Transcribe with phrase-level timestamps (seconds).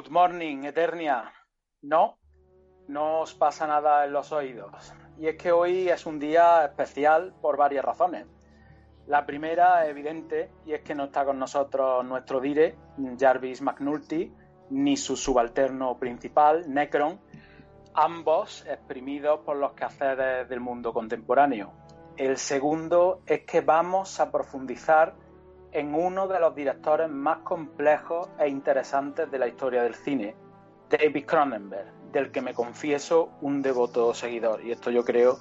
[0.00, 1.30] Good morning, Eternia.
[1.82, 2.16] No,
[2.88, 4.94] no os pasa nada en los oídos.
[5.18, 8.26] Y es que hoy es un día especial por varias razones.
[9.06, 12.78] La primera, evidente, y es que no está con nosotros nuestro dire,
[13.18, 14.32] Jarvis McNulty,
[14.70, 17.20] ni su subalterno principal, Necron,
[17.92, 21.74] ambos exprimidos por los quehaceres del mundo contemporáneo.
[22.16, 25.14] El segundo es que vamos a profundizar
[25.72, 30.34] en uno de los directores más complejos e interesantes de la historia del cine,
[30.88, 34.64] David Cronenberg, del que me confieso un devoto seguidor.
[34.64, 35.38] Y esto yo creo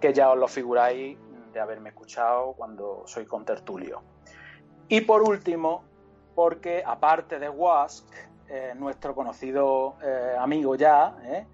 [0.00, 1.18] que ya os lo figuráis
[1.52, 4.02] de haberme escuchado cuando soy contertulio.
[4.88, 5.84] Y por último,
[6.34, 8.06] porque aparte de Wask,
[8.48, 11.46] eh, nuestro conocido eh, amigo ya, eh,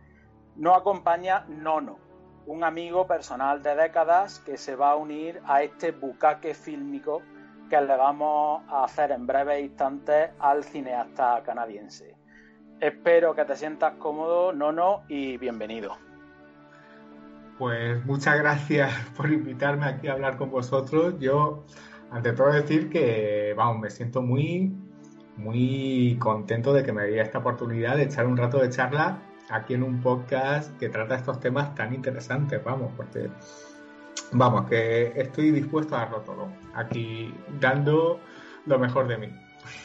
[0.57, 1.99] nos acompaña Nono,
[2.47, 7.23] un amigo personal de décadas que se va a unir a este bucaque fílmico
[7.69, 12.17] que le vamos a hacer en breves instantes al cineasta canadiense.
[12.81, 15.97] Espero que te sientas cómodo, Nono, y bienvenido.
[17.59, 21.15] Pues muchas gracias por invitarme aquí a hablar con vosotros.
[21.19, 21.65] Yo,
[22.11, 24.73] ante todo, decir que, vamos, me siento muy,
[25.37, 29.75] muy contento de que me diera esta oportunidad de echar un rato de charla aquí
[29.75, 33.29] en un podcast que trata estos temas tan interesantes, vamos, porque
[34.33, 38.21] vamos, que estoy dispuesto a darlo todo, aquí dando
[38.67, 39.29] lo mejor de mí.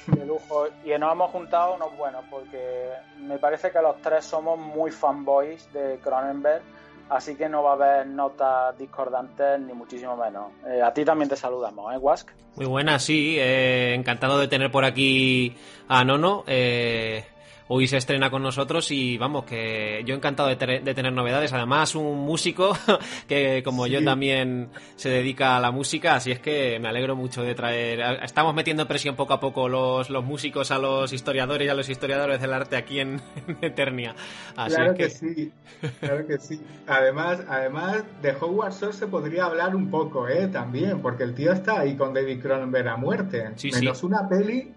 [0.08, 0.68] De lujo.
[0.86, 5.72] Y nos hemos juntado unos buenos, porque me parece que los tres somos muy fanboys
[5.74, 6.62] de Cronenberg,
[7.10, 10.52] así que no va a haber notas discordantes ni muchísimo menos.
[10.68, 12.30] Eh, a ti también te saludamos, ¿eh, Wask?
[12.56, 13.36] Muy buenas, sí.
[13.40, 15.56] Eh, encantado de tener por aquí
[15.88, 16.44] a Nono.
[16.46, 17.26] Eh,
[17.68, 21.54] hoy se estrena con nosotros y vamos, que yo encantado de, tener novedades.
[21.54, 22.78] Además, un músico
[23.28, 27.44] que como yo también se dedica a la música, así es que me alegro mucho
[27.44, 28.00] de traer...
[28.24, 31.90] Estamos metiendo presión poco a poco los, los músicos a los historiadores y a los
[31.90, 33.22] historiadores del arte aquí en,
[33.62, 34.16] Eternia.
[34.56, 35.10] claro que...
[35.10, 35.52] sí,
[36.00, 36.62] claro que sí.
[36.88, 40.48] Además, además de Howard Shore se podría hablar un poco, ¿eh?
[40.48, 43.52] También, porque el tío está ahí con David Cronenberg a muerte.
[43.74, 44.74] Menos una peli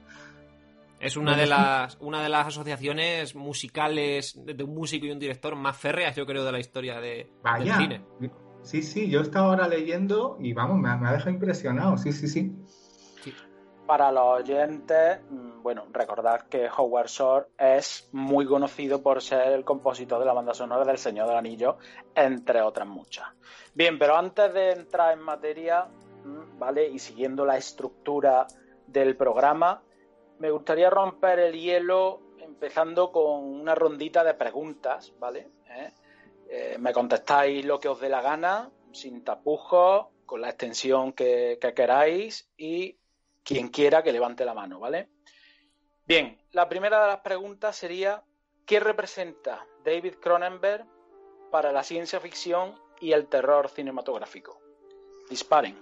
[1.07, 5.55] es una de las una de las asociaciones musicales de un músico y un director
[5.55, 8.05] más férreas, yo creo, de la historia de, del cine.
[8.63, 12.27] Sí, sí, yo he estado ahora leyendo y vamos, me, ha dejado impresionado, sí, sí,
[12.27, 12.53] sí.
[13.87, 19.65] Para los oyentes, mm, bueno, recordar que Howard Shore es muy conocido por ser el
[19.65, 21.79] compositor de la banda sonora del Señor del Anillo,
[22.17, 23.29] entre otras muchas.
[23.73, 25.85] Bien, pero antes de entrar en materia,
[26.25, 26.89] mm, ¿vale?
[26.89, 28.49] Y siguiendo la estructura
[28.89, 29.83] del programa,
[30.39, 35.51] me gustaría romper el hielo empezando con una rondita de preguntas, ¿vale?
[35.69, 35.93] ¿Eh?
[36.49, 41.59] Eh, me contestáis lo que os dé la gana, sin tapujos, con la extensión que,
[41.75, 42.99] queráis y
[43.43, 45.09] quien quiera que levante la mano, ¿vale?
[46.07, 48.23] Bien, la primera de las preguntas sería,
[48.65, 50.87] ¿qué representa David Cronenberg
[51.51, 54.61] para la ciencia ficción y el terror cinematográfico?
[55.29, 55.77] Disparen.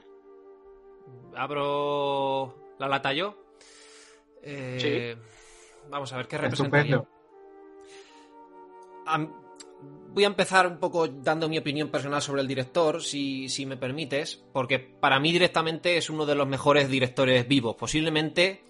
[1.35, 3.44] Abro la lata yo.
[4.47, 5.17] Eh,
[5.91, 7.03] vamos a ver qué representaría.
[10.09, 14.45] voy a empezar un poco dando mi opinión personal sobre el director, si, me permites,
[14.53, 18.65] porque para mí directamente es uno de los mejores directores vivos, posiblemente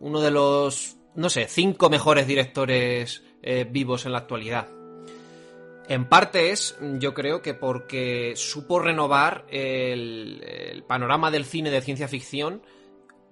[0.00, 4.68] uno de los, no sé, cinco mejores directores eh, vivos en la actualidad.
[5.86, 12.08] En parte es, yo creo que porque supo renovar el panorama del cine de ciencia
[12.08, 12.62] ficción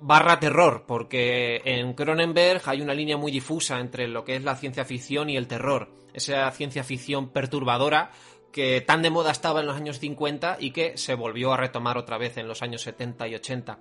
[0.03, 4.57] barra terror, porque en Cronenberg hay una línea muy difusa entre lo que es la
[4.57, 5.91] ciencia ficción y el terror.
[6.13, 8.11] Esa ciencia ficción perturbadora
[8.53, 11.97] que tan de moda estaba en los años 50 y que se volvió a retomar
[11.97, 13.79] otra vez en los años 70 y 80.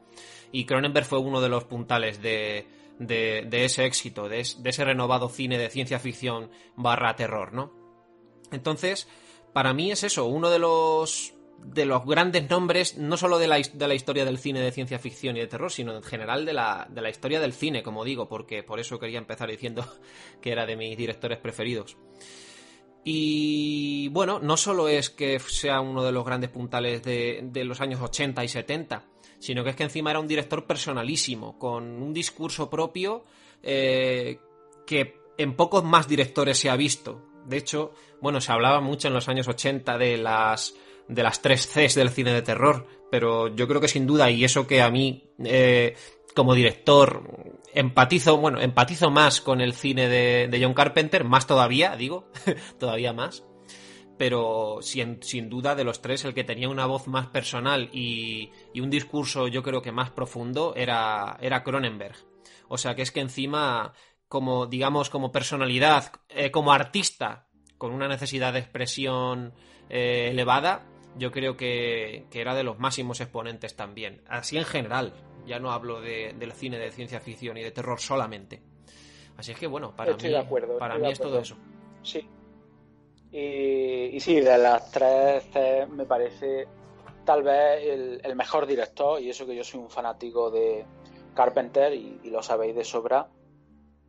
[0.54, 2.68] Y Cronenberg fue uno de los puntales de,
[3.00, 7.74] de, ese éxito, de, de, ese renovado cine de ciencia ficción barra terror, ¿no?
[8.52, 9.08] Entonces,
[9.54, 13.58] para mí es eso, uno de los de los grandes nombres, no solo de la,
[13.58, 16.54] de la, historia del cine de ciencia ficción y de terror, sino en general de
[16.54, 19.86] la, de la historia del cine, como digo, porque por eso quería empezar diciendo
[20.42, 21.98] que era de mis directores preferidos.
[23.04, 28.00] Y bueno, no solo es que sea uno de los grandes puntales de, los años
[28.00, 29.06] 80 y 70,
[29.40, 33.24] sino que es que encima era un director personalísimo, con un discurso propio
[33.64, 34.40] eh,
[34.86, 37.24] que en pocos más directores se ha visto.
[37.48, 37.92] De hecho,
[38.22, 40.76] bueno, se hablaba mucho en los años 80 de las
[41.12, 44.44] de las tres Cs del cine de terror, pero yo creo que sin duda, y
[44.44, 45.96] eso que a mí, eh,
[46.36, 52.32] como director, empatizo, bueno, empatizo más con el cine de, John Carpenter, más todavía, digo,
[52.80, 53.44] todavía más,
[54.18, 58.52] pero sin, sin, duda de los tres, el que tenía una voz más personal y,
[58.74, 62.16] y un discurso yo creo que más profundo era, era Cronenberg.
[62.70, 63.94] O sea que es que encima
[64.32, 69.54] como, digamos, como personalidad, eh, como artista, con una necesidad de expresión
[69.90, 70.88] eh, elevada,
[71.18, 74.22] yo creo que, era de los máximos exponentes también.
[74.28, 75.14] Así en general,
[75.46, 78.62] ya no hablo del cine de ciencia ficción y de terror solamente.
[79.38, 80.34] Así es que bueno, para mí,
[80.78, 81.56] para mí es todo eso.
[82.04, 82.28] Sí.
[83.32, 85.48] Y, sí, de las tres
[85.90, 86.68] me parece
[87.24, 90.86] tal vez el, mejor director, y eso que yo soy un fanático de
[91.34, 93.30] Carpenter y, lo sabéis de sobra,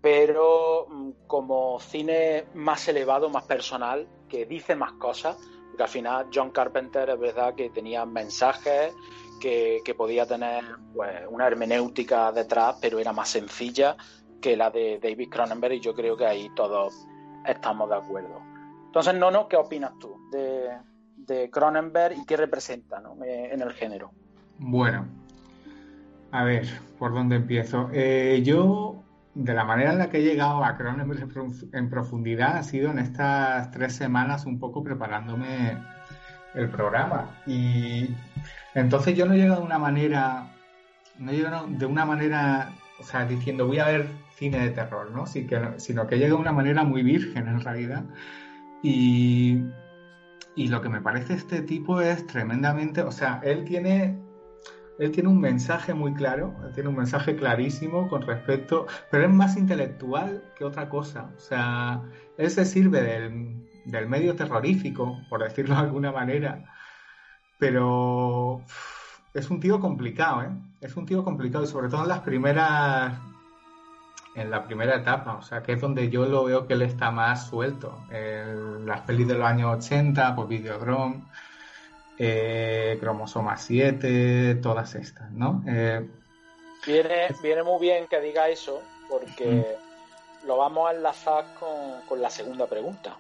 [0.01, 5.37] pero mm, como cine más elevado, más personal, que dice más cosas,
[5.73, 8.93] porque al final John Carpenter es verdad que tenía mensajes,
[9.41, 10.63] que, podía tener
[10.95, 13.97] pues, una hermenéutica detrás, pero era más sencilla
[14.41, 17.07] que la de David Cronenberg y yo creo que ahí todos
[17.47, 18.39] estamos de acuerdo.
[18.85, 20.69] Entonces, Nono, ¿qué opinas tú de,
[21.17, 24.13] de Cronenberg y qué representa en el género?
[24.59, 25.07] Bueno,
[26.33, 27.89] a ver, ¿por dónde empiezo?
[27.95, 29.02] Eh, yo
[29.35, 31.29] de la manera en la que he llegado a Cronenberg
[31.73, 35.79] en profundidad ha sido en estas tres semanas un poco preparándome
[36.55, 37.31] el programa.
[37.47, 38.15] Y
[38.75, 40.53] entonces yo no he llegado de una manera,
[41.19, 45.27] no he de una manera, o sea, diciendo voy a ver cine de terror, ¿no?
[45.27, 48.05] sino que he llegado de una manera muy virgen en realidad.
[48.83, 49.63] Y,
[50.57, 54.19] y lo que me parece este tipo es tremendamente, o sea, él tiene
[55.03, 59.57] él tiene un mensaje muy claro, tiene un mensaje clarísimo con respecto, pero es más
[59.57, 61.33] intelectual que otra cosa.
[61.37, 62.03] O sea,
[62.39, 66.65] él se sirve del, medio terrorífico, por decirlo de alguna manera,
[67.59, 68.65] pero
[69.35, 70.51] es un tío complicado, ¿eh?
[70.81, 73.19] Es un tío complicado y sobre todo en las primeras,
[74.37, 77.11] en la primera etapa, o sea, que es donde yo lo veo que él está
[77.11, 78.05] más suelto.
[78.85, 81.25] Las pelis de los años 80, por Videodrome
[82.25, 85.65] eh, cromosoma 7, todas estas, ¿no?
[85.67, 86.09] Eh,
[86.87, 89.77] viene, viene muy bien que diga eso, porque
[90.47, 93.19] lo vamos a enlazar con, la segunda pregunta.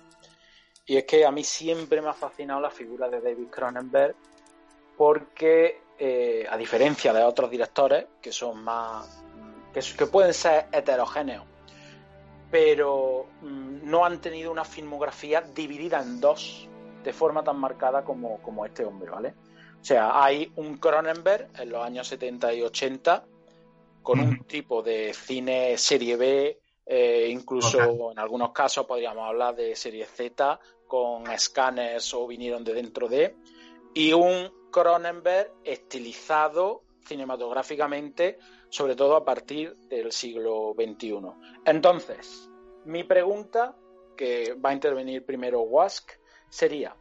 [0.87, 4.14] Y es que a mí siempre me ha fascinado la figura de David Cronenberg,
[4.96, 9.25] porque eh, a diferencia de otros directores que son más.
[9.75, 11.44] que, que pueden ser heterogéneos,
[12.52, 16.69] pero mm, no han tenido una filmografía dividida en dos
[17.02, 19.34] de forma tan marcada como, este hombre, ¿vale?
[19.81, 23.25] O sea, hay un Cronenberg en los años 70 y 80
[24.02, 29.75] con un tipo de cine serie B, eh, incluso en algunos casos podríamos hablar de
[29.76, 33.37] serie Z con escáneres o vinieron de dentro de,
[33.94, 38.38] y un Cronenberg estilizado cinematográficamente,
[38.69, 41.20] sobre todo a partir del siglo XXI.
[41.64, 42.49] Entonces,
[42.84, 43.76] mi pregunta,
[44.16, 46.12] que va a intervenir primero Wask,
[46.52, 46.94] sería,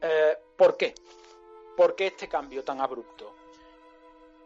[0.00, 0.94] eh, ¿por qué?
[1.76, 3.36] ¿Por qué este cambio tan abrupto?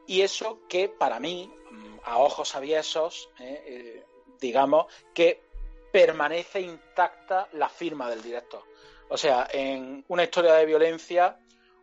[0.08, 4.06] Y eso que para mí, mm, a ojos aviesos, eh, eh,
[4.40, 5.40] digamos, que
[5.92, 8.64] permanece intacta la firma del director.
[9.08, 11.38] O sea, en una historia de violencia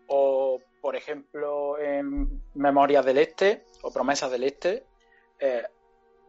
[0.07, 4.86] o, por ejemplo, en Memorias del Este o Promesas del Este,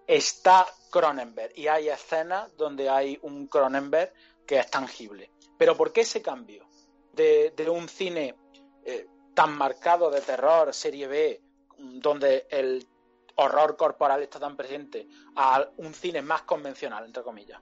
[0.06, 4.12] está Cronenberg y hay escenas donde hay un Cronenberg
[4.46, 5.30] que es tangible.
[5.60, 6.64] Pero ¿por qué ese cambio?
[7.12, 8.34] De, un cine
[8.82, 11.42] eh, tan marcado de terror, serie B,
[11.76, 12.86] donde el
[13.34, 15.06] horror corporal está tan presente,
[15.36, 17.60] a un cine más convencional, entre comillas.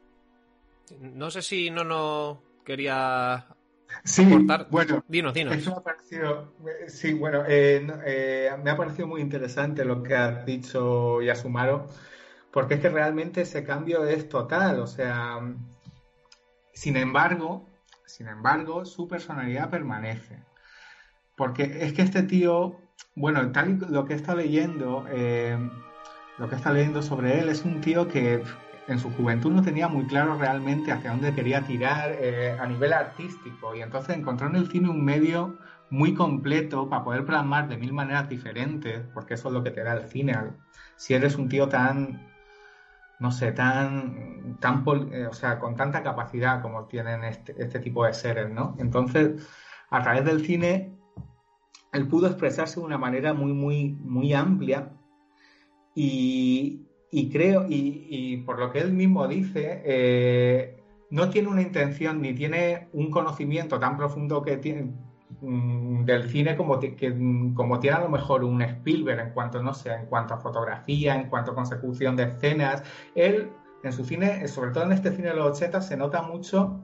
[1.01, 3.49] No sé si no nos quería
[4.05, 4.25] Sí,
[4.71, 5.57] bueno, dinos, dinos.
[5.57, 6.53] Eso me ha parecido,
[6.87, 11.89] sí, bueno, eh, eh, me ha parecido muy interesante lo que has dicho, Yasumaro,
[12.53, 15.41] porque es que realmente ese cambio es total, o sea,
[16.73, 17.67] sin embargo,
[18.09, 20.43] sin embargo, su personalidad permanece.
[21.37, 22.81] Porque es que este tío,
[23.15, 25.57] bueno, tal y lo que está leyendo, eh,
[26.39, 28.43] lo que está leyendo sobre él es un tío que
[28.89, 32.95] en su juventud no tenía muy claro realmente hacia dónde quería tirar eh, a nivel
[32.95, 35.59] artístico y entonces encontró en el cine un medio
[35.91, 39.83] muy completo para poder plasmar de mil maneras diferentes, porque eso es lo que te
[39.83, 40.35] da el cine.
[40.97, 42.27] Si eres un tío tan
[43.21, 48.05] no sé, tan, tan eh, o sea, con tanta capacidad como tienen este, este, tipo
[48.05, 48.77] de seres, ¿no?
[48.79, 49.47] Entonces,
[49.91, 50.97] a través del cine,
[51.93, 54.93] él pudo expresarse de una manera muy, muy, muy amplia
[55.95, 56.87] y,
[57.33, 62.89] creo, y, por lo que él mismo dice, eh, no tiene una intención ni tiene
[62.93, 64.93] un conocimiento tan profundo que tiene,
[65.41, 69.63] Mm, del cine como, que, mm, como tiene a lo mejor un Spielberg en cuanto,
[69.63, 72.83] no sé, en cuanto a fotografía, en cuanto a consecución de escenas.
[73.15, 73.51] Él,
[73.83, 76.81] en su cine, sobre todo en este cine de los 80, se nota mucho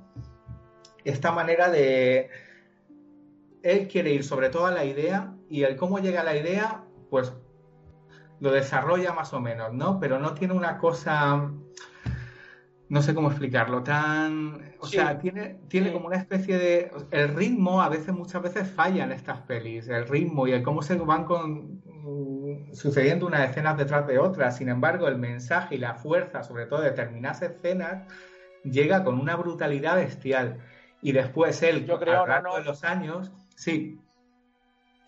[1.04, 2.30] esta manera de...
[3.62, 6.84] Él quiere ir sobre todo a la idea y el cómo llega a la idea,
[7.10, 7.32] pues
[8.40, 9.98] lo desarrolla más o menos, ¿no?
[9.98, 11.50] Pero no tiene una cosa,
[12.94, 17.82] no sé cómo explicarlo, tan, o sea, tiene, tiene como una especie de, el ritmo
[17.82, 21.24] a veces, muchas veces falla en estas pelis, el ritmo y el cómo se van
[21.24, 24.58] con, mm, sucediendo unas escenas detrás de otras.
[24.58, 28.06] Sin embargo, el mensaje y la fuerza, sobre todo de determinadas escenas,
[28.62, 30.60] llega con una brutalidad bestial.
[31.02, 32.58] Y después él, Yo creo, a lo largo no, no.
[32.60, 33.98] de los años, sí,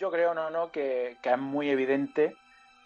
[0.01, 2.35] Yo creo, no, no, que, que es muy evidente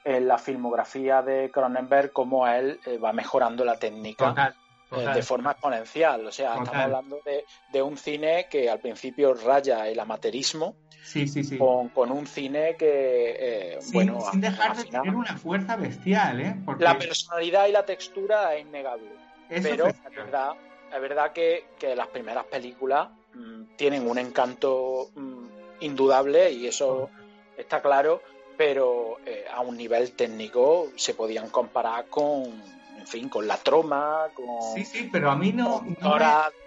[0.04, 4.54] en la filmografía de Cronenberg cómo él eh, va mejorando la técnica total,
[4.92, 6.26] eh, de forma exponencial.
[6.26, 6.64] O sea, Total.
[6.64, 11.59] estamos hablando de, de un cine que al principio raya el amateurismo Sí, sí, sí.
[11.59, 15.76] con, con un cine que, eh, Sin, bueno, sin dejar de final, tener una fuerza
[15.76, 16.56] bestial, ¿eh?
[16.64, 19.11] Porque la personalidad y la textura es innegable.
[19.49, 20.52] eso pero es es verdad,
[20.94, 25.47] es verdad que, que las primeras películas mm, tienen un encanto mm,
[25.80, 27.11] indudable y eso
[27.56, 28.23] está claro,
[28.56, 32.62] pero eh, a un nivel técnico se podían comparar con,
[33.00, 35.83] en fin, con la troma, con Sí, sí, pero a mí no.
[36.00, 36.19] no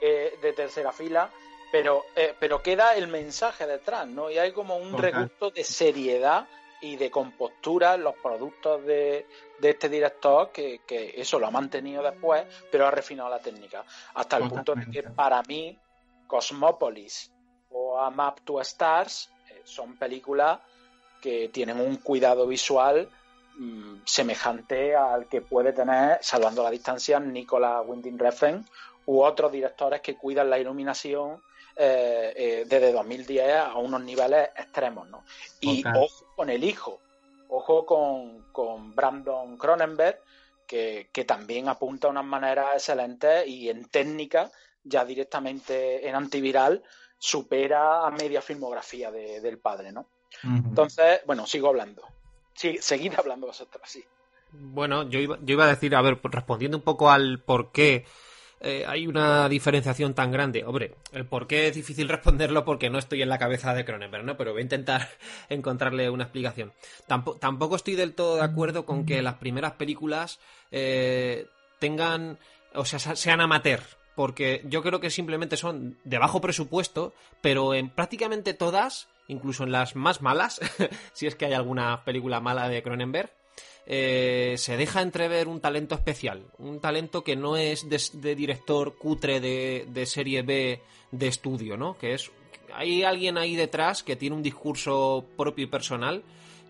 [0.01, 1.29] de, de tercera fila,
[1.71, 4.29] pero, eh, pero queda el mensaje detrás, ¿no?
[4.29, 5.11] Y hay como un Total.
[5.13, 6.47] regusto de seriedad
[6.81, 9.25] y de compostura en los productos de,
[9.59, 13.85] de este director que, que eso lo ha mantenido después, pero ha refinado la técnica.
[14.15, 15.79] Hasta el punto de que para mí
[16.27, 17.31] Cosmópolis
[17.71, 20.59] o A Map to Stars eh, son películas
[21.21, 23.09] que tienen un cuidado visual
[23.57, 28.65] mm, semejante al que puede tener, salvando la distancia, Nicolas Winding Refn
[29.05, 31.41] u otros directores que cuidan la iluminación
[31.75, 35.07] eh, eh, desde 2010 a unos niveles extremos.
[35.09, 35.23] ¿no?
[35.59, 36.99] Y ojo con el hijo,
[37.49, 40.19] ojo con, con Brandon Cronenberg,
[40.67, 44.49] que, que también apunta unas maneras excelentes y en técnica,
[44.83, 46.83] ya directamente en antiviral,
[47.17, 49.91] supera a media filmografía de- del padre.
[49.91, 50.07] ¿no?
[50.69, 52.03] Entonces, bueno, sigo hablando.
[52.55, 54.03] Sí, seguid hablando vosotros, sí.
[54.51, 58.05] Bueno, yo iba, yo iba a decir, a ver, respondiendo un poco al por qué
[58.61, 60.63] eh, hay una diferenciación tan grande.
[60.63, 64.23] Hombre, el por qué es difícil responderlo porque no estoy en la cabeza de Cronenberg,
[64.23, 64.37] ¿no?
[64.37, 65.09] Pero voy a intentar
[65.49, 66.71] encontrarle una explicación.
[67.07, 70.39] Tampo- tampoco estoy del todo de acuerdo con que las primeras películas
[70.71, 71.47] eh,
[71.79, 72.37] tengan,
[72.75, 73.81] o sea, se- sean amateur.
[74.15, 79.71] Porque yo creo que simplemente son de bajo presupuesto, pero en prácticamente todas, incluso en
[79.71, 80.59] las más malas,
[81.13, 83.31] si es que hay alguna película mala de Cronenberg,
[83.85, 88.97] eh, se deja entrever un talento especial, un talento que no es de, de director
[88.97, 91.97] cutre de, de serie B de estudio, ¿no?
[91.97, 92.31] Que es
[92.75, 96.23] hay alguien ahí detrás que tiene un discurso propio y personal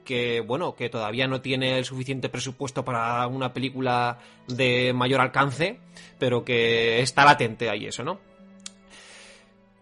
[0.03, 5.79] que bueno que todavía no tiene el suficiente presupuesto para una película de mayor alcance,
[6.19, 8.19] pero que está latente ahí eso, ¿no?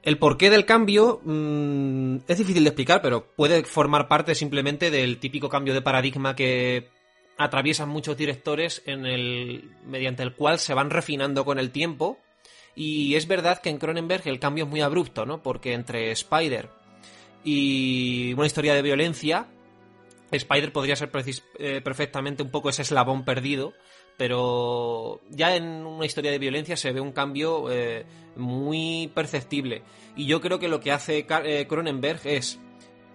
[0.03, 5.19] El porqué del cambio mmm, es difícil de explicar, pero puede formar parte simplemente del
[5.19, 6.89] típico cambio de paradigma que
[7.37, 12.19] atraviesan muchos directores en el mediante el cual se van refinando con el tiempo
[12.75, 15.41] y es verdad que en Cronenberg el cambio es muy abrupto, ¿no?
[15.41, 16.69] Porque entre Spider
[17.43, 19.47] y una historia de violencia
[20.37, 21.11] Spider podría ser
[21.59, 23.73] eh, perfectamente un poco ese eslabón perdido,
[24.17, 29.83] pero ya en una historia de violencia se ve un cambio eh, muy perceptible.
[30.15, 32.59] Y yo creo que lo que hace eh, Cronenberg es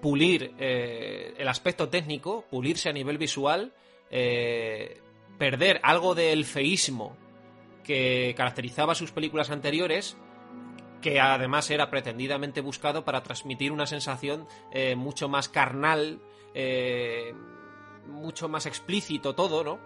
[0.03, 3.73] pulir el aspecto técnico, pulirse a nivel visual,
[4.09, 7.17] perder algo del feísmo
[7.83, 10.17] que caracterizaba sus películas anteriores,
[11.01, 14.47] que además era pretendidamente buscado para transmitir una sensación
[14.97, 16.21] mucho más carnal,
[16.57, 17.35] eh,
[18.07, 19.79] mucho más explícito todo, ¿no?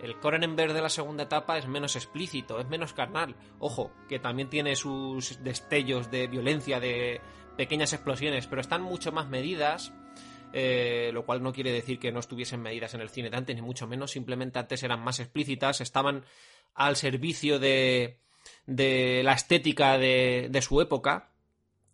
[0.00, 3.34] El Cronenberg de la segunda etapa es menos explícito, es menos carnal.
[3.58, 7.20] Ojo, que también tiene sus destellos de violencia, de
[7.56, 9.92] pequeñas explosiones, pero están mucho más medidas.
[10.56, 13.56] eh, lo cual no quiere decir que no estuviesen medidas en el cine de antes,
[13.56, 16.24] ni mucho menos, simplemente antes eran más explícitas, estaban
[16.74, 18.20] al servicio de,
[18.64, 21.32] de la estética de, de su época.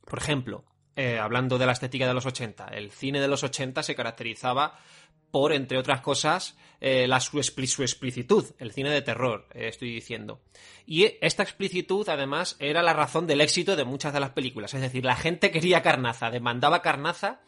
[0.04, 0.64] Por ejemplo,
[1.00, 4.78] eh, hablando de la estética de los 80, el cine de los 80 se caracterizaba
[5.30, 9.68] por, entre otras cosas, eh, la, su, expli- su explicitud, el cine de terror, eh,
[9.68, 10.40] estoy diciendo.
[10.86, 14.74] Y esta explicitud, además, era la razón del éxito de muchas de las películas.
[14.74, 17.40] Es decir, la gente quería carnaza, demandaba carnaza,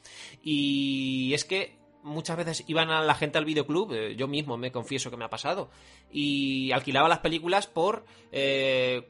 [0.43, 4.73] y es que muchas veces iban a la gente al videoclub, eh, yo mismo me
[4.73, 5.71] confieso que me ha pasado,
[6.11, 9.09] y alquilaba las películas por eh,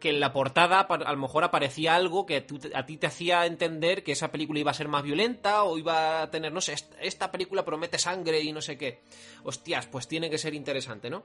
[0.00, 2.44] que en la portada a lo mejor aparecía algo que
[2.74, 6.22] a ti te hacía entender que esa película iba a ser más violenta o iba
[6.22, 9.02] a tener, no sé, est- esta película promete sangre y no sé qué.
[9.44, 11.22] Hostias, pues tiene que ser interesante, ¿no?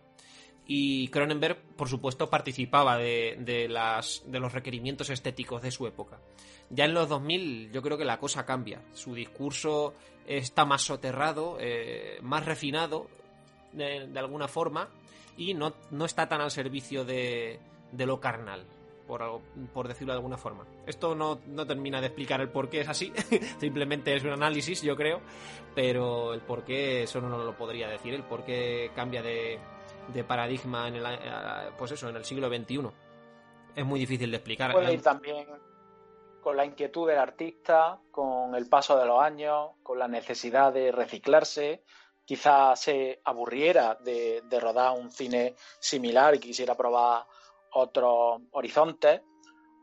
[0.67, 6.19] Y Cronenberg, por supuesto, participaba de, de las, de los requerimientos estéticos de su época.
[6.69, 8.81] Ya en los 2000 yo creo que la cosa cambia.
[8.91, 9.93] Su discurso
[10.25, 13.07] está más soterrado, eh, más refinado,
[13.71, 14.89] de, alguna forma
[15.37, 17.59] y no, no, está tan al servicio de,
[17.91, 18.65] de lo carnal.
[19.07, 19.21] Por,
[19.73, 20.65] por, decirlo de alguna forma.
[20.85, 23.13] Esto no, no, termina de explicar el por qué es así,
[23.57, 25.21] simplemente es un análisis, yo creo,
[25.73, 29.59] pero el por qué eso no lo podría decir, el por qué cambia de,
[30.13, 32.89] de paradigma en el, eh, pues eso, en el siglo XXI.
[33.75, 34.71] Es muy difícil de explicar.
[34.71, 35.47] Puede ir también
[36.41, 40.91] con la inquietud del artista, con el paso de los años, con la necesidad de
[40.91, 41.83] reciclarse,
[42.27, 47.25] quizás se aburriera de, rodar un cine similar y quisiera probar
[47.73, 49.21] otros horizontes.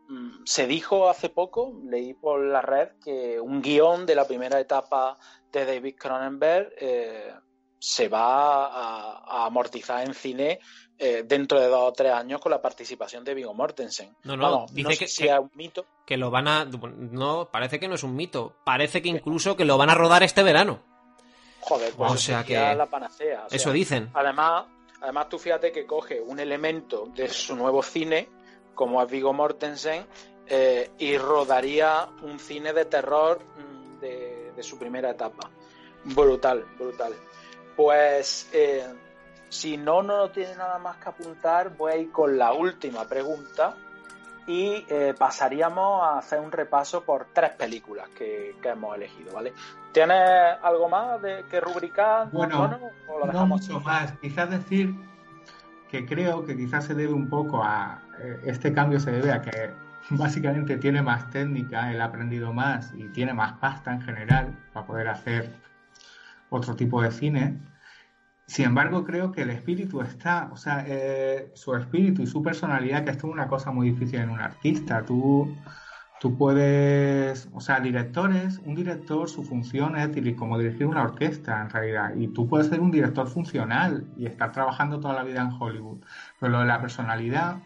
[0.09, 4.61] Mm, se dijo hace poco, leí por la red, que un guion de la primera
[4.61, 5.19] etapa
[5.51, 7.35] de David Cronenberg eh,
[7.85, 10.59] se va a, amortizar en cine
[10.99, 14.17] eh, dentro de dos o tres años con la participación de Viggo Mortensen.
[14.23, 15.85] No, no, dice que, sea un mito.
[16.07, 16.65] Que lo van a.
[16.65, 18.55] No, parece que no es un mito.
[18.65, 20.81] Parece que incluso que lo van a rodar este verano.
[21.61, 23.49] Joder, pues o sea que la panacea.
[23.51, 24.11] eso dicen.
[24.15, 24.65] Además,
[25.03, 28.31] además, tú fíjate que coge un elemento de su nuevo cine,
[28.75, 30.07] como es Vigo Mortensen,
[30.47, 35.51] eh, y rodaría un cine de terror mm, de, su primera etapa.
[36.05, 37.13] Brutal, brutal.
[37.77, 38.87] Pues eh,
[39.49, 43.75] si no, no tiene nada más que apuntar, voy a ir con la última pregunta
[44.47, 49.53] y eh, pasaríamos a hacer un repaso por tres películas que, hemos elegido, ¿vale?
[49.93, 52.31] ¿Tienes algo más de que rubricar?
[52.31, 52.79] Bueno,
[53.33, 54.13] no, mucho más.
[54.21, 54.95] Quizás decir
[55.91, 59.41] que creo que quizás se debe un poco a eh, este cambio se debe a
[59.41, 59.71] que
[60.11, 64.87] básicamente tiene más técnica, él ha aprendido más y tiene más pasta en general para
[64.87, 65.64] poder hacer
[66.57, 67.61] otro tipo de cine
[68.47, 73.05] sin embargo, creo que el espíritu está, o sea, eh, su espíritu y su personalidad,
[73.05, 75.05] que esto es una cosa muy difícil en un artista.
[75.05, 75.57] Tú,
[76.21, 81.71] tú puedes, o sea, directores, un director, su función es como dirigir una orquesta en
[81.71, 85.51] realidad, y tú puedes ser un director funcional y estar trabajando toda la vida en
[85.59, 86.05] Hollywood.
[86.39, 87.63] Pero lo de la personalidad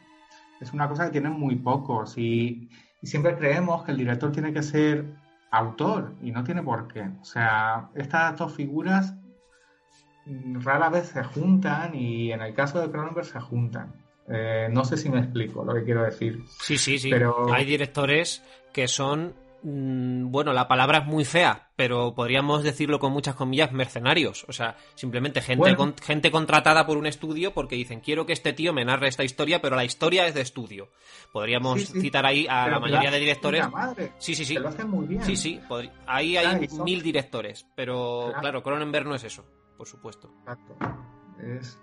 [0.61, 2.71] es una cosa que tienen muy pocos y,
[3.03, 5.07] y siempre creemos que el director tiene que ser
[5.51, 7.09] autor y no tiene por qué.
[7.21, 9.15] O sea, estas dos figuras
[10.63, 13.95] rara vez se juntan y en el caso de Cronenberg se juntan.
[14.29, 16.45] Eh, no sé si me explico lo que quiero decir.
[16.61, 17.11] Sí, sí, sí.
[17.11, 17.53] Pero...
[17.53, 23.35] Hay directores que son, bueno, la palabra es muy fea, pero podríamos decirlo con muchas
[23.35, 24.45] comillas, mercenarios.
[24.49, 28.73] O sea, simplemente gente, gente contratada por un estudio porque dicen, quiero que este tío
[28.73, 30.91] me narre esta historia, pero la historia es de estudio.
[31.33, 33.65] Podríamos citar ahí a la mayoría de directores.
[34.19, 34.55] sí, sí, sí.
[34.55, 35.23] lo hacen muy bien.
[35.23, 35.61] Sí, sí.
[36.07, 39.45] Ahí hay mil directores, pero claro, Cronenberg no es eso
[39.79, 40.29] por supuesto.
[40.41, 40.77] Exacto.
[41.41, 41.79] Es...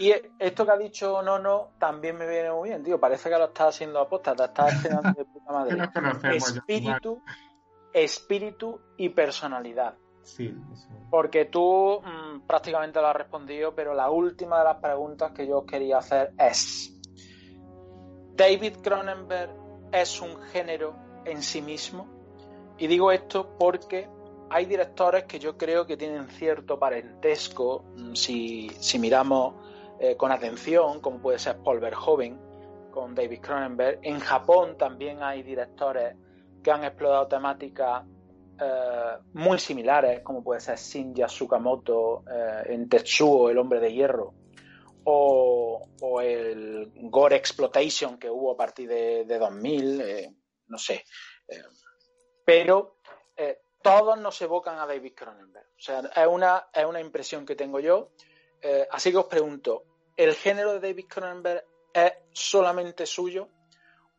[0.00, 2.98] Y esto que ha dicho Nono también me viene muy bien, tío.
[2.98, 5.76] Parece que lo está haciendo aposta, te está haciendo de puta madre.
[6.36, 7.22] espíritu,
[7.92, 9.94] espíritu y personalidad.
[10.22, 10.54] Sí,
[11.10, 15.66] Porque tú mm, prácticamente lo has respondido, pero la última de las preguntas que yo
[15.66, 16.98] quería hacer es:
[18.36, 19.52] ¿David Cronenberg
[19.92, 22.08] es un género en sí mismo?
[22.78, 24.08] Y digo esto porque
[24.48, 29.69] hay directores que yo creo que tienen cierto parentesco, mm, si, miramos
[30.02, 32.40] eh, con atención, como puede ser Paul Verhoeven
[32.90, 33.98] con David Cronenberg.
[34.02, 36.16] En Japón también hay directores
[36.64, 38.06] que han explorado temáticas
[38.58, 44.32] eh, muy similares, como puede ser Shinja Tsukamoto eh, en Tetsuo, El Hombre de Hierro,
[45.04, 45.86] o,
[46.22, 50.34] el Gore Exploitation que hubo a partir de, de 2000,
[50.68, 51.04] no sé.
[52.42, 52.96] pero
[53.82, 55.66] todos nos evocan a David Cronenberg.
[55.76, 58.12] O sea, es una, es una impresión que tengo yo.
[58.62, 59.84] Eh, así que os pregunto,
[60.20, 63.48] ¿el género de David Cronenberg es solamente suyo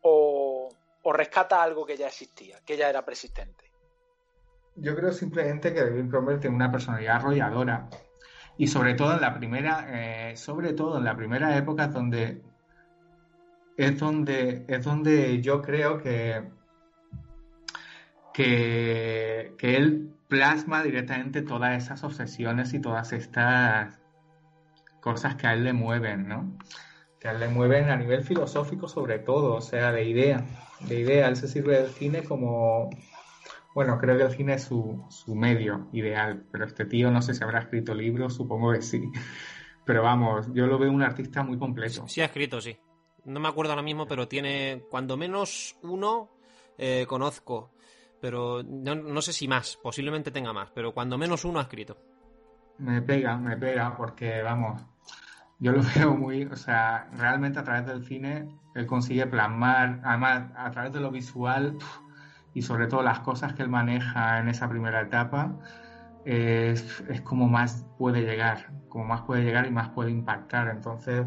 [0.01, 0.67] o,
[1.13, 3.69] rescata algo que ya existía, que ya era persistente?
[4.75, 7.87] Yo creo simplemente que David Cronenberg tiene una personalidad arrolladora
[8.57, 12.41] y sobre todo en la primera, eh, sobre todo en la primera época es donde
[13.77, 16.49] es donde es donde yo creo que
[18.33, 24.00] que, él plasma directamente todas esas obsesiones y todas estas
[25.01, 26.57] cosas que a él le mueven, ¿no?
[27.19, 30.45] Que a él le mueven a nivel filosófico sobre todo, o sea, de idea.
[30.87, 32.89] De idea, él se sirve del cine como...
[33.73, 37.33] Bueno, creo que el cine es su, su medio ideal, pero este tío no sé
[37.33, 39.11] si habrá escrito libros, supongo que sí.
[39.85, 42.07] Pero vamos, yo lo veo un artista muy completo.
[42.07, 42.77] Sí, ha escrito, sí.
[43.25, 46.29] No me acuerdo ahora mismo, pero tiene cuando menos uno
[46.77, 47.71] eh, conozco
[48.21, 51.97] pero no, sé si más, posiblemente tenga más, pero cuando menos uno ha escrito.
[52.77, 54.81] Me pega, me pega, porque vamos,
[55.61, 60.51] yo lo veo muy, o sea, realmente a través del cine él consigue plasmar, además
[60.55, 61.77] a través de lo visual
[62.53, 65.53] y sobre todo las cosas que él maneja en esa primera etapa,
[66.25, 70.67] es, es, como más puede llegar, como más puede llegar y más puede impactar.
[70.67, 71.25] Entonces,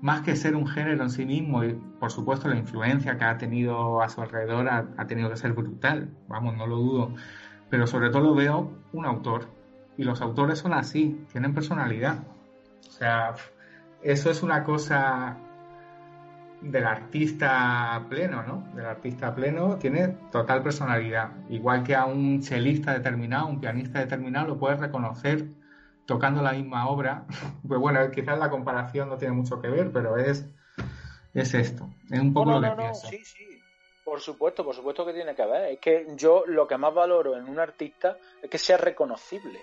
[0.00, 3.38] más que ser un género en sí mismo, y por supuesto la influencia que ha
[3.38, 7.14] tenido a su alrededor ha, ha tenido que ser brutal, vamos, no lo dudo,
[7.70, 9.48] pero sobre todo lo veo un autor.
[9.96, 12.24] Y los autores son así, tienen personalidad.
[13.02, 13.34] O sea,
[14.00, 15.36] eso es una cosa
[16.60, 18.72] del artista pleno, ¿no?
[18.76, 21.32] Del artista pleno tiene total personalidad.
[21.48, 25.46] Igual que a un chelista determinado, un pianista determinado, lo puedes reconocer
[26.06, 27.26] tocando la misma obra.
[27.66, 30.48] Pues bueno, quizás la comparación no tiene mucho que ver, pero es,
[31.34, 31.88] es esto.
[32.08, 33.08] Es un poco no, lo que no, pienso.
[33.08, 33.60] sí, sí.
[34.04, 35.72] Por supuesto, por supuesto que tiene que ver.
[35.72, 39.58] Es que yo lo que más valoro en un artista es que sea reconocible.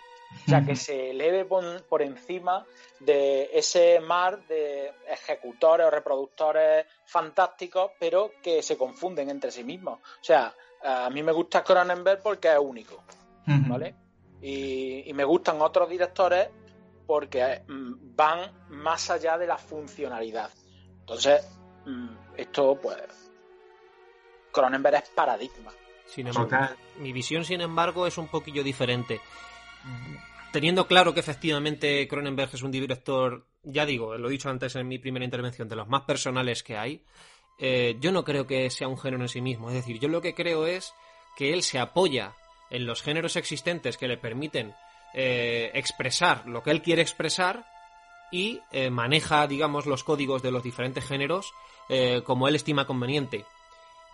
[0.45, 2.65] O sea, que se eleve por, por encima
[2.99, 9.99] de ese mar de ejecutores o reproductores fantásticos, pero que se confunden entre sí mismos.
[9.99, 13.03] O sea, a mí me gusta Cronenberg porque es único,
[13.45, 13.95] ¿vale?
[14.41, 16.49] Y, y me gustan otros directores
[17.09, 20.51] porque mm, van más allá de la funcionalidad.
[20.99, 21.43] Entonces,
[21.85, 23.31] mm, esto, pues,
[24.51, 25.71] Cronenberg es paradigma.
[26.05, 29.21] Sin embargo, mi visión, sin embargo, es un poquillo diferente.
[30.51, 34.87] Teniendo claro que efectivamente Cronenberg es un director, ya digo, lo he dicho antes en
[34.87, 37.03] mi primera intervención, de los más personales que hay,
[37.59, 39.69] eh, yo no creo que sea un género en sí mismo.
[39.69, 40.93] Es decir, yo lo que creo es
[41.37, 42.33] que él se apoya
[42.69, 44.73] en los géneros existentes que le permiten
[45.13, 47.65] eh, expresar lo que él quiere expresar
[48.31, 51.53] y eh, maneja, digamos, los códigos de los diferentes géneros
[51.89, 53.45] eh, como él estima conveniente.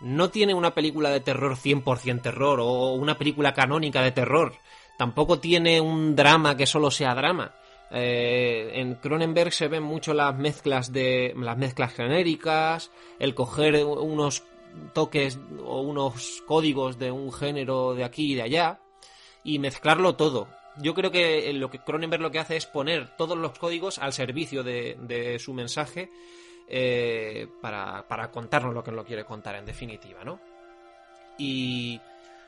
[0.00, 4.54] No tiene una película de terror 100% terror o una película canónica de terror.
[4.96, 7.52] Tampoco tiene un drama que solo sea drama.
[7.90, 14.42] Eh, en Cronenberg se ven mucho las mezclas de las mezclas genéricas, el coger unos
[14.92, 18.80] toques o unos códigos de un género de aquí y de allá
[19.44, 20.48] y mezclarlo todo.
[20.78, 24.12] Yo creo que lo que Cronenberg lo que hace es poner todos los códigos al
[24.12, 26.10] servicio de, de su mensaje
[26.68, 30.40] eh, para, para contarnos lo que nos lo quiere contar en definitiva, ¿no?
[31.38, 32.00] Y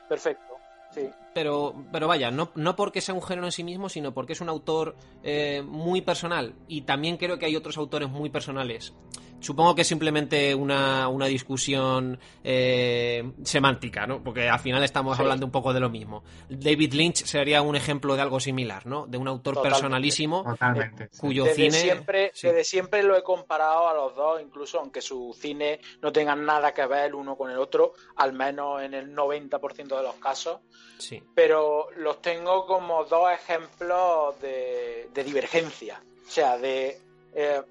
[0.09, 0.55] Perfecto.
[0.91, 1.09] Sí.
[1.33, 4.41] Pero, pero vaya, no, no porque sea un género en sí mismo, sino porque es
[4.41, 6.55] un autor eh, muy personal.
[6.67, 8.93] Y también creo que hay otros autores muy personales.
[9.41, 14.21] Supongo que es simplemente una, una discusión eh, semántica, ¿no?
[14.21, 15.21] Porque al final estamos Sí.
[15.23, 16.23] hablando un poco de lo mismo.
[16.49, 19.07] David Lynch sería un ejemplo de algo similar, ¿no?
[19.07, 19.75] De un autor Totalmente.
[19.81, 21.07] personalísimo Totalmente.
[21.09, 21.19] sí.
[21.21, 21.71] cuyo Desde cine...
[21.71, 22.47] siempre, sí.
[22.47, 26.73] desde siempre lo he comparado a los dos, incluso aunque su cine no tenga nada
[26.73, 30.59] que ver el uno con el otro, al menos en el 90% de los casos.
[30.97, 31.18] Sí.
[31.35, 36.99] Pero los tengo como dos ejemplos de, divergencia, o sea, de
[37.33, 37.61] eh,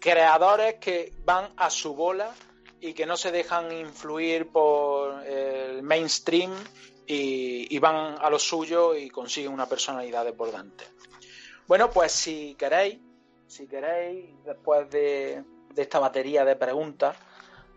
[0.00, 2.34] creadores que van a su bola
[2.80, 6.52] y que no se dejan influir por el mainstream
[7.06, 10.84] y, van a lo suyo y consiguen una personalidad desbordante.
[11.66, 12.98] Bueno, pues si queréis,
[13.46, 15.42] si queréis, después de,
[15.76, 17.16] esta batería de preguntas,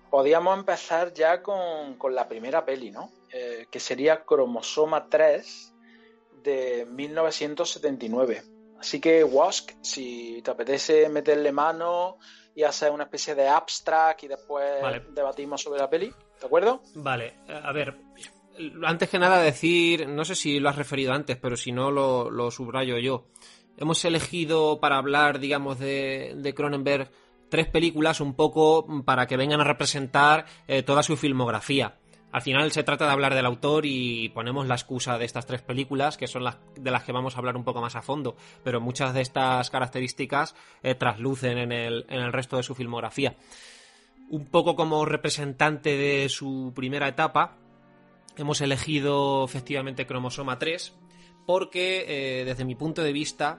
[0.09, 3.11] podríamos empezar ya con la primera peli, ¿no?
[3.39, 5.75] Eh, que sería Cromosoma 3
[6.43, 8.41] de 1979.
[8.79, 12.17] Así que, Wask, si te apetece meterle mano
[12.55, 15.03] y hacer una especie de abstract y después Vale.
[15.11, 16.81] debatimos sobre la peli, ¿de acuerdo?
[16.95, 17.99] Vale, a ver,
[18.83, 22.31] antes que nada decir, no sé si lo has referido antes, pero si no lo,
[22.31, 23.27] lo subrayo yo.
[23.77, 27.11] Hemos elegido para hablar, digamos, de, de Cronenberg
[27.49, 31.99] tres películas un poco para que vengan a representar eh, toda su filmografía.
[32.31, 35.61] Al final se trata de hablar del autor y ponemos la excusa de estas tres
[35.61, 36.43] películas, que son
[36.75, 39.69] de las que vamos a hablar un poco más a fondo, pero muchas de estas
[39.69, 43.37] características eh, traslucen en el, en el resto de su filmografía.
[44.29, 47.57] Un poco como representante de su primera etapa,
[48.35, 50.93] hemos elegido efectivamente Cromosoma 3,
[51.45, 53.57] porque eh, desde mi punto de vista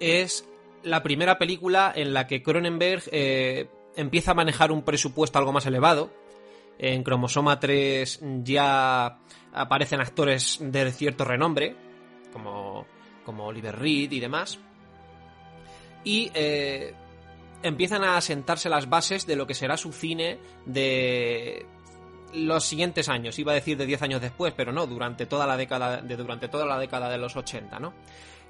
[0.00, 0.48] es
[0.82, 5.66] la primera película en la que Cronenberg eh, empieza a manejar un presupuesto algo más
[5.66, 6.10] elevado.
[6.78, 9.18] En Cromosoma 3 ya
[9.52, 11.74] aparecen actores de cierto renombre,
[12.32, 12.86] como,
[13.24, 14.58] como Oliver Reed y demás.
[16.04, 16.94] Y eh,
[17.62, 21.66] empiezan a sentarse las bases de lo que será su cine de
[22.34, 23.38] los siguientes años.
[23.38, 26.48] Iba a decir de 10 años después, pero no, durante toda la década de, durante
[26.48, 27.94] toda la década de los 80, ¿no?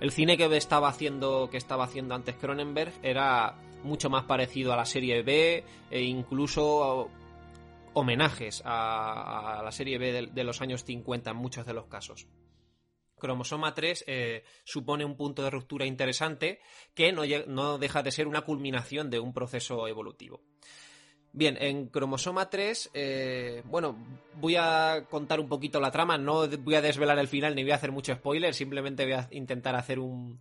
[0.01, 4.77] El cine que estaba haciendo, que estaba haciendo antes Cronenberg era mucho más parecido a
[4.77, 7.09] la serie B e incluso
[7.97, 12.27] homenajes a, la serie B de, los años 50 en muchos de los casos.
[13.19, 16.61] Cromosoma 3 eh, supone un punto de ruptura interesante
[16.95, 20.43] que no, no, deja de ser una culminación de un proceso evolutivo.
[21.33, 23.97] Bien, en Cromosoma 3, eh, bueno,
[24.35, 27.73] voy a contar un poquito la trama, no voy a desvelar el final ni voy
[27.73, 30.41] a hacer mucho spoiler, simplemente voy a intentar hacer un,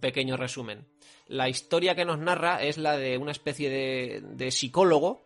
[0.00, 0.86] pequeño resumen.
[1.28, 5.24] La historia que nos narra es la de una especie de, psicólogo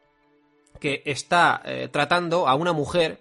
[0.79, 3.21] que está eh, tratando a una mujer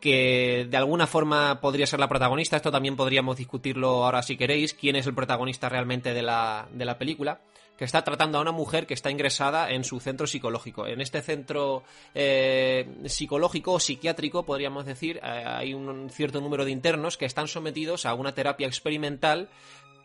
[0.00, 4.74] que de alguna forma podría ser la protagonista, esto también podríamos discutirlo ahora si queréis,
[4.74, 7.40] quién es el protagonista realmente de la, de la película
[7.76, 10.86] que está tratando a una mujer que está ingresada en su centro psicológico.
[10.86, 11.82] En este centro
[12.14, 17.48] eh, psicológico o psiquiátrico, podríamos decir, eh, hay un cierto número de internos que están
[17.48, 19.48] sometidos a una terapia experimental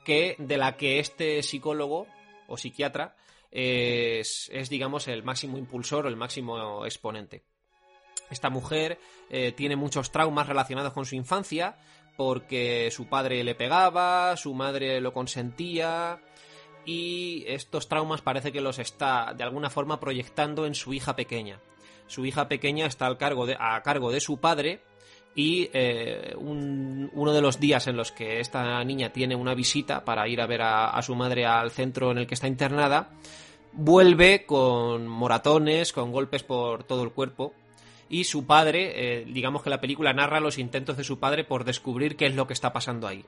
[0.04, 2.08] que, de la que este psicólogo
[2.48, 3.16] o psiquiatra
[3.52, 7.44] es, digamos, el máximo impulsor o el máximo exponente.
[8.30, 11.78] Esta mujer eh, tiene muchos traumas relacionados con su infancia,
[12.16, 16.22] porque su padre le pegaba, su madre lo consentía,
[16.86, 21.60] y estos traumas parece que los está de alguna forma proyectando en su hija pequeña.
[22.08, 24.82] Su hija pequeña está al cargo de, a cargo de su padre
[25.36, 30.28] y eh, uno de los días en los que esta niña tiene una visita para
[30.28, 33.12] ir a ver a, su madre al centro en el que está internada,
[33.72, 37.54] vuelve con moratones, con golpes por todo el cuerpo
[38.10, 41.64] y su padre, eh, digamos que la película narra los intentos de su padre por
[41.64, 43.24] descubrir qué es lo que está pasando ahí.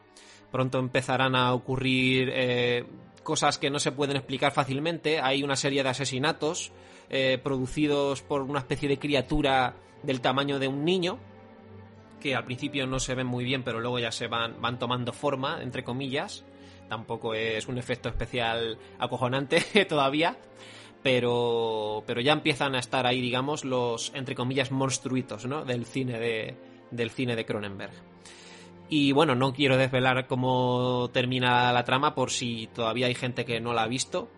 [0.51, 2.85] Pronto empezarán a ocurrir eh,
[3.23, 5.21] cosas que no se pueden explicar fácilmente.
[5.21, 6.71] Hay una serie de asesinatos
[7.43, 11.19] producidos por una especie de criatura del tamaño de un niño,
[12.21, 15.11] que al principio no se ven muy bien, pero luego ya se van, van tomando
[15.11, 16.45] forma, entre comillas.
[16.87, 20.37] Tampoco es un efecto especial acojonante todavía.
[21.03, 25.65] Pero, pero ya empiezan a estar ahí, digamos, los, entre comillas, monstruitos, ¿no?
[25.65, 26.55] Del cine de,
[26.91, 27.93] del cine de Cronenberg.
[28.87, 33.61] Y bueno, no quiero desvelar cómo termina la trama por si todavía hay gente que
[33.61, 34.29] no la ha visto.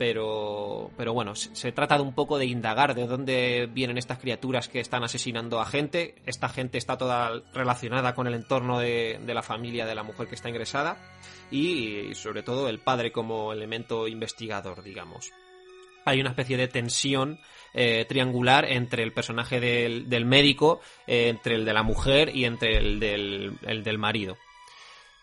[0.00, 4.66] Pero, pero bueno, se, trata de un poco de indagar de dónde vienen estas criaturas
[4.66, 6.14] que están asesinando a gente.
[6.24, 10.36] Esta gente está toda relacionada con el entorno de, la familia de la mujer que
[10.36, 10.96] está ingresada.
[11.50, 15.32] y sobre todo el padre como elemento investigador, digamos
[16.04, 17.38] hay una especie de tensión
[17.74, 22.78] eh, triangular entre el personaje del, médico, eh, entre el de la mujer y entre
[22.78, 24.36] el del, marido.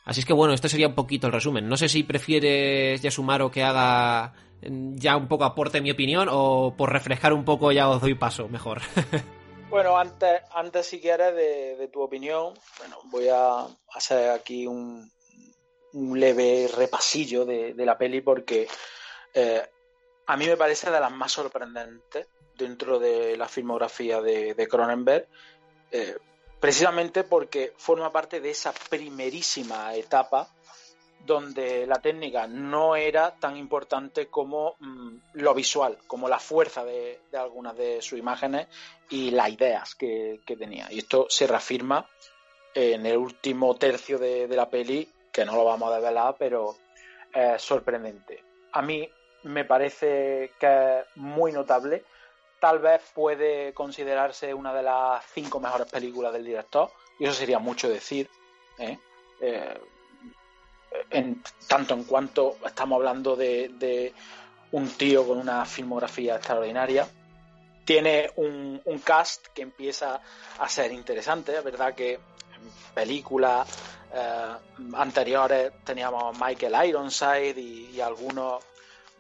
[0.05, 1.67] Así es que bueno, esto sería un poquito el resumen.
[1.67, 6.91] No sé si prefieres, Yasumaro, que haga ya un poco aporte mi opinión o por
[6.91, 8.81] refrescar un poco ya os doy paso, mejor.
[9.69, 15.11] bueno, antes, antes si quieres de, tu opinión, bueno, voy a hacer aquí un,
[15.93, 18.67] leve repasillo de, la peli porque
[19.33, 19.63] eh,
[20.27, 25.27] a mí me parece de las más sorprendentes dentro de la filmografía de, Cronenberg,
[25.91, 26.17] eh,
[26.59, 30.49] precisamente porque forma parte de esa primerísima etapa
[31.27, 37.19] donde la técnica no era tan importante como mm, lo visual, como la fuerza de,
[37.33, 38.67] algunas de sus imágenes
[39.09, 40.87] y las ideas que, tenía.
[40.89, 42.07] Y esto se reafirma
[42.73, 46.75] en el último tercio de, la peli, que no lo vamos a desvelar, pero
[47.33, 48.43] es sorprendente.
[48.71, 49.07] A mí
[49.43, 52.05] me parece que es muy notable.
[52.59, 57.59] Tal vez puede considerarse una de las cinco mejores películas del director, y eso sería
[57.59, 58.29] mucho decir,
[58.79, 58.97] ¿eh?
[59.41, 59.79] Eh,
[61.09, 64.13] en, tanto en cuanto estamos hablando de,
[64.71, 67.07] un tío con una filmografía extraordinaria.
[67.85, 70.19] Tiene un, cast que empieza
[70.59, 72.21] a ser interesante, es verdad que en
[72.93, 73.67] películas
[74.13, 74.53] eh,
[74.93, 78.63] anteriores teníamos Michael Ironside y algunos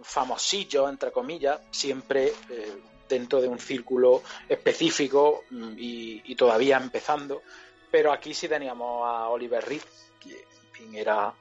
[0.01, 7.41] famosillo, entre comillas, siempre eh, dentro de un círculo específico mm, y, todavía empezando.
[7.89, 9.81] Pero aquí sí teníamos a Oliver Reed,
[10.19, 10.45] que
[10.93, 11.33] era,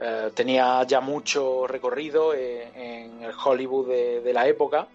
[0.00, 4.86] eh, tenía ya mucho recorrido en el Hollywood de, la época,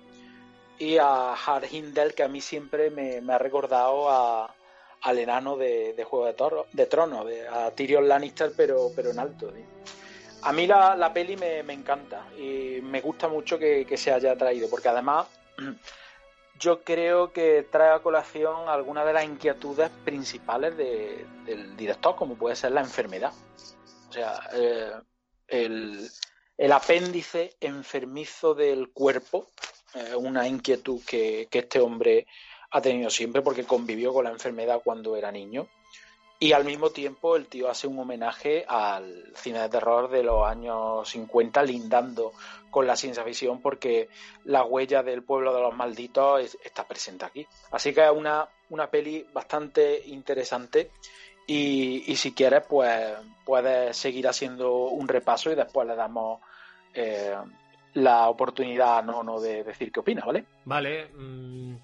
[0.79, 4.53] y a Hard Hindel, que a mí siempre me, ha recordado a,
[5.01, 9.51] al enano de, Juego de, Toro, de Tronos, a Tyrion Lannister, pero, pero en alto.
[10.43, 14.89] A mí la, peli me, encanta y me gusta mucho que, se haya traído, porque
[14.89, 15.27] además
[16.59, 22.55] yo creo que trae a colación algunas de las inquietudes principales del director, como puede
[22.55, 23.33] ser la enfermedad.
[24.13, 24.91] O sea, eh,
[25.47, 29.47] el, apéndice enfermizo del cuerpo,
[30.17, 32.27] una inquietud que, que este hombre
[32.69, 35.67] ha tenido siempre porque convivió con la enfermedad cuando era niño
[36.43, 40.45] y al mismo tiempo el tío hace un homenaje al cine de terror de los
[40.45, 42.33] años 50, lindando
[42.69, 44.09] con la ciencia ficción porque
[44.43, 47.47] la huella del pueblo de los malditos está presente aquí.
[47.71, 50.91] Así que es una, una peli bastante interesante
[51.45, 53.13] y, si quieres pues
[53.45, 56.39] puedes seguir haciendo un repaso y después le damos
[56.93, 57.35] eh,
[57.95, 60.45] la oportunidad no, no de decir qué opina, ¿vale?
[60.65, 61.07] Vale.
[61.15, 61.75] Mm,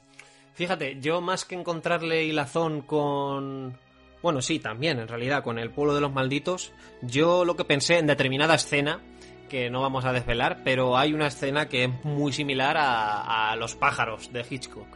[0.53, 3.77] fíjate, yo más que encontrarle hilazón con...
[4.21, 7.99] Bueno, sí, también, en realidad, con el pueblo de los malditos, yo lo que pensé
[7.99, 9.01] en determinada escena,
[9.47, 13.55] que no vamos a desvelar, pero hay una escena que es muy similar a, a
[13.55, 14.87] Los pájaros de Hitchcock.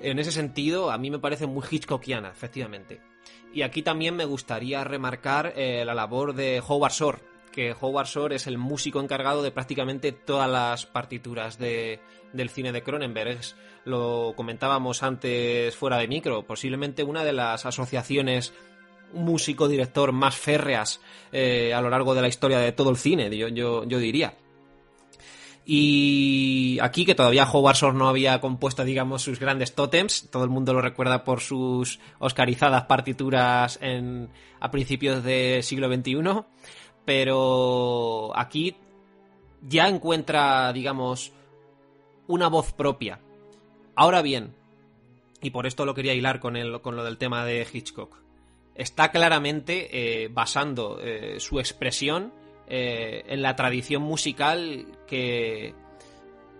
[0.00, 3.09] En ese sentido, a mí me parece muy Hitchcockiana, efectivamente.
[3.52, 7.18] Y aquí también me gustaría remarcar eh, la labor de Howard Shore,
[7.52, 12.00] que Howard Shore es el músico encargado de prácticamente todas las partituras de,
[12.32, 13.40] del cine de Cronenberg.
[13.84, 18.52] lo comentábamos antes fuera de micro, posiblemente una de las asociaciones
[19.12, 21.00] músico-director más férreas
[21.32, 24.34] eh, a lo largo de la historia de todo el cine, yo, yo, yo diría.
[25.64, 30.72] Y aquí, que todavía Howard no había compuesto, digamos, sus grandes tótems, todo el mundo
[30.72, 36.44] lo recuerda por sus oscarizadas partituras en, a principios del siglo XXI,
[37.04, 38.76] pero aquí
[39.62, 41.32] ya encuentra, digamos,
[42.26, 43.20] una voz propia.
[43.94, 44.54] Ahora bien,
[45.42, 48.16] y por esto lo quería hilar con, el, con lo del tema de Hitchcock,
[48.74, 52.32] está claramente eh, basando eh, su expresión
[52.72, 55.74] eh, en la tradición musical que,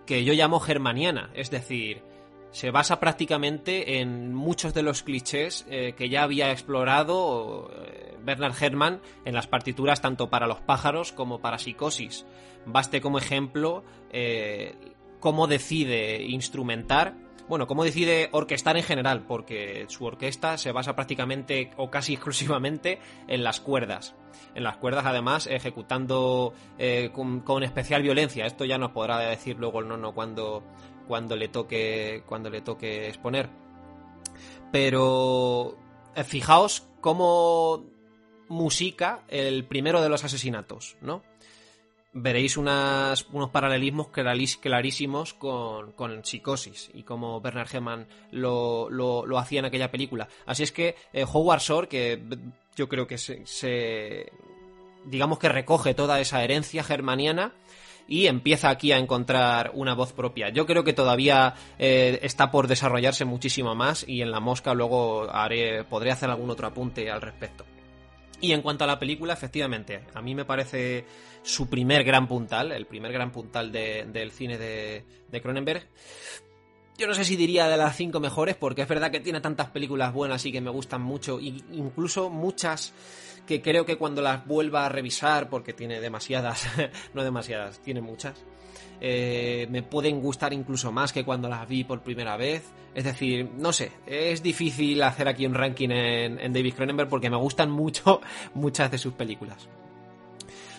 [0.07, 2.03] que yo llamo germaniana, es decir,
[2.51, 8.61] se basa prácticamente en muchos de los clichés eh, que ya había explorado eh, Bernard
[8.61, 12.27] Herrmann en las partituras tanto para los pájaros como para psicosis.
[12.67, 13.85] Baste como ejemplo
[15.21, 17.15] cómo decide instrumentar
[17.51, 23.01] bueno, cómo decide orquestar en general, porque su orquesta se basa prácticamente o casi exclusivamente
[23.27, 24.15] en las cuerdas.
[24.55, 28.47] En las cuerdas, además, ejecutando eh, con, especial violencia.
[28.47, 30.63] Esto ya nos podrá decir luego el nono cuando,
[31.09, 32.23] cuando le toque.
[32.27, 33.51] cuando le toque exponer.
[34.71, 35.77] Pero.
[36.15, 37.85] Eh, fijaos cómo
[38.49, 41.23] musica el primero de los asesinatos, ¿no?
[42.13, 50.29] Veréis unos paralelismos clarísimos con, Psicosis y como Bernard Herrmann lo, hacía en aquella película.
[50.47, 52.23] Así es que eh, Howard que
[52.77, 54.33] yo creo que se,
[55.05, 57.53] digamos que recoge toda esa herencia germaniana
[58.09, 60.49] y empieza aquí a encontrar una voz propia.
[60.49, 65.31] Yo creo que todavía eh, está por desarrollarse muchísimo más y en la mosca luego
[65.31, 67.65] haré, podré hacer algún otro apunte al respecto.
[68.41, 71.05] Y en cuanto a la película, efectivamente, a mí me parece
[71.43, 75.87] su primer gran puntal, el primer gran puntal del cine de, de Cronenberg.
[76.97, 79.71] Yo no sé si diría de las cinco mejores, porque es verdad que tiene tantas
[79.71, 82.93] películas buenas y que me gustan mucho, e incluso muchas
[83.47, 86.67] que creo que cuando las vuelva a revisar, porque tiene demasiadas,
[87.15, 88.45] no demasiadas, tiene muchas,
[89.01, 92.71] eh, me pueden gustar incluso más que cuando las vi por primera vez.
[92.95, 97.37] Es decir, no sé, es difícil hacer aquí un ranking en, David Cronenberg porque me
[97.37, 98.21] gustan mucho
[98.55, 99.69] muchas de sus películas.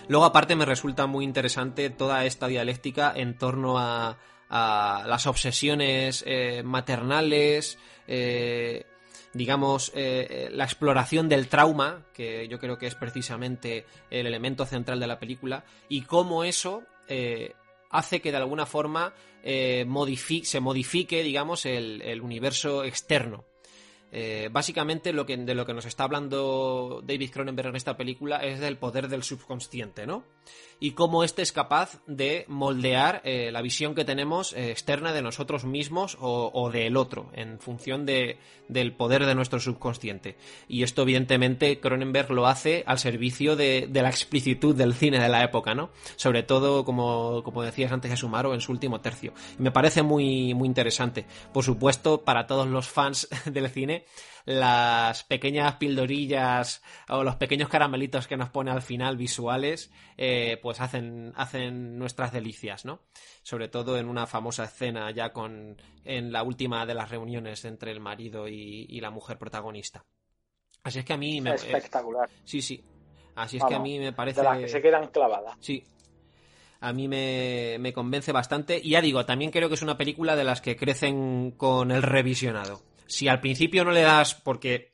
[0.07, 4.17] Luego aparte me resulta muy interesante toda esta dialéctica en torno a,
[4.49, 8.85] las obsesiones eh, maternales, eh,
[9.31, 15.07] digamos, la exploración del trauma, que yo creo que es precisamente el elemento central de
[15.07, 16.83] la película, y cómo eso
[17.91, 19.85] hace que de alguna forma eh,
[20.43, 23.45] se modifique, digamos, el, universo externo.
[24.11, 28.37] Eh, básicamente lo que, de lo que nos está hablando David Cronenberg en esta película
[28.37, 30.23] es del poder del subconsciente, ¿no?
[30.81, 35.21] y cómo éste es capaz de moldear eh, la visión que tenemos eh, externa de
[35.21, 40.37] nosotros mismos o, del otro, en función de, del poder de nuestro subconsciente.
[40.67, 45.43] Y esto, evidentemente, Cronenberg lo hace al servicio de, la explicitud del cine de la
[45.43, 45.91] época, ¿no?
[46.15, 49.33] Sobre todo, como, como decías antes, Sumaro, en su último tercio.
[49.59, 51.27] Y me parece muy, muy interesante.
[51.53, 54.00] Por supuesto, para todos los fans del cine,
[54.45, 60.81] las pequeñas pildorillas o los pequeños caramelitos que nos pone al final visuales, eh, pues
[60.81, 63.01] hacen, hacen nuestras delicias, ¿no?
[63.43, 67.91] Sobre todo en una famosa escena ya con, en la última de las reuniones entre
[67.91, 70.05] el marido y, la mujer protagonista.
[70.83, 71.55] Así es que a mí me...
[71.55, 72.29] Espectacular.
[72.43, 72.83] sí, sí.
[73.33, 74.41] Así es que a mí me parece...
[74.41, 75.55] De las que se quedan clavadas.
[75.59, 75.83] Sí,
[76.81, 78.79] a mí me, me, convence bastante.
[78.83, 82.03] Y ya digo, también creo que es una película de las que crecen con el
[82.03, 82.81] revisionado
[83.11, 84.91] si al principio no le das, porque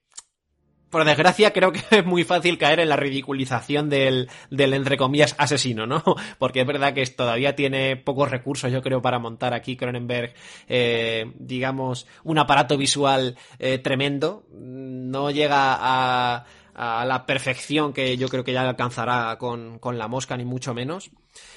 [0.89, 5.36] por desgracia creo que es muy fácil caer en la ridiculización del, del entre comillas
[5.38, 6.03] asesino, ¿no?
[6.39, 10.34] Porque es verdad que todavía tiene pocos recursos, yo creo, para montar aquí Cronenberg,
[10.68, 14.45] eh, digamos, un aparato visual eh, tremendo.
[14.51, 20.07] No llega a, a la perfección que yo creo que ya alcanzará con, con, la
[20.07, 21.09] mosca, ni mucho menos.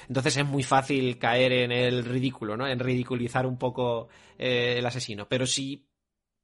[0.07, 2.67] Entonces es muy fácil caer en el ridículo, ¿no?
[2.67, 5.27] En ridiculizar un poco eh, el asesino.
[5.29, 5.85] Pero si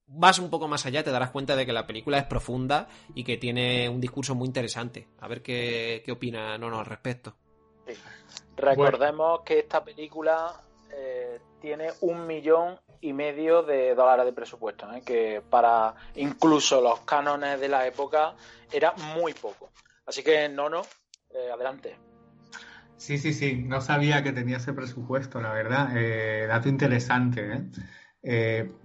[0.08, 3.24] vas un poco más allá, te darás cuenta de que la película es profunda y
[3.24, 5.08] que tiene un discurso muy interesante.
[5.20, 7.36] A ver qué, qué opina Nono al respecto.
[8.56, 15.02] Recordemos que esta película eh, tiene un millón y medio de dólares de presupuesto, ¿eh?
[15.06, 18.36] que para incluso los cánones de la época
[18.72, 19.70] era muy poco.
[20.06, 20.82] Así que, no, no,
[21.30, 21.98] eh, adelante.
[22.96, 25.90] Sí, sí, sí, no sabía que tenía ese presupuesto, la verdad.
[26.48, 27.62] dato interesante, ¿eh?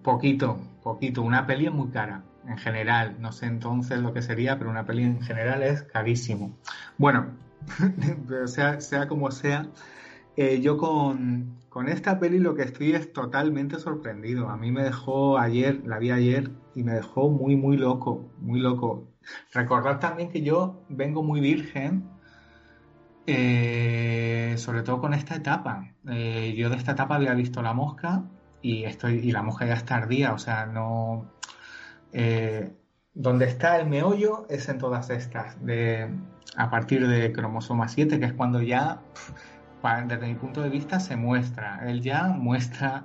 [0.03, 1.23] Poquito, poquito.
[1.23, 3.17] Una peli es muy cara, en general.
[3.21, 6.57] No sé entonces lo que sería, pero una peli en general es carísimo.
[6.99, 7.27] Bueno,
[8.47, 9.69] sea, como sea,
[10.37, 11.59] eh, yo con,
[11.89, 14.49] esta peli lo que estoy es totalmente sorprendido.
[14.49, 18.61] A mí me dejó ayer, la vi ayer y me dejó muy, muy loco, muy
[18.61, 19.09] loco.
[19.53, 22.05] Recordad también que yo vengo muy virgen,
[23.27, 25.93] eh, sobre todo con esta etapa.
[26.09, 28.25] Eh, yo de esta etapa había visto La Mosca
[28.63, 31.31] y, estoy, y La Mosca ya está tardía, o sea, no...
[33.15, 36.09] donde está el meollo es en todas estas, de,
[36.57, 39.03] a partir de cromosoma 7, que es cuando ya,
[40.07, 41.81] desde mi punto de vista, se muestra.
[41.89, 43.05] Él ya muestra,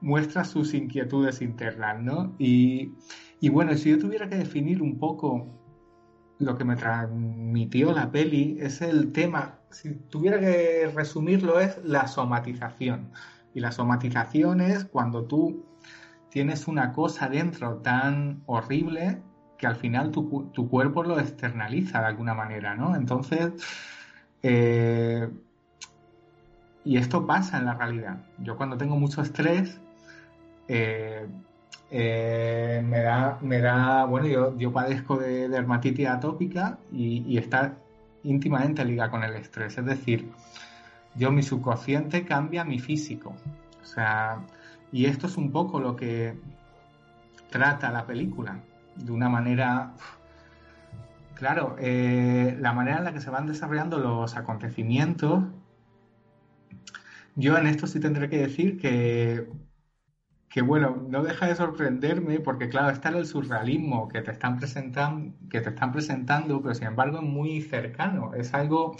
[0.00, 2.34] muestra sus inquietudes internas, ¿no?
[2.38, 2.94] Y,
[3.40, 5.46] y bueno, si yo tuviera que definir un poco
[6.38, 12.06] lo que me transmitió la peli, es el tema, si tuviera que resumirlo, es la
[12.06, 13.10] somatización.
[13.54, 15.64] Y la somatización es cuando tú
[16.30, 19.22] tienes una cosa dentro tan horrible
[19.56, 22.94] que al final tu, tu, cuerpo lo externaliza de alguna manera, ¿no?
[22.94, 23.52] Entonces,
[24.42, 25.28] eh,
[26.84, 28.18] y esto pasa en la realidad.
[28.38, 29.80] Yo cuando tengo mucho estrés,
[30.68, 31.26] eh,
[31.90, 37.74] eh, me, da, me da, bueno, yo, yo padezco de dermatitis atópica y, y está
[38.22, 39.76] íntimamente ligada con el estrés.
[39.76, 40.30] Es decir,
[41.18, 43.34] yo mi subconsciente cambia mi físico.
[43.82, 44.40] O sea,
[44.92, 46.38] y esto es un poco lo que
[47.50, 48.60] trata la película
[48.96, 49.94] de una manera...
[51.34, 55.44] Claro, eh, la manera en la que se van desarrollando los acontecimientos,
[57.36, 59.48] yo en esto sí tendré que decir que,
[60.48, 65.32] que bueno, no deja de sorprenderme porque claro, está el surrealismo que te están presentando,
[65.48, 68.34] que te están presentando, pero sin embargo es muy cercano.
[68.34, 68.96] Es algo,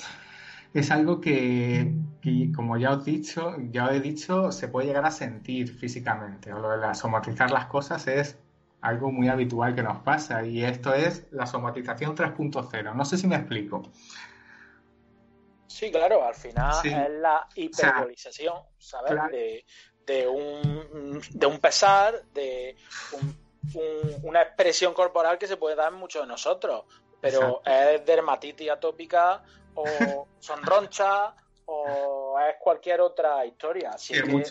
[0.74, 5.10] es algo que, que, como ya os dicho, ya he dicho, se puede llegar a
[5.10, 6.52] sentir físicamente.
[6.52, 8.38] O lo de somatizar las cosas es
[8.80, 12.94] algo muy habitual que nos pasa y esto es la somatización 3.0.
[12.94, 13.82] No sé si me explico.
[15.66, 19.64] Sí, claro, al final es la hiperbolización, ¿sabes?
[20.06, 22.76] De, un, de un pesar, de
[24.22, 26.84] una expresión corporal que se puede dar en muchos de nosotros,
[27.20, 29.42] pero es dermatitis atópica
[29.74, 31.34] o son ronchas
[31.68, 33.90] o es cualquier otra historia.
[33.90, 34.44] Así que,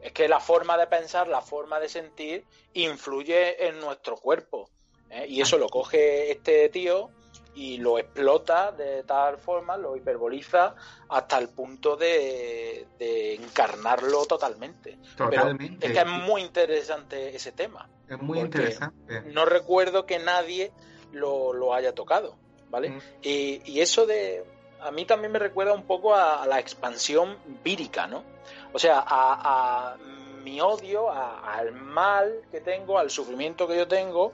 [0.00, 4.68] es que la forma de pensar, la forma de sentir, influye en nuestro cuerpo.
[5.08, 5.26] ¿eh?
[5.28, 7.10] Y eso lo coge este tío
[7.54, 10.74] y lo explota de tal forma, lo hiperboliza
[11.08, 14.98] hasta el punto de, encarnarlo totalmente.
[15.16, 15.86] Totalmente.
[15.86, 17.88] es que es muy interesante ese tema.
[18.08, 19.22] Es muy interesante.
[19.32, 20.72] No recuerdo que nadie
[21.12, 22.36] lo, haya tocado,
[22.70, 22.90] ¿vale?
[22.90, 23.00] Mm.
[23.22, 24.44] Y, eso de...
[24.82, 28.24] A mí también me recuerda un poco a la expansión vírica, ¿no?
[28.72, 29.96] O sea, a,
[30.42, 34.32] mi odio, al mal que tengo, al sufrimiento que yo tengo,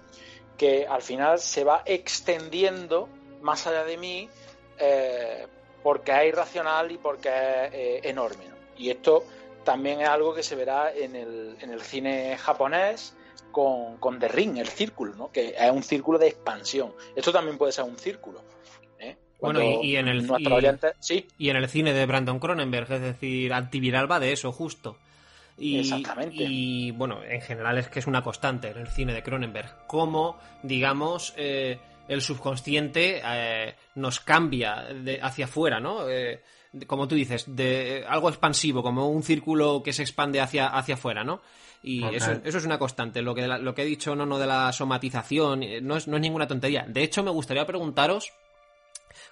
[0.57, 3.09] que al final se va extendiendo
[3.43, 4.29] más allá de mí
[4.79, 5.47] eh,
[5.83, 8.45] porque es irracional y porque es eh, enorme.
[8.79, 9.25] Y esto
[9.65, 13.15] también es algo que se verá en el, en el cine japonés
[13.53, 15.31] con, con, The Ring, el círculo, ¿no?
[15.31, 16.95] que es un círculo de expansión.
[17.15, 18.41] Esto también puede ser un círculo.
[19.41, 20.29] Bueno, y, en el,
[21.39, 24.97] y, en el cine de Brandon Cronenberg, es decir, antiviral va de eso, justo.
[25.57, 26.45] Y, Exactamente.
[26.45, 29.87] Y bueno, en general es que es una constante en el cine de Cronenberg.
[29.87, 31.79] Cómo, digamos, eh,
[32.09, 36.09] el subconsciente eh, nos cambia de, hacia afuera, ¿no?
[36.09, 36.43] Eh,
[36.87, 41.23] como tú dices, de algo expansivo, como un círculo que se expande hacia, hacia afuera,
[41.23, 41.41] ¿no?
[41.81, 43.23] Y eso, eso, es una constante.
[43.23, 46.23] Lo que, lo que he dicho, no, no de la somatización, no es, no es
[46.23, 46.85] ninguna tontería.
[46.89, 48.33] De hecho, me gustaría preguntaros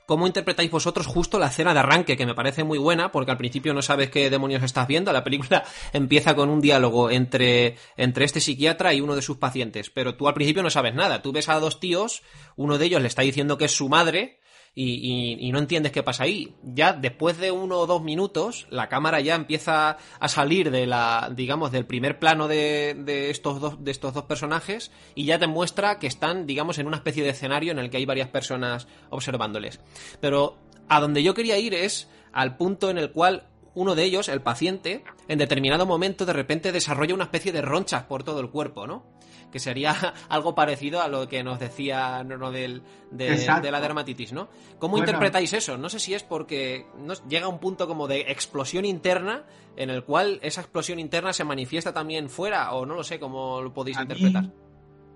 [0.07, 3.37] ¿Cómo interpretáis vosotros justo la escena de arranque, que me parece muy buena, porque al
[3.37, 5.13] principio no sabes qué demonios estás viendo?
[5.13, 9.91] La película empieza con un diálogo entre, entre este psiquiatra y uno de sus pacientes,
[9.91, 11.23] pero tú al principio no sabes nada.
[11.23, 12.23] Tú ves a dos tíos,
[12.57, 14.41] uno de ellos le está diciendo que es su madre,
[14.79, 16.55] y, no entiendes qué pasa ahí.
[16.63, 21.33] Ya después de uno o dos minutos, la cámara ya empieza a salir de la,
[21.35, 25.47] digamos, del primer plano de, de, estos dos, de estos dos personajes y ya te
[25.47, 28.87] muestra que están, digamos, en una especie de escenario en el que hay varias personas
[29.09, 29.81] observándoles.
[30.21, 30.59] Pero
[30.89, 34.43] a donde yo quería ir es al punto en el cual uno de ellos, el
[34.43, 38.87] paciente, en determinado momento de repente desarrolla una especie de ronchas por todo el cuerpo,
[38.87, 39.16] ¿no?
[39.51, 39.95] Que sería
[40.29, 44.49] algo parecido a lo que nos decía no, del, de, la dermatitis, ¿no?
[44.79, 45.79] ¿Cómo interpretáis eso?
[45.79, 46.87] No sé si es porque
[47.29, 49.45] llega un punto como de explosión interna
[49.77, 53.61] en el cual esa explosión interna se manifiesta también fuera, o no lo sé cómo
[53.61, 54.51] lo podéis interpretar.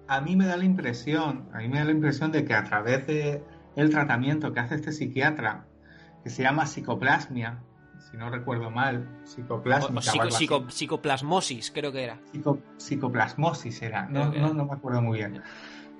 [0.07, 2.64] a mí me da la impresión, a mí me da la impresión de que a
[2.64, 3.43] través de
[3.76, 5.66] el tratamiento que hace este psiquiatra,
[6.22, 7.62] que se llama psicoplasmia,
[8.01, 12.18] si no recuerdo mal, psicoplasmosis, creo que era.
[12.78, 15.42] psicoplasmosis era, no, no, me acuerdo muy bien.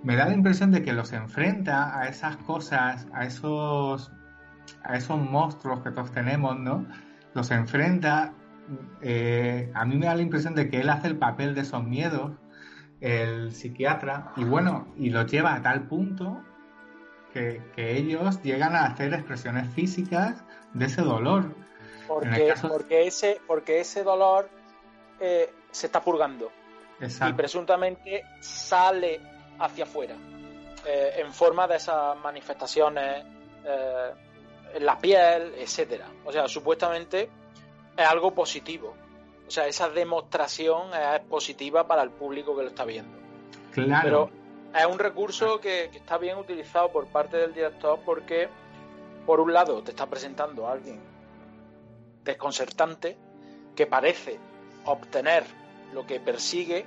[0.03, 4.13] Me da la impresión de que los enfrenta a esas cosas, a esos,
[4.83, 6.87] a esos monstruos que todos tenemos, ¿no?
[7.35, 8.33] Los enfrenta.
[9.03, 11.85] Eh, a mí me da la impresión de que él hace el papel de esos
[11.85, 12.33] miedos,
[13.01, 16.41] el psiquiatra, y bueno, y lo lleva a tal punto
[17.33, 20.45] que, ellos llegan a hacer expresiones físicas
[20.75, 21.55] de ese dolor.
[22.11, 24.49] Porque, porque, ese, porque ese dolor
[25.21, 26.51] eh, se está purgando
[27.01, 29.21] y presuntamente sale
[29.59, 30.17] hacia afuera
[30.85, 33.25] eh, en forma de esas manifestaciones
[33.65, 34.11] eh,
[34.75, 36.09] en la piel, etcétera.
[36.25, 37.31] O sea, supuestamente
[37.97, 38.97] es algo positivo.
[39.47, 43.17] O sea, esa demostración es positiva para el público que lo está viendo.
[43.73, 44.31] Claro
[44.75, 48.49] es un recurso que, está bien utilizado por parte del director porque,
[49.27, 51.01] por un lado, te está presentando a alguien
[52.25, 53.17] desconcertante
[53.75, 54.39] que parece
[54.85, 55.45] obtener
[55.93, 56.85] lo que persigue,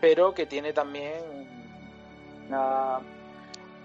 [0.00, 1.46] pero que tiene también
[2.48, 3.00] una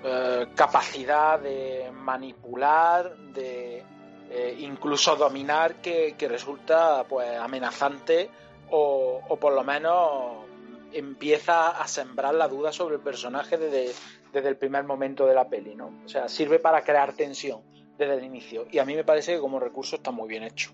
[0.04, 3.84] eh, capacidad de manipular, de
[4.30, 8.30] eh, incluso dominar que, resulta pues amenazante
[8.70, 10.46] o, o por lo menos
[10.94, 13.94] empieza a sembrar la duda sobre el personaje desde,
[14.34, 16.02] el primer momento de la peli, ¿no?
[16.06, 17.62] O sea, sirve para crear tensión
[18.06, 18.66] desde el inicio.
[18.72, 20.72] Y a mí me parece que como recurso está muy bien hecho.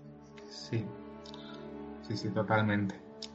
[0.48, 0.84] Sí,
[2.06, 2.94] sí, sí, totalmente.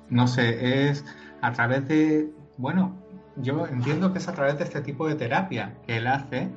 [0.09, 1.05] No sé, es
[1.41, 2.95] a través de, bueno,
[3.37, 6.49] yo entiendo que es a través de este tipo de terapia que él hace,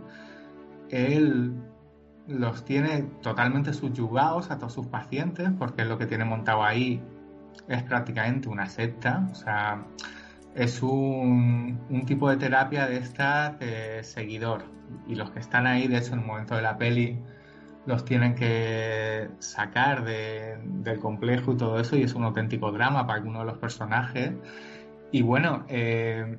[0.91, 1.55] él
[2.27, 7.03] los tiene totalmente subyugados a todos sus pacientes, porque lo que tiene montado ahí
[7.69, 9.85] es prácticamente una secta, o sea,
[10.57, 14.65] es un, tipo de terapia de esta de seguidor.
[15.07, 17.19] Y los que están ahí, de hecho, en el momento de la peli,
[17.85, 23.19] los tienen que sacar del complejo y todo eso, y es un auténtico drama para
[23.19, 24.33] alguno de los personajes.
[25.13, 26.39] Y bueno, eh,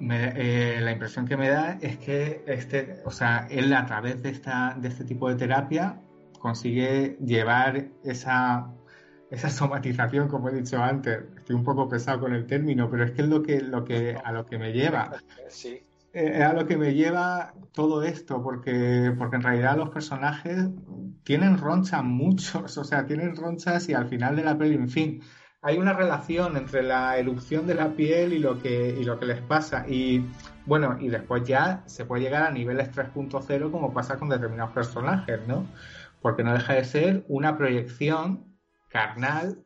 [0.00, 4.30] eh, la impresión que me da es que este, o sea, él a través de,
[4.30, 6.00] esta, de este tipo de terapia
[6.38, 8.68] consigue llevar esa
[9.30, 13.12] esa somatización, como he dicho antes, estoy un poco pesado con el término, pero es
[13.12, 15.12] que es lo que, lo que, a lo que me lleva.
[15.48, 15.82] Sí.
[16.12, 20.70] Eh, a lo que me lleva todo esto, porque, porque en realidad los personajes
[21.24, 25.20] tienen ronchas muchos, o sea, tienen ronchas y al final de la peli, en fin,
[25.60, 29.26] hay una relación entre la erupción de la piel y lo que, y lo que
[29.26, 29.84] les pasa.
[29.88, 30.24] Y
[30.64, 35.40] bueno, y después ya se puede llegar a niveles 3.0 como pasa con determinados personajes,
[35.46, 35.66] ¿no?
[36.22, 38.55] Porque no deja de ser una proyección
[38.96, 39.62] carnal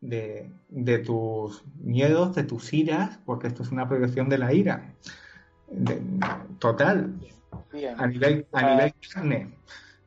[0.00, 4.94] de, tus miedos, de tus iras, porque esto es una proyección de la ira.
[6.58, 7.14] total.
[7.98, 9.54] A nivel, a nivel carne.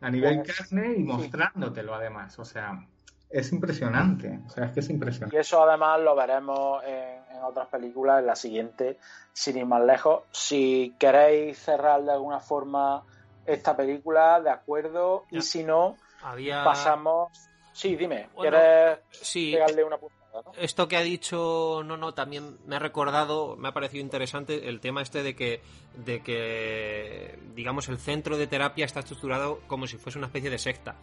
[0.02, 2.40] A nivel carne y mostrándotelo además.
[2.40, 2.88] O sea,
[3.30, 4.40] es impresionante.
[4.48, 5.36] O sea, es que es impresionante.
[5.36, 8.98] Y eso además lo veremos en, otras películas, en la siguiente,
[9.34, 10.24] sin ir más lejos.
[10.32, 13.04] Si queréis cerrar de alguna forma
[13.46, 15.26] esta película, de acuerdo.
[15.30, 15.98] Y si no,
[16.64, 18.30] pasamos Sí, dime.
[18.38, 20.22] ¿Quieres pegarle una puntada?
[20.58, 24.80] Esto que ha dicho no, no, también me ha recordado, me ha parecido interesante el
[24.80, 25.62] tema este de que,
[25.96, 30.58] de que, digamos, el centro de terapia está estructurado como si fuese una especie de
[30.58, 30.96] secta.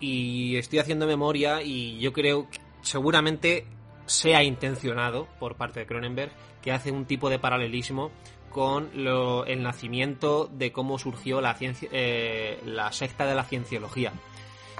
[0.00, 3.66] Y estoy haciendo memoria y yo creo que seguramente
[4.06, 6.32] sea intencionado por parte de Cronenberg
[6.62, 8.10] que hace un tipo de paralelismo
[8.50, 14.14] con el nacimiento de cómo surgió la, ciencia, eh, la secta de la cienciología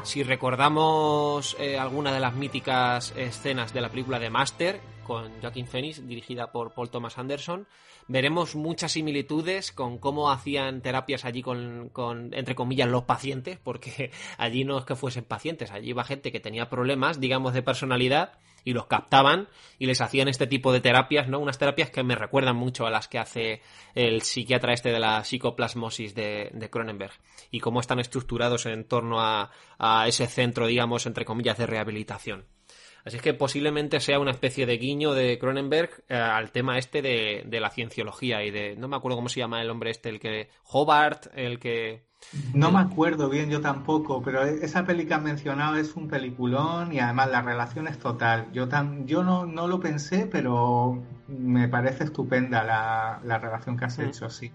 [0.03, 5.67] si recordamos eh, alguna de las míticas escenas de la película de Master, con Joaquin
[5.67, 7.67] Phoenix, dirigida por Paul Thomas Anderson,
[8.09, 14.11] veremos muchas similitudes con cómo hacían terapias allí con, con, entre comillas, los pacientes, porque
[14.39, 18.39] allí no es que fuesen pacientes, allí iba gente que tenía problemas, digamos, de personalidad
[18.67, 19.49] y los captaban
[19.79, 21.39] y les hacían este tipo de terapias, ¿no?
[21.39, 23.63] Unas terapias que me recuerdan mucho a las que hace
[23.95, 27.13] el psiquiatra este de la psicoplasmosis de, de Cronenberg
[27.53, 32.45] y cómo están estructurados en torno a, a ese centro, digamos, entre comillas, de rehabilitación.
[33.05, 37.03] Así es que posiblemente sea una especie de guiño de Cronenberg eh, al tema este
[37.03, 38.75] de, de, la cienciología y de.
[38.75, 40.49] No me acuerdo cómo se llama el hombre este, el que.
[40.65, 42.03] Hobart, el que.
[42.55, 46.93] No me acuerdo bien yo tampoco, pero esa peli que has mencionado es un peliculón
[46.93, 48.51] y además la relación es total.
[48.53, 53.85] Yo, tan, yo no, no lo pensé, pero me parece estupenda la, la relación que
[53.85, 54.51] has hecho, sí.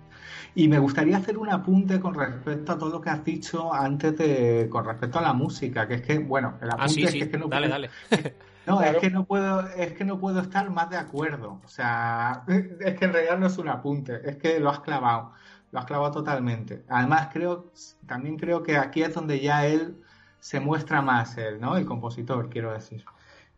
[0.53, 4.17] Y me gustaría hacer un apunte con respecto a todo lo que has dicho antes
[4.17, 7.11] de, con respecto a la música, que es que, bueno, el Ah, apunte sí, es
[7.11, 7.17] sí.
[7.19, 8.35] que, es que no dale, puedo- dale.
[8.67, 8.91] No, Claro.
[8.91, 11.59] es que no puedo, es que no puedo estar más de acuerdo.
[11.65, 12.43] O sea,
[12.79, 15.31] es que en realidad no es un apunte, es que lo has clavado,
[15.71, 16.83] lo has clavado totalmente.
[16.89, 17.71] Además, creo,
[18.05, 19.95] también creo que aquí es donde ya él
[20.39, 21.77] se muestra más él, ¿no?
[21.77, 23.03] El compositor, quiero decir.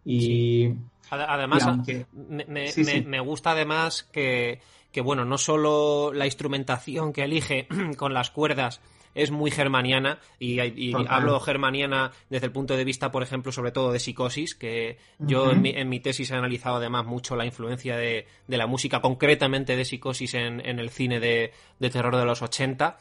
[0.06, 0.68] Y,
[1.10, 4.60] Ade- Además, y aunque- me, me- Sí, me- me gusta además que,
[4.92, 8.82] que, bueno, no solo la instrumentación que elige con las cuerdas
[9.16, 10.60] es muy germaniana y,
[11.08, 15.52] hablo germaniana desde el punto de vista, por ejemplo, sobre todo de psicosis, que yo
[15.52, 19.02] en, mi, en mi tesis he analizado además mucho la influencia de, de la música,
[19.02, 22.98] concretamente de psicosis en, en el cine de, de terror de los 80,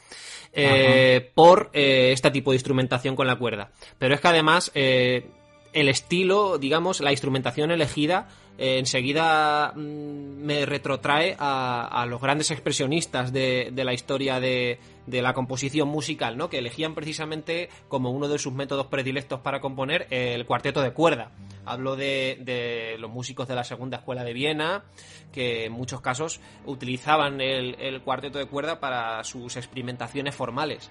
[0.53, 3.71] eh, por eh, este tipo de instrumentación con la cuerda.
[3.99, 5.27] Pero es que además eh,
[5.73, 12.51] el estilo, digamos, la instrumentación elegida eh, enseguida mm, me retrotrae a, a los grandes
[12.51, 16.49] expresionistas de, de la historia de, de la composición musical, ¿no?
[16.49, 21.33] Que elegían precisamente como uno de sus métodos predilectos para componer el cuarteto de cuerda.
[21.65, 24.85] Hablo de, de los músicos de la segunda escuela de Viena,
[25.33, 30.91] que en muchos casos utilizaban el, cuarteto de cuerda para sus experimentaciones formales.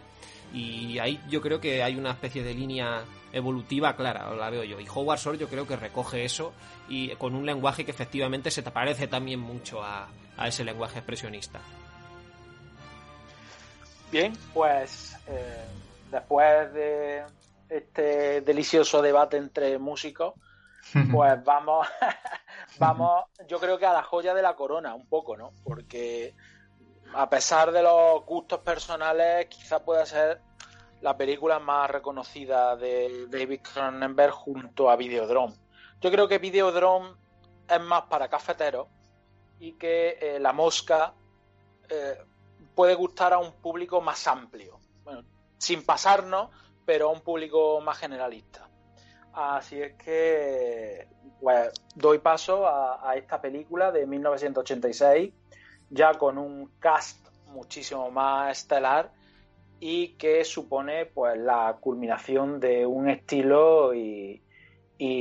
[0.54, 4.80] Y ahí yo creo que hay una especie de línea evolutiva clara, la veo yo.
[4.82, 6.52] Y Howard Shore yo creo que recoge eso
[6.90, 10.98] y con un lenguaje que efectivamente se te parece también mucho a, a ese lenguaje
[10.98, 11.62] expresionista.
[14.12, 15.66] Bien, pues eh,
[16.12, 17.24] después de
[17.70, 20.34] este delicioso debate entre músicos,
[21.14, 21.88] pues vamos,
[22.78, 25.54] vamos, yo creo que a la joya de la corona, un poco, ¿no?
[25.64, 26.36] Porque
[27.14, 30.42] a pesar de los gustos personales, quizá pueda ser
[31.00, 35.54] la película más reconocida de David Cronenberg junto a Videodrome.
[36.02, 37.12] Yo creo que Videodrome
[37.70, 38.88] es más para cafeteros
[39.58, 41.14] y que eh, La Mosca
[41.90, 42.18] eh,
[42.82, 44.80] puede gustar a un público más amplio.
[45.04, 45.24] Bueno,
[45.60, 46.50] sin pasarnos,
[46.84, 48.68] pero a un público más generalista.
[49.34, 51.08] Así es que
[51.40, 55.32] pues, doy paso a, esta película de 1986,
[55.92, 59.12] ya con un cast muchísimo más estelar
[59.80, 64.42] y que supone pues la culminación de un estilo y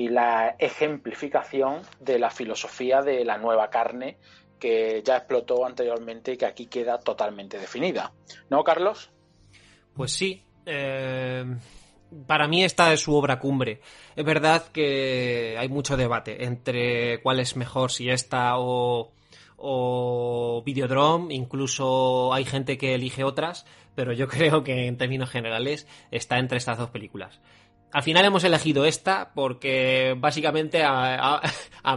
[0.09, 4.17] la ejemplificación de la filosofía de la nueva carne
[4.61, 8.13] que ya explotó anteriormente y que aquí queda totalmente definida.
[8.49, 9.11] ¿No, Carlos?
[9.95, 10.45] Pues sí.
[10.67, 11.45] eh,
[12.27, 13.81] para mí esta es su obra cumbre.
[14.17, 19.13] Es verdad que hay mucho debate entre cuál es mejor, si esta o,
[19.57, 21.35] o Videodrome.
[21.35, 26.59] Incluso hay gente que elige otras, pero yo creo que en términos generales está entre
[26.59, 27.41] estas dos películas.
[27.93, 31.41] Al final hemos elegido esta porque básicamente a,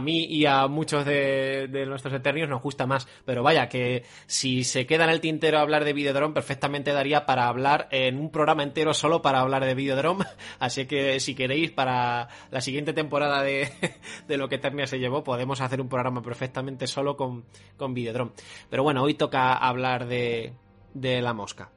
[0.02, 3.06] mí y a muchos de, de nuestros eternios nos gusta más.
[3.24, 7.46] Pero vaya, que si se queda en el tintero hablar de Videodrome, perfectamente daría para
[7.46, 10.24] hablar en un programa entero solo para hablar de Videodrome.
[10.58, 13.70] Así que si queréis, para la siguiente temporada de,
[14.26, 17.44] de lo que Eternia se llevó, podemos hacer un programa perfectamente solo con,
[17.76, 18.32] con Videodrome.
[18.68, 20.54] Pero bueno, hoy toca hablar de,
[20.92, 21.70] de La Mosca.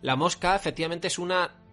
[0.00, 1.63] La Mosca efectivamente es una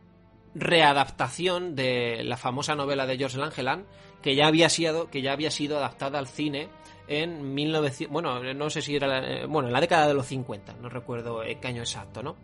[0.53, 3.85] readaptación de la famosa novela de George Langeland
[4.21, 6.69] que ya había sido que ya había sido adaptada al cine
[7.07, 10.73] en 1900 bueno no sé si era eh, bueno en la década de los 50
[10.73, 12.35] no recuerdo el año exacto no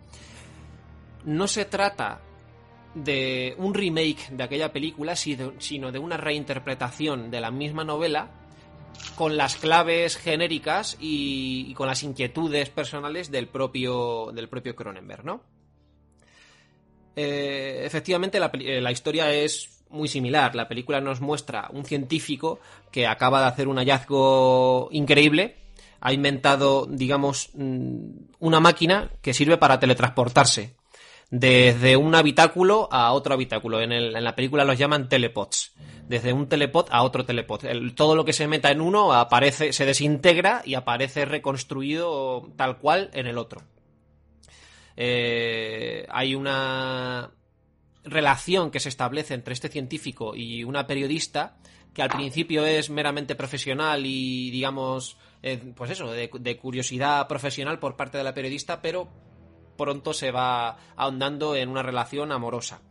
[1.26, 2.22] no se trata
[2.96, 8.32] de un remake de aquella película sino sino de una reinterpretación de la misma novela
[9.16, 15.26] con las claves genéricas y, y con las inquietudes personales del propio del propio Cronenberg
[15.26, 15.57] no
[17.18, 20.56] eh, efectivamente, la, eh, la historia es muy similar.
[20.56, 22.60] La película nos muestra un científico
[22.92, 25.58] que acaba de hacer un hallazgo increíble.
[26.00, 28.10] Ha inventado, digamos, mm,
[28.40, 30.76] una máquina que sirve para teletransportarse
[31.30, 33.82] desde un habitáculo a otro habitáculo.
[33.82, 35.74] En, el- en la película los llaman telepods.
[36.08, 37.66] Desde un telepod a otro telepod.
[37.66, 42.78] El- todo lo que se meta en uno aparece, se desintegra y aparece reconstruido tal
[42.78, 43.62] cual en el otro.
[45.00, 47.30] Eh, hay una
[48.04, 51.58] relación que se establece entre este científico y una periodista
[51.94, 57.96] que al principio es meramente profesional y digamos eh, pues eso de, curiosidad profesional por
[57.96, 59.08] parte de la periodista pero
[59.78, 62.82] pronto se va ahondando en una relación amorosa.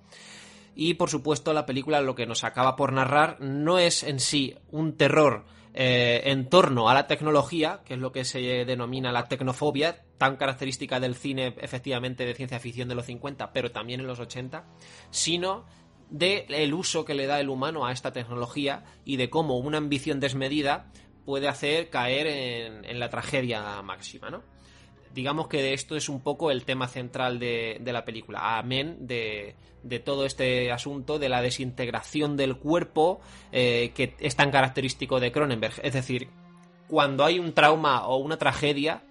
[0.77, 4.55] Y por supuesto la película lo que nos acaba por narrar no es en sí
[4.71, 5.45] un terror
[5.75, 10.37] eh, en torno a la tecnología, que es lo que se denomina la tecnofobia, tan
[10.37, 14.65] característica del cine efectivamente de ciencia ficción de los 50, pero también en los 80,
[15.11, 15.65] sino
[16.11, 19.79] del el uso que le da el humano a esta tecnología y de cómo una
[19.79, 20.93] ambición desmedida
[21.25, 24.43] puede hacer caer en, la tragedia máxima, ¿no?
[25.13, 29.99] digamos que esto es un poco el tema central de, la película, amén de, de,
[29.99, 35.81] todo este asunto de la desintegración del cuerpo eh, que es tan característico de Cronenberg.
[35.83, 36.29] Es decir,
[36.87, 39.03] cuando hay un trauma o una tragedia,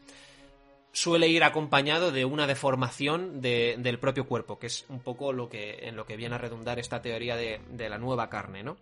[0.96, 5.88] suele ir acompañado de una deformación del propio cuerpo, que es un poco lo que,
[5.88, 8.78] en lo que viene a redundar esta teoría de, de la nueva carne, ¿no?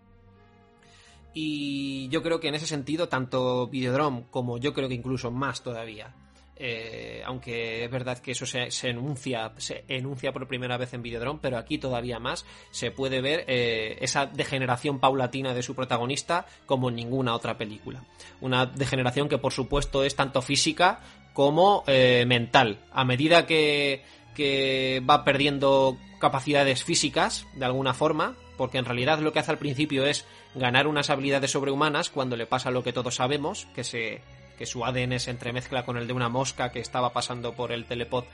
[1.34, 5.64] Y yo creo que en ese sentido, tanto Videodrome como yo creo que incluso más
[5.64, 6.14] todavía,
[6.56, 11.40] eh, aunque es verdad que eso se, enuncia, se enuncia por primera vez en Videodrome,
[11.42, 16.90] pero aquí todavía más se puede ver eh, esa degeneración paulatina de su protagonista como
[16.90, 18.04] en ninguna otra película.
[18.40, 21.02] Una degeneración que por supuesto es tanto física
[21.34, 22.80] como eh, mental.
[22.92, 24.04] A medida que,
[24.36, 29.58] que va perdiendo capacidades físicas, de alguna forma, porque en realidad lo que hace al
[29.58, 30.26] principio es
[30.56, 34.22] ganar unas habilidades sobrehumanas cuando le pasa lo que todos sabemos, que se
[34.58, 37.86] que su ADN se entremezcla con el de una mosca que estaba pasando por el
[37.86, 38.26] telepod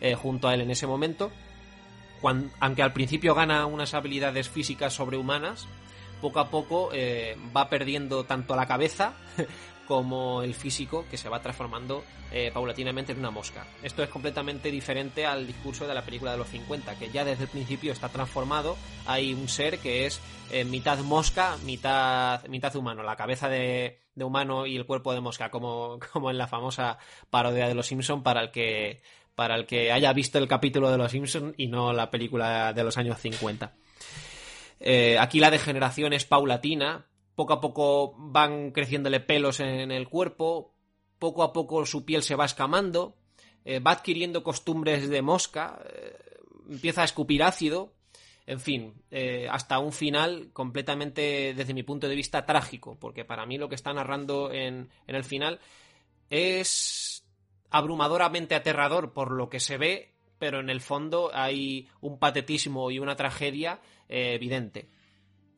[0.00, 1.30] eh, junto a él en ese momento.
[2.60, 5.68] aunque al principio gana unas habilidades físicas sobrehumanas,
[6.20, 9.12] poco a poco eh, va perdiendo tanto la cabeza
[9.86, 13.66] como el físico que se va transformando eh, paulatinamente en una mosca.
[13.82, 17.44] Esto es completamente diferente al discurso de la película de los 50, que ya desde
[17.44, 18.76] el principio está transformado.
[19.06, 20.20] Hay un ser que es
[20.50, 23.02] eh, mitad mosca, mitad, mitad humano.
[23.02, 26.98] La cabeza de, humano y el cuerpo de mosca, como, como en la famosa
[27.30, 29.00] parodia de los Simpson para el que
[29.34, 32.82] para el que haya visto el capítulo de los Simpson y no la película de
[32.82, 33.74] los años 50.
[34.80, 37.06] Eh, aquí la degeneración es paulatina,
[37.36, 40.74] poco a poco van creciéndole pelos en el cuerpo,
[41.18, 43.14] poco a poco su piel se va escamando,
[43.64, 46.16] eh, va adquiriendo costumbres de mosca, eh,
[46.70, 47.92] empieza a escupir ácido,
[48.46, 53.44] en fin, eh, hasta un final completamente, desde mi punto de vista, trágico, porque para
[53.44, 55.60] mí lo que está narrando en, en el final
[56.30, 57.24] es
[57.70, 62.98] abrumadoramente aterrador por lo que se ve, pero en el fondo hay un patetismo y
[62.98, 64.88] una tragedia evidente.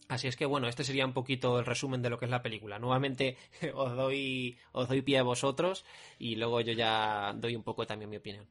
[0.09, 2.43] Así es que bueno, este sería un poquito el resumen de lo que es la
[2.43, 2.79] película.
[2.79, 3.37] Nuevamente
[3.75, 5.85] os doy, os doy pie a vosotros
[6.19, 8.47] y luego yo ya doy un poco también mi opinión.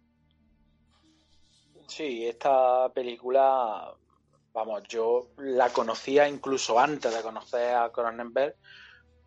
[1.87, 3.91] Sí, esta película,
[4.53, 8.55] vamos, yo la conocía incluso antes de conocer a Cronenberg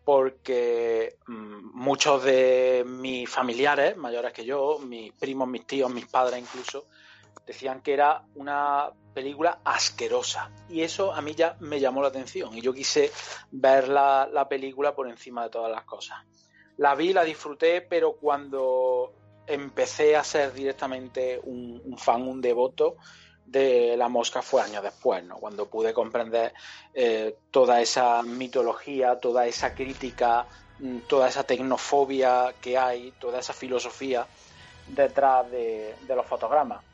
[0.05, 6.39] porque mm, muchos de mis familiares mayores que yo, mis primos, mis tíos, mis padres
[6.39, 6.85] incluso,
[7.51, 10.51] decían que era una película asquerosa.
[10.69, 13.11] Y eso a mí ya me llamó la atención y yo quise
[13.51, 16.19] ver la, película por encima de todas las cosas.
[16.77, 19.13] La vi, la disfruté, pero cuando
[19.45, 22.95] empecé a ser directamente un, fan, un devoto
[23.45, 25.35] de La Mosca fue años después, ¿no?
[25.35, 26.53] Cuando pude comprender
[26.93, 30.45] eh, toda esa mitología, toda esa crítica,
[30.79, 34.25] mm, toda esa tecnofobia que hay, toda esa filosofía
[34.87, 36.90] detrás de los fotogramas.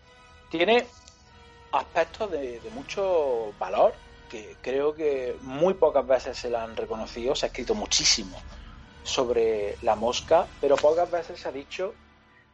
[0.50, 0.88] Tiene
[1.72, 3.94] aspectos de, mucho valor
[4.30, 7.36] que creo que muy pocas veces se la han reconocido.
[7.36, 8.38] Se ha escrito muchísimo
[9.04, 11.94] sobre la mosca, pero pocas veces se ha dicho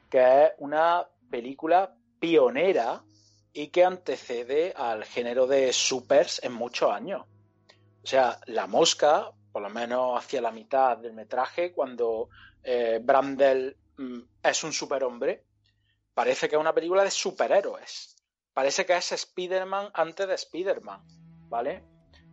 [0.09, 3.01] que es una película pionera
[3.53, 7.23] y que antecede al género de supers en muchos años.
[8.03, 12.29] O sea, la mosca, por lo menos hacia la mitad del metraje, cuando
[12.63, 15.43] eh, Brandel mm, es un superhombre,
[16.13, 18.15] parece que es una película de superhéroes.
[18.53, 21.01] Parece que es Spider-Man antes de Spider-Man,
[21.49, 21.83] ¿vale?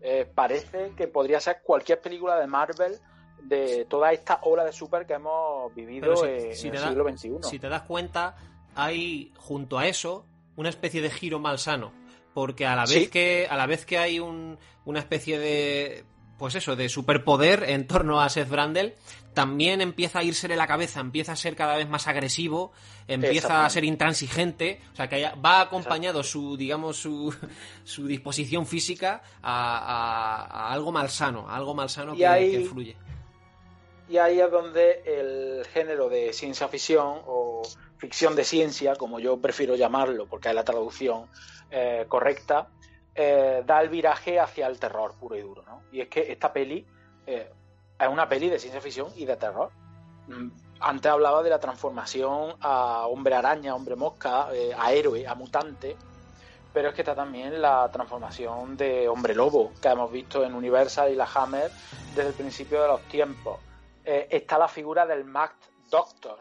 [0.01, 2.99] Eh, parece que podría ser cualquier película de Marvel
[3.43, 7.31] de toda esta ola de super que hemos vivido en el siglo XXI.
[7.43, 8.37] Si te das cuenta,
[8.75, 10.25] hay junto a eso
[10.57, 11.93] una especie de giro malsano.
[12.35, 16.05] Porque a la vez que a la vez que hay un, una especie de
[16.41, 18.95] pues eso, de superpoder en torno a Seth Brandel,
[19.35, 22.73] también empieza a irse de la cabeza, empieza a ser cada vez más agresivo,
[23.07, 27.35] empieza a ser intransigente, o sea que va acompañado su, digamos, su,
[27.85, 32.97] su disposición física a, algo malsano, a algo malsano que, que, fluye.
[34.09, 37.61] Y ahí es donde el género de ciencia ficción o
[37.99, 41.27] ficción de ciencia, como yo prefiero llamarlo, porque es la traducción
[41.71, 42.69] eh, correcta,
[43.15, 45.83] eh, da el viraje hacia el terror puro y duro, ¿no?
[45.91, 46.87] Y es que esta peli
[47.27, 47.51] eh,
[47.99, 49.71] es una peli de ciencia ficción y de terror.
[50.29, 50.49] Mm,
[50.81, 55.97] antes hablaba de la transformación a hombre araña, hombre mosca, eh, a héroe, a mutante,
[56.73, 61.13] pero es que está también la transformación de hombre lobo que hemos visto en Universal
[61.13, 61.71] y la Hammer
[62.15, 63.59] desde el principio de los tiempos.
[64.05, 65.55] está la figura del Mac
[65.91, 66.39] Doctor,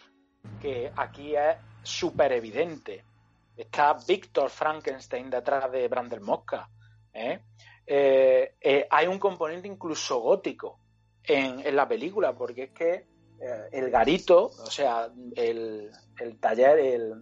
[0.62, 3.04] que aquí es súper evidente.
[3.60, 6.70] Está Víctor Frankenstein detrás de Brander Mosca.
[7.14, 7.42] ¿eh?
[8.90, 10.80] hay un componente incluso gótico
[11.24, 13.08] en, la película, porque es que
[13.72, 15.92] el garito, o sea, el,
[16.40, 17.16] taller,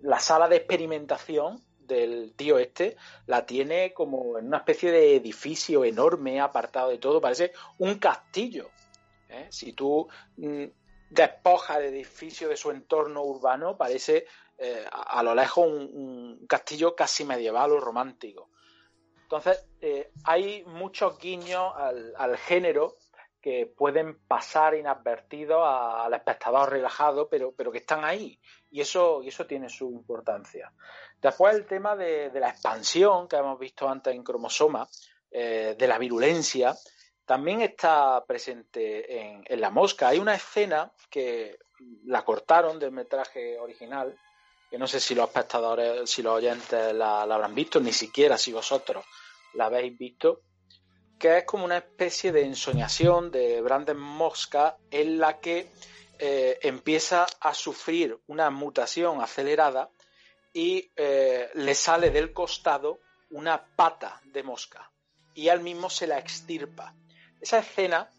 [0.00, 5.84] la sala de experimentación del tío este la tiene como en una especie de edificio
[5.84, 8.70] enorme, apartado de todo, parece un castillo.
[9.28, 9.48] ¿eh?
[9.50, 10.06] Si tú
[10.36, 10.64] mm,
[11.10, 14.26] despojas el edificio de su entorno urbano, parece
[14.58, 18.50] eh, a, lo lejos un, castillo casi medieval o romántico.
[19.22, 22.96] Entonces, eh, hay muchos guiños al, género
[23.40, 28.40] que pueden pasar inadvertidos al espectador relajado, pero, pero que están ahí.
[28.70, 30.72] Y eso, y eso tiene su importancia.
[31.20, 34.88] Después el tema de, la expansión que hemos visto antes en cromosoma,
[35.30, 36.74] eh, de la virulencia,
[37.24, 40.08] también está presente en, La Mosca.
[40.08, 41.58] Hay una escena que
[42.04, 44.18] la cortaron del metraje original,
[44.70, 48.52] que no sé si los espectadores, si los oyentes la, habrán visto, ni siquiera si
[48.52, 49.04] vosotros
[49.54, 50.42] la habéis visto,
[51.18, 55.70] que es como una especie de ensoñación de Brandon Mosca en la que
[56.18, 59.90] eh, empieza a sufrir una mutación acelerada
[60.52, 63.00] y eh, le sale del costado
[63.30, 64.90] una pata de mosca
[65.34, 66.94] y él mismo se la extirpa.
[67.40, 68.10] Esa escena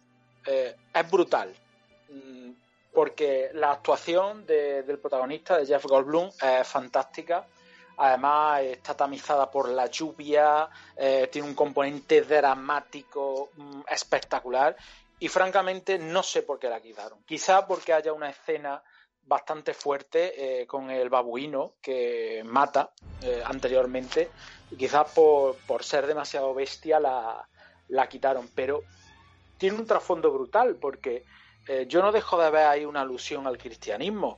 [0.45, 1.53] eh, es brutal
[2.09, 2.51] mm,
[2.99, 7.47] porque la actuación del protagonista, de Jeff Goldblum, es fantástica.
[7.95, 14.75] Además está tamizada por la lluvia, eh, tiene un componente dramático mm, espectacular
[15.17, 17.23] y francamente no sé por qué la quitaron.
[17.23, 18.83] Quizá porque haya una escena
[19.23, 22.91] bastante fuerte eh, con el babuino que mata
[23.21, 24.29] eh, anteriormente
[24.77, 28.83] quizás por, ser demasiado bestia la, quitaron, pero
[29.57, 31.23] tiene un trasfondo brutal porque
[31.67, 34.37] eh, yo no dejo de ver ahí una alusión al cristianismo.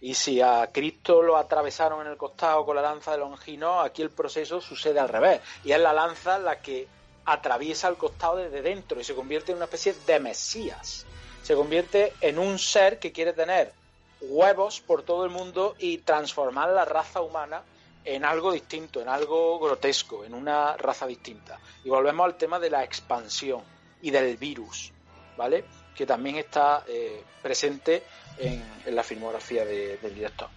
[0.00, 4.02] Y si a Cristo lo atravesaron en el costado con la lanza de Longino, aquí
[4.02, 5.40] el proceso sucede al revés.
[5.64, 6.88] Y es la lanza la que
[7.24, 11.06] atraviesa el costado desde dentro y se convierte en una especie de Mesías.
[11.42, 13.72] Se convierte en un ser que quiere tener
[14.20, 17.62] huevos por todo el mundo y transformar la raza humana
[18.04, 21.60] en algo distinto, en algo grotesco, en una raza distinta.
[21.84, 23.62] Y volvemos al tema de la expansión
[24.00, 24.92] y del virus,
[25.36, 25.64] ¿vale?
[25.94, 28.02] Que también está eh, presente
[28.38, 30.48] en, la filmografía del director.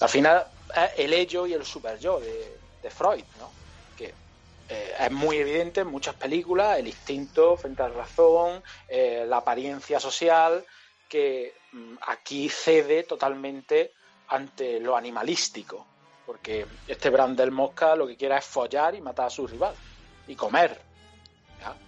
[0.00, 0.44] Al final
[0.96, 3.50] el ello y el super yo de, Freud, ¿no?
[3.96, 4.12] Que
[4.68, 9.38] eh, es muy evidente en muchas películas, el instinto frente a la razón, eh, la
[9.38, 10.64] apariencia social,
[11.08, 13.92] que mm, aquí cede totalmente
[14.28, 15.86] ante lo animalístico,
[16.26, 19.74] porque este Brandel Mosca lo que quiere es follar y matar a su rival
[20.26, 20.80] y comer,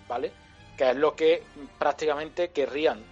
[0.09, 0.43] ¿vale?
[0.77, 1.43] Que es lo que
[1.79, 3.05] prácticamente querrían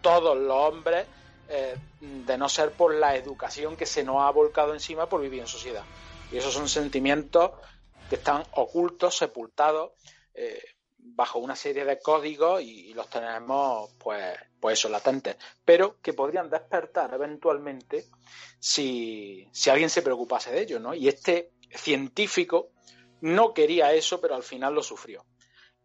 [0.00, 1.06] todos los hombres
[1.48, 5.40] eh, de no ser por la educación que se nos ha volcado encima por vivir
[5.40, 5.84] en sociedad.
[6.30, 7.52] Y esos son sentimientos
[8.08, 9.92] que están ocultos, sepultados,
[10.34, 10.62] eh,
[10.98, 16.50] bajo una serie de códigos y, los tenemos, pues, pues eso, latentes, pero que podrían
[16.50, 18.06] despertar eventualmente
[18.58, 20.94] si, si alguien se preocupase de ello, ¿no?
[20.94, 22.70] Y este científico
[23.20, 25.24] no quería eso, pero al final lo sufrió.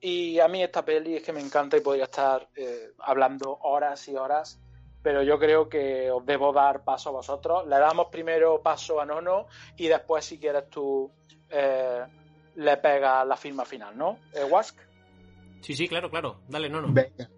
[0.05, 4.05] Y a mí esta peli es que me encanta y podría estar eh, hablando horas
[4.09, 4.61] y horas,
[5.01, 7.65] pero yo creo que os debo dar paso a vosotros.
[7.67, 9.47] Le damos primero paso a Nono
[9.77, 11.09] y después, si quieres tú,
[11.49, 12.03] eh,
[12.55, 14.19] le pegas la firma final, ¿no?
[14.33, 14.77] Eh, Wask.
[15.61, 16.41] Sí, sí, claro, claro.
[16.49, 16.91] Dale, no, no.
[16.91, 17.29] Venga.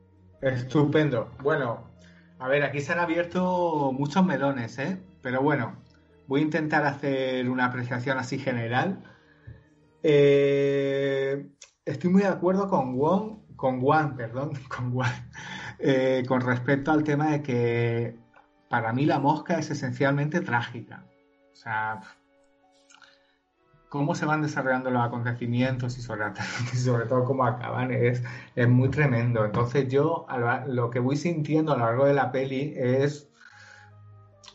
[0.42, 1.30] Estupendo.
[1.44, 1.92] Bueno,
[2.40, 4.98] a ver, aquí se han abierto muchos melones, ¿eh?
[5.22, 5.84] Pero bueno,
[6.26, 9.04] voy a intentar hacer una apreciación así general.
[10.02, 11.46] Eh,
[11.86, 15.12] estoy muy de acuerdo con Juan, con Juan, perdón, con Juan,
[15.80, 18.16] eh, con respecto al tema de que
[18.70, 21.06] para mí la mosca es esencialmente trágica.
[21.54, 22.02] O sea,
[23.90, 26.26] cómo se van desarrollando los acontecimientos y sobre,
[26.76, 28.24] sobre todo cómo acaban es,
[28.56, 29.46] es muy tremendo.
[29.46, 30.26] Entonces yo
[30.68, 33.30] lo que voy sintiendo a lo largo de la peli es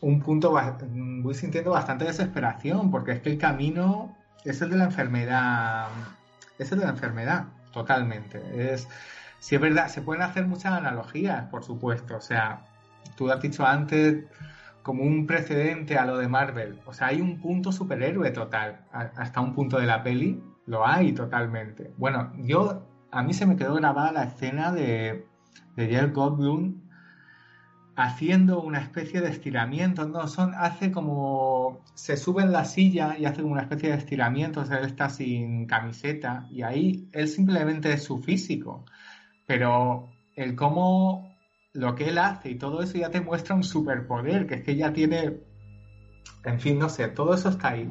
[0.01, 0.53] un punto,
[1.21, 5.87] voy sintiendo bastante desesperación, porque es que el camino es el de la enfermedad,
[6.63, 8.41] es de la enfermedad, totalmente.
[8.73, 8.87] Es,
[9.39, 12.17] si es verdad, se pueden hacer muchas analogías, por supuesto.
[12.17, 12.65] O sea,
[13.15, 14.25] tú has dicho antes
[14.83, 16.79] como un precedente a lo de Marvel.
[16.85, 18.85] O sea, hay un punto superhéroe total.
[18.91, 21.93] Hasta un punto de la peli lo hay totalmente.
[21.97, 25.27] Bueno, yo a mí se me quedó grabada la escena de,
[25.75, 26.80] de Jeff Goldblum
[28.03, 30.07] haciendo una especie de estiramiento.
[30.07, 34.61] No, son, hace como se sube en la silla y hace una especie de estiramiento.
[34.61, 38.85] O sea, él está sin camiseta y ahí él simplemente es su físico.
[39.47, 41.31] Pero el cómo
[41.73, 44.75] lo que él hace y todo eso ya te muestra un superpoder, que es que
[44.75, 45.41] ya tiene,
[46.43, 47.89] en fin, no sé, todo eso está ahí,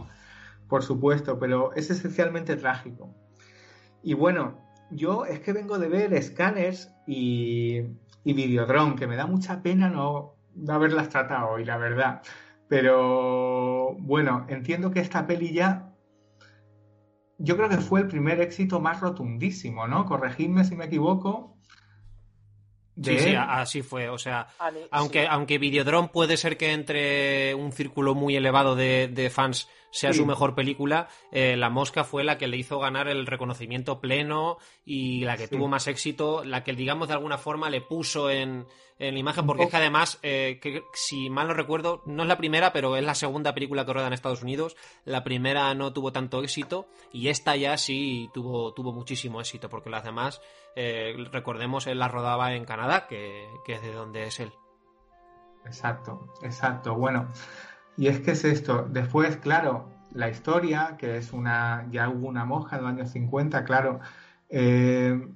[0.69, 3.15] por supuesto, pero es esencialmente trágico.
[4.03, 4.59] Y bueno,
[4.91, 7.81] yo es que vengo de ver Scanners y,
[8.25, 10.37] y Videodrome, que me da mucha pena no,
[10.69, 12.23] haberlas tratado hoy, la verdad.
[12.69, 15.91] Pero bueno, entiendo que esta peli ya
[17.43, 20.05] yo creo que fue el primer éxito más rotundísimo, ¿no?
[20.05, 21.57] Corregidme si me equivoco.
[23.03, 24.09] Sí, sí, así fue.
[24.09, 24.49] O sea,
[24.91, 30.25] aunque, aunque Videodrome puede ser que entre un círculo muy elevado de, fans sea su
[30.25, 35.25] mejor película, eh, La Mosca fue la que le hizo ganar el reconocimiento pleno y
[35.25, 38.67] la que tuvo más éxito, la que, digamos, de alguna forma le puso en,
[39.01, 42.29] en la imagen, porque es que además, eh, que, si mal no recuerdo, no es
[42.29, 44.77] la primera, pero es la segunda película que rueda en Estados Unidos.
[45.07, 49.89] La primera no tuvo tanto éxito y esta ya sí tuvo, tuvo muchísimo éxito, porque
[49.89, 50.43] las demás,
[50.77, 54.53] eh, recordemos, él la rodaba en Canadá, que, que es de donde es él.
[55.65, 56.95] Exacto, exacto.
[56.95, 57.29] Bueno,
[57.97, 58.87] y es que es esto.
[58.91, 63.65] Después, claro, la historia, que es una, ya hubo una monja en los años 50,
[63.65, 64.01] claro.
[64.49, 65.29] Eh,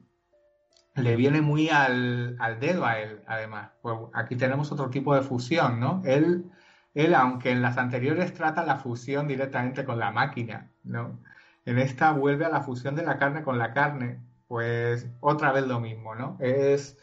[0.96, 3.70] le viene muy al, dedo a él, además.
[3.82, 6.02] Pues aquí tenemos otro tipo de fusión, ¿no?
[6.04, 6.50] Él,
[6.94, 11.20] él, aunque en las anteriores trata la fusión directamente con la máquina, ¿no?
[11.64, 14.20] En esta vuelve a la fusión de la carne con la carne,
[14.54, 16.38] pues otra vez lo mismo, ¿no?
[16.38, 16.96] Es,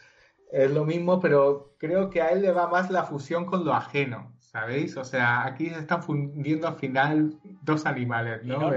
[0.50, 3.74] es lo mismo, pero creo que a él le va más la fusión con lo
[3.74, 4.96] ajeno, ¿sabéis?
[4.96, 8.70] O sea, aquí se están fundiendo al final dos animales, ¿no?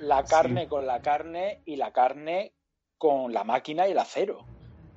[0.00, 2.54] La carne con la carne y la carne
[2.98, 4.44] con la máquina y el acero,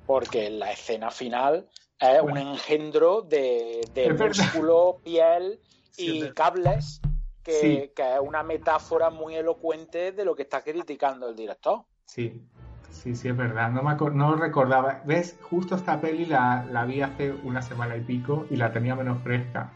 [0.04, 1.68] porque la escena final
[2.00, 3.82] es un engendro de,
[4.18, 5.60] músculo, piel
[5.96, 7.00] y cables,
[7.44, 11.84] que, es una metáfora muy elocuente de lo que está criticando el director.
[12.04, 12.42] Sí,
[12.90, 13.70] sí, sí, es verdad.
[13.70, 15.00] No, me no recordaba.
[15.04, 15.38] ¿Ves?
[15.42, 19.22] Justo esta peli la, la, vi hace una semana y pico y la tenía menos
[19.22, 19.72] fresca.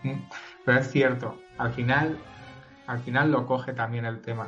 [0.64, 2.18] Pero es cierto, al final,
[2.86, 4.46] al final lo coge también el tema.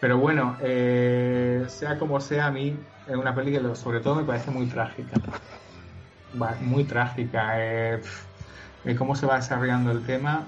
[0.00, 2.76] Pero bueno, eh, sea como sea, a mí
[3.06, 5.20] es una peli que sobre todo me parece muy trágica.
[6.60, 7.54] Muy trágica.
[7.56, 8.00] Eh,
[8.96, 10.46] cómo se va desarrollando el tema,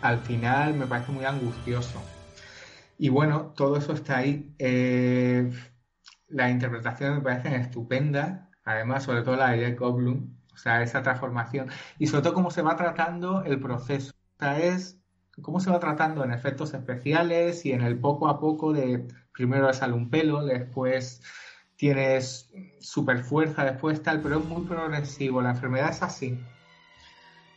[0.00, 2.02] al final me parece muy angustioso.
[2.98, 4.50] Y bueno, todo eso está ahí.
[4.58, 5.52] Eh,
[6.36, 11.02] las interpretaciones me parecen estupendas, además, sobre todo la de Jack Goldblum, o sea, esa
[11.02, 11.68] transformación.
[11.98, 14.12] Y sobre todo cómo se va tratando el proceso.
[14.36, 14.98] O sea, es
[15.42, 19.72] cómo se va tratando en efectos especiales y en el poco a poco de primero
[19.72, 21.22] sale un pelo, después
[21.76, 25.42] tienes super fuerza, después tal, pero es muy progresivo.
[25.42, 26.38] La enfermedad es así.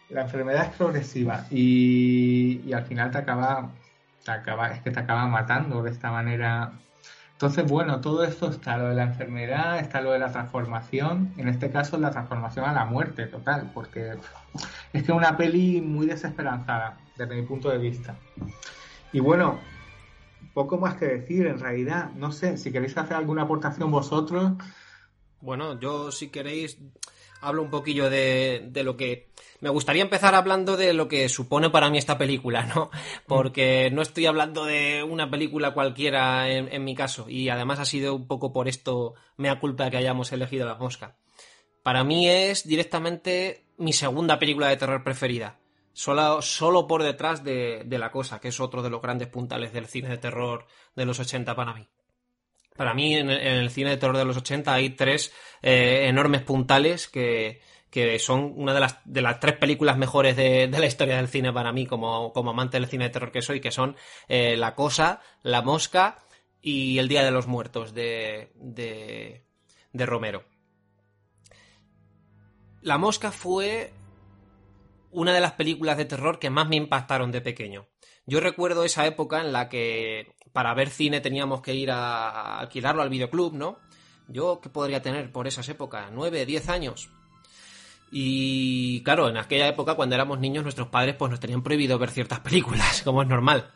[0.09, 3.71] La enfermedad es progresiva y, al final te acaba,
[4.25, 6.73] te acaba, es que te acaba matando de esta manera.
[7.39, 11.47] Entonces, bueno, todo esto está lo de la enfermedad, está lo de la transformación, en
[11.47, 14.19] este caso la transformación a la muerte total, porque es
[14.91, 18.17] que es una peli muy desesperanzada desde mi punto de vista.
[19.13, 19.57] Y bueno,
[20.53, 22.11] poco más que decir en realidad.
[22.13, 24.51] No sé, si queréis hacer alguna aportación vosotros.
[25.39, 26.77] Bueno, yo si queréis
[27.41, 29.29] hablo un poquillo de, lo que...
[29.61, 32.91] Me gustaría empezar hablando de lo que supone para mí esta película, ¿no?
[33.27, 38.15] Porque no estoy hablando de una película cualquiera en, mi caso y además ha sido
[38.15, 41.17] un poco por esto mea culpa que hayamos elegido La Mosca.
[41.83, 45.59] Para mí es directamente mi segunda película de terror preferida.
[45.91, 49.87] Solo, solo por detrás de, La Cosa, que es otro de los grandes puntales del
[49.87, 50.65] cine de terror
[50.95, 51.87] de los 80 para mí.
[52.79, 57.09] Para mí, en, el cine de terror de los 80 hay tres eh, enormes puntales
[57.09, 57.59] que,
[58.19, 61.73] son una de las, de las tres películas mejores de, la historia del cine para
[61.73, 63.97] mí, como, amante del cine de terror que soy, que son
[64.29, 66.19] eh, La Cosa, La Mosca
[66.61, 70.45] y El Día de los Muertos de, de Romero.
[72.81, 73.91] La Mosca fue
[75.11, 77.89] una de las películas de terror que más me impactaron de pequeño.
[78.29, 83.01] Yo recuerdo esa época en la que para ver cine teníamos que ir a alquilarlo
[83.01, 83.79] al videoclub, ¿no?
[84.27, 86.11] Yo, ¿qué podría tener por esas épocas?
[86.13, 87.09] ¿Nueve, diez años?
[88.11, 92.11] Y claro, en aquella época, cuando éramos niños, nuestros padres pues nos tenían prohibido ver
[92.11, 93.71] ciertas películas, como es normal.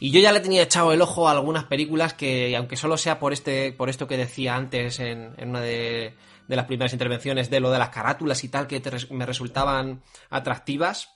[0.00, 3.18] Y yo ya le tenía echado el ojo a algunas películas que, aunque solo sea
[3.18, 6.14] por este, por esto que decía antes en una de
[6.48, 11.13] de las primeras intervenciones de lo de las carátulas y tal que me resultaban atractivas.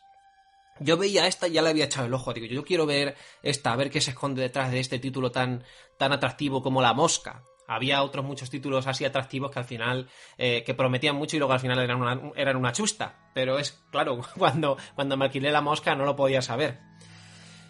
[0.80, 2.32] Yo veía esta y ya le había echado el ojo.
[2.32, 5.64] Digo, yo quiero ver esta, a ver qué se esconde detrás de este título tan,
[5.96, 7.44] tan atractivo como La Mosca.
[7.66, 10.08] Había otros muchos títulos así atractivos que al final,
[10.38, 13.30] eh, que prometían mucho y luego al final eran una, eran una chusta.
[13.34, 16.80] Pero es, claro, cuando, cuando me alquilé La Mosca no lo podía saber.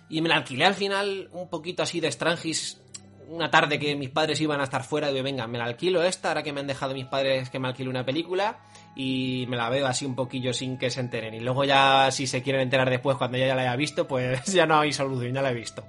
[0.09, 2.80] Y me la alquilé al final un poquito así de Strangis
[3.28, 6.28] una tarde que mis padres iban a estar fuera, digo, venga, me la alquilo esta,
[6.28, 8.61] ahora que me han dejado mis padres que me alquilo una película
[9.01, 11.32] y me la veo así un poquillo sin que se enteren.
[11.32, 14.66] Y luego ya, si se quieren enterar después, cuando ya la haya visto, pues ya
[14.66, 15.86] no hay solución, ya la he visto.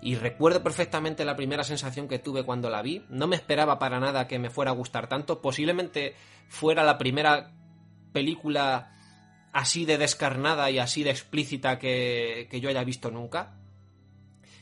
[0.00, 3.04] Y recuerdo perfectamente la primera sensación que tuve cuando la vi.
[3.10, 5.42] No me esperaba para nada que me fuera a gustar tanto.
[5.42, 6.14] Posiblemente
[6.48, 7.52] fuera la primera
[8.14, 8.90] película
[9.52, 13.58] así de descarnada y así de explícita que, que yo haya visto nunca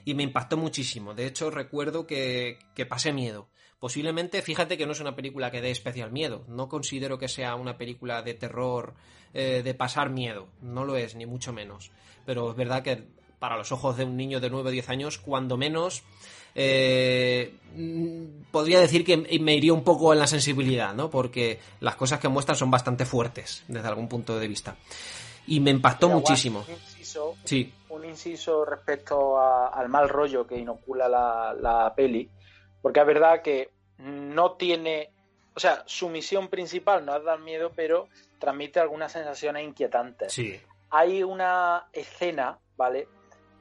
[0.04, 1.14] y me impactó muchísimo.
[1.14, 3.48] De hecho, recuerdo que, que pasé miedo.
[3.82, 6.44] Posiblemente, fíjate que no es una película que dé especial miedo.
[6.46, 8.94] No considero que sea una película de terror,
[9.34, 10.46] eh, de pasar miedo.
[10.60, 11.90] No lo es, ni mucho menos.
[12.24, 13.02] Pero es verdad que
[13.40, 16.04] para los ojos de un niño de 9 o 10 años, cuando menos,
[16.54, 17.56] eh,
[18.52, 21.10] podría decir que me iría un poco en la sensibilidad, ¿no?
[21.10, 24.76] Porque las cosas que muestran son bastante fuertes desde algún punto de vista.
[25.48, 26.64] Y me impactó muchísimo.
[27.42, 32.28] sí un inciso respecto al mal rollo que inocula la, peli,
[32.82, 35.10] porque es verdad que no tiene,
[35.54, 38.08] o sea, su misión principal no es dar miedo, pero
[38.38, 40.32] transmite algunas sensaciones inquietantes.
[40.32, 40.60] Sí.
[40.90, 43.08] Hay una escena, ¿vale?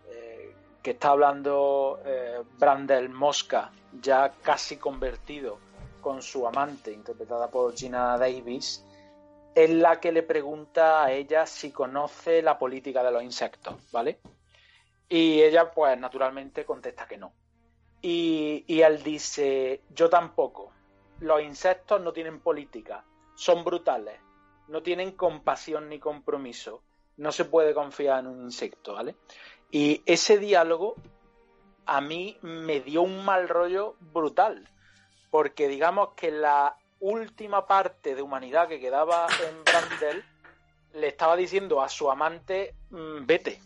[0.09, 5.59] Eh, que está hablando eh, Brandel Mosca, ya casi convertido
[6.01, 8.84] con su amante, interpretada por Gina Davis,
[9.53, 14.19] en la que le pregunta a ella si conoce la política de los insectos, ¿vale?
[15.07, 17.34] Y ella, pues naturalmente contesta que no.
[18.02, 20.72] Y, él dice, yo tampoco.
[21.20, 23.04] Los insectos no tienen política,
[23.36, 24.20] son brutales,
[24.68, 26.82] no tienen compasión ni compromiso.
[27.18, 29.16] No se puede confiar en un insecto, ¿vale?
[29.70, 30.95] Y ese diálogo
[31.86, 34.68] a mí me dio un mal rollo brutal,
[35.30, 40.24] porque digamos que la última parte de humanidad que quedaba en Brandel
[40.93, 43.60] le estaba diciendo a su amante, mm, vete,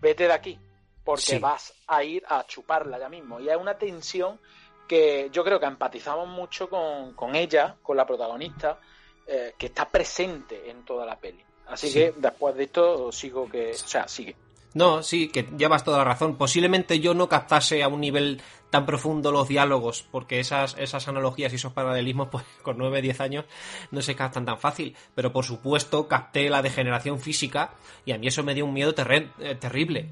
[0.00, 0.58] vete de aquí,
[1.04, 3.40] porque vas a ir a chuparla ya mismo.
[3.40, 4.38] Y hay una tensión
[4.88, 8.78] que yo creo que empatizamos mucho con, ella, con la protagonista,
[9.26, 11.42] eh, que está presente en toda la peli.
[11.66, 14.36] Así que después de esto sigo que, o sea, sigue.
[14.74, 16.36] No, sí, que llevas toda la razón.
[16.36, 18.42] Posiblemente yo no captase a un nivel
[18.74, 23.20] tan profundo los diálogos, porque esas, esas analogías y esos paralelismos, pues con 9, 10
[23.20, 23.44] años
[23.92, 24.96] no se captan tan fácil.
[25.14, 28.92] Pero por supuesto capté la degeneración física y a mí eso me dio un miedo
[28.92, 30.10] eh, terrible.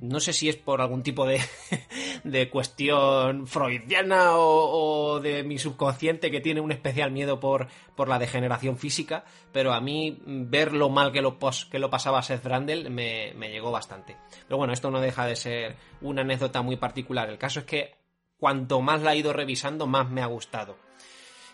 [0.00, 1.40] No sé si es por algún tipo de,
[2.24, 8.18] de cuestión freudiana o, de mi subconsciente que tiene un especial miedo por, por la
[8.18, 11.38] degeneración física, pero a mí ver lo mal que lo,
[11.70, 14.16] que lo pasaba Seth Brandel me, me llegó bastante.
[14.48, 17.28] Pero bueno, esto no deja de ser una anécdota muy particular.
[17.28, 17.99] El caso es que
[18.40, 20.76] cuanto más la he ido revisando, más me ha gustado.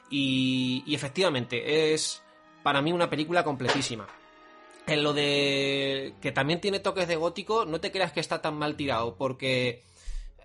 [0.08, 2.22] Y, y efectivamente, es
[2.62, 4.06] para mí una película completísima
[4.86, 8.56] en lo de que también tiene toques de gótico, no te creas que está tan
[8.56, 9.82] mal tirado, porque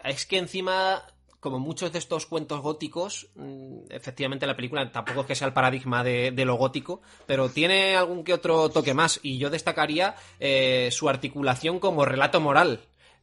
[0.04, 1.04] es que encima,
[1.40, 5.54] como muchos de estos cuentos góticos, mm, efectivamente la película tampoco es que sea el
[5.54, 10.90] paradigma de, lo gótico, pero tiene algún que otro toque más, y yo destacaría eh,
[10.92, 12.82] su articulación como relato moral,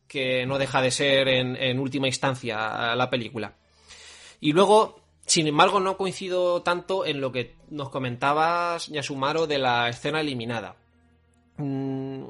[0.09, 3.55] que no deja de ser en, última instancia la película.
[4.41, 9.89] Y luego, sin embargo, no coincido tanto en lo que nos comentabas, Yasumaro, de la
[9.89, 10.77] escena eliminada
[11.59, 12.25] Mm,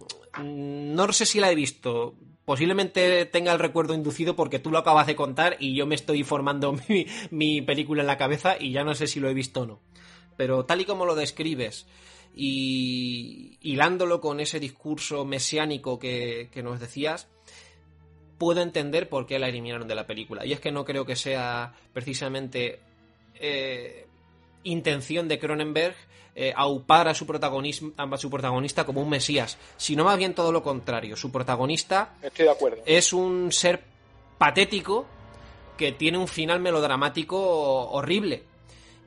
[0.95, 2.15] no sé si la he visto.
[2.45, 6.25] Posiblemente tenga el recuerdo inducido porque tú lo acabas de contar y yo me estoy
[6.25, 6.75] formando
[7.31, 9.81] mi, película en la cabeza y ya no sé si lo he visto o no.
[10.37, 11.87] Pero tal y como lo describes
[12.35, 17.29] y hilándolo con ese discurso mesiánico que, nos decías,
[18.39, 20.47] puedo entender por qué la eliminaron de la película.
[20.47, 22.81] Y es que no creo que sea precisamente
[23.35, 24.07] eh,
[24.65, 25.95] intención de Cronenberg
[26.35, 27.27] eh, aupar a su,
[27.97, 31.17] a su protagonista como un mesías, sino más bien todo lo contrario.
[31.17, 32.83] Su protagonista Estoy de acuerdo.
[32.87, 33.83] es un ser
[34.39, 35.07] patético
[35.77, 38.45] que tiene un final melodramático horrible.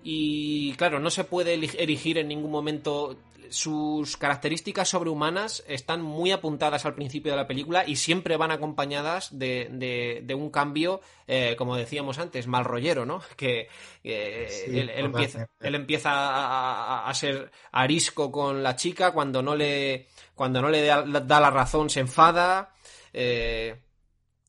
[0.03, 3.15] Y claro, no se puede erigir en ningún momento
[3.51, 9.37] sus características sobrehumanas están muy apuntadas al principio de la película y siempre van acompañadas
[9.37, 13.21] de, de, un cambio, eh, como decíamos antes, mal rollero, ¿no?
[13.35, 13.67] Que
[14.03, 20.69] él, empieza, él, empieza, a, ser arisco con la chica cuando no le, cuando no
[20.69, 22.73] le da, la razón se enfada,
[23.11, 23.81] eh,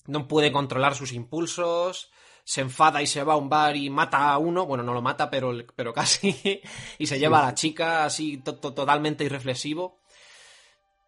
[0.07, 2.12] no puede controlar sus impulsos,
[2.45, 5.03] se enfada y se va a un bar y mata a uno, bueno, no lo
[5.03, 6.61] mata, pero, pero casi,
[6.99, 10.01] y se lleva a la chica así totalmente irreflexivo.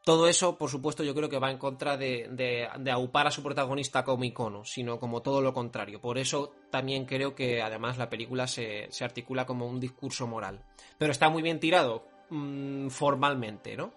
[0.04, 3.42] Todo eso, por supuesto, yo creo que va en contra de, de, aupar a su
[3.42, 5.98] protagonista como icono, sino como todo lo contrario.
[5.98, 10.62] Por eso también creo que además la película se, articula como un discurso moral.
[10.98, 13.94] Pero está muy bien tirado mm, formalmente, ¿no?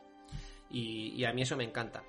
[0.70, 2.04] Y, y a mí eso me encanta.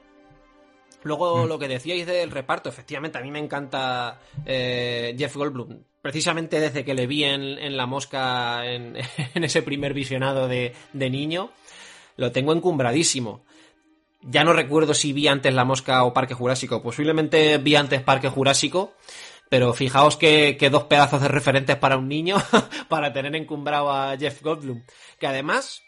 [1.02, 5.82] Luego lo que decíais del reparto, efectivamente, a mí me encanta eh, Jeff Goldblum.
[6.02, 8.96] Precisamente desde que le vi en, La Mosca en,
[9.34, 11.50] ese primer visionado de, de, niño,
[12.16, 13.44] lo tengo encumbradísimo.
[14.22, 16.82] Ya no recuerdo si vi antes La Mosca o Parque Jurásico.
[16.82, 18.94] Posiblemente vi antes Parque Jurásico.
[19.48, 22.36] Pero fijaos que, que dos pedazos de referentes para un niño
[22.88, 24.84] para tener encumbrado a Jeff Goldblum.
[25.18, 25.82] Que además,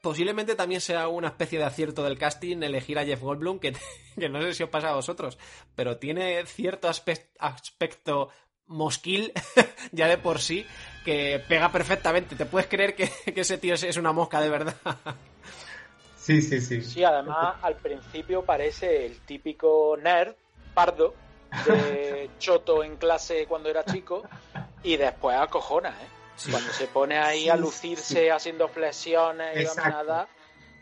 [0.00, 3.74] posiblemente también sea una especie de acierto del casting elegir a Jeff Goldblum, que,
[4.18, 5.38] que no sé si os pasa a vosotros,
[5.74, 8.30] pero tiene cierto aspecto
[8.66, 9.32] mosquil
[9.92, 10.66] ya de por sí
[11.04, 12.36] que pega perfectamente.
[12.36, 14.76] ¿Te puedes creer que, ese tío es una mosca de verdad?
[16.16, 16.82] Sí, sí, sí.
[16.82, 20.34] Sí, además al principio parece el típico nerd
[20.74, 21.14] pardo
[21.66, 24.22] de choto en clase cuando era chico
[24.84, 26.19] y después acojona, ¿eh?
[26.50, 30.28] Cuando se pone ahí a lucirse haciendo flexiones y nada.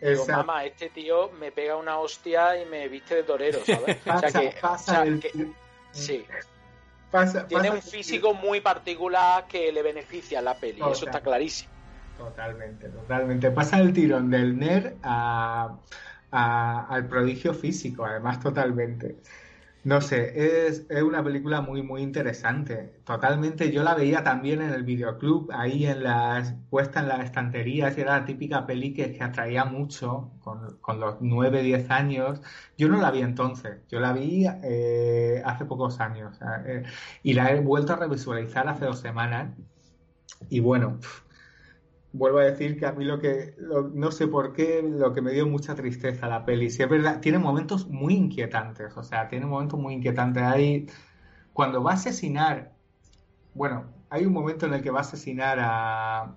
[0.01, 3.99] Digo, mamá, este tío me pega una hostia y me viste de torero, ¿sabes?
[4.07, 5.05] o sea que, pasa
[5.91, 6.25] sí.
[7.49, 11.73] Tiene un físico muy particular que le beneficia a la peli, eso está clarísimo.
[12.17, 13.51] Totalmente, totalmente.
[13.51, 15.79] Pasa el tirón del nerd a,
[16.31, 19.17] al prodigio físico, además totalmente.
[19.89, 23.01] No sé, es, una película muy, muy interesante.
[23.05, 27.97] Totalmente, yo la veía también en el videoclub, ahí en las, puesta en las estanterías,
[27.97, 32.43] y era la típica peli que, atraía mucho con, los 9, 10 años.
[32.77, 36.83] Yo no la vi entonces, yo la vi eh, hace pocos años eh,
[37.23, 39.57] y la he vuelto a revisualizar hace dos semanas.
[40.51, 40.99] Y bueno,
[42.13, 43.55] vuelvo a decir que a mí lo que,
[43.93, 47.21] no sé por qué, lo que me dio mucha tristeza la peli, si es verdad,
[47.21, 50.43] tiene momentos muy inquietantes, o sea, tiene momentos muy inquietantes.
[50.43, 50.87] Hay,
[51.53, 52.73] cuando va a asesinar,
[53.55, 56.35] bueno, hay un momento en el que va a asesinar a...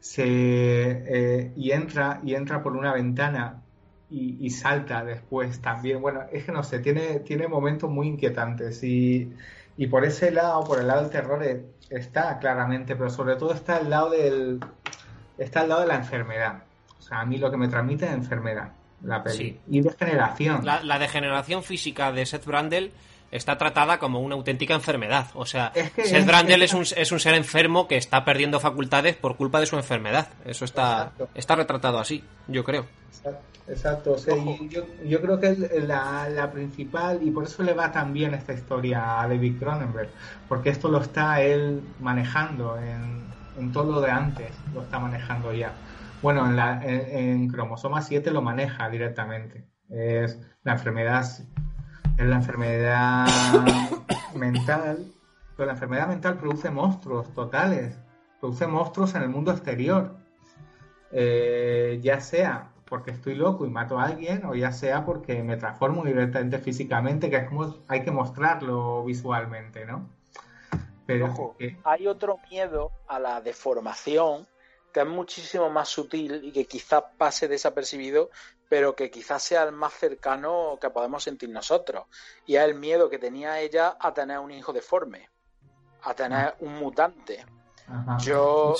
[0.00, 3.62] Se, eh, y entra y entra por una ventana
[4.08, 6.00] y, salta después también.
[6.00, 9.32] Bueno, es que no sé, tiene, tiene momentos muy inquietantes y,
[9.76, 13.52] y por ese lado, por el lado del terror, eh, está claramente, pero sobre todo
[13.52, 14.60] está al lado del,
[15.38, 16.62] está al lado de la enfermedad.
[16.98, 18.72] O sea, a mí lo que me transmite es enfermedad,
[19.02, 19.60] la peli.
[19.68, 20.64] Y degeneración.
[20.64, 22.92] La, la degeneración física de Seth Brandel
[23.30, 25.26] está tratada como una auténtica enfermedad.
[25.34, 29.36] O sea, Seth Brandel es, un, es, un, ser enfermo que está perdiendo facultades por
[29.36, 30.28] culpa de su enfermedad.
[30.44, 32.86] Eso está, está retratado así, yo creo.
[33.68, 34.16] Exacto.
[34.70, 35.56] yo, yo, creo que
[35.86, 40.10] la, la, principal, y por eso le va tan bien esta historia a David Cronenberg,
[40.48, 43.24] porque esto lo está él manejando en,
[43.58, 45.72] en todo lo de antes lo está manejando ya.
[46.22, 49.66] Bueno, en, la, en, cromosoma 7 lo maneja directamente.
[49.90, 53.26] Es la enfermedad, es la enfermedad
[54.34, 55.12] mental,
[55.56, 57.98] pero la enfermedad mental produce monstruos totales,
[58.40, 60.16] produce monstruos en el mundo exterior.
[61.12, 65.56] Eh, ya sea porque estoy loco y mato a alguien, o ya sea porque me
[65.56, 70.08] transformo directamente físicamente, que es como hay que mostrarlo visualmente, ¿no?
[71.06, 74.46] Pero hay otro miedo a la deformación
[74.92, 78.30] que es muchísimo más sutil y que quizás pase desapercibido,
[78.68, 82.06] pero que quizás sea el más cercano que podemos sentir nosotros.
[82.46, 85.28] Y es el miedo que tenía ella a tener un hijo deforme,
[86.02, 87.44] a tener un mutante.
[88.20, 88.74] Yo.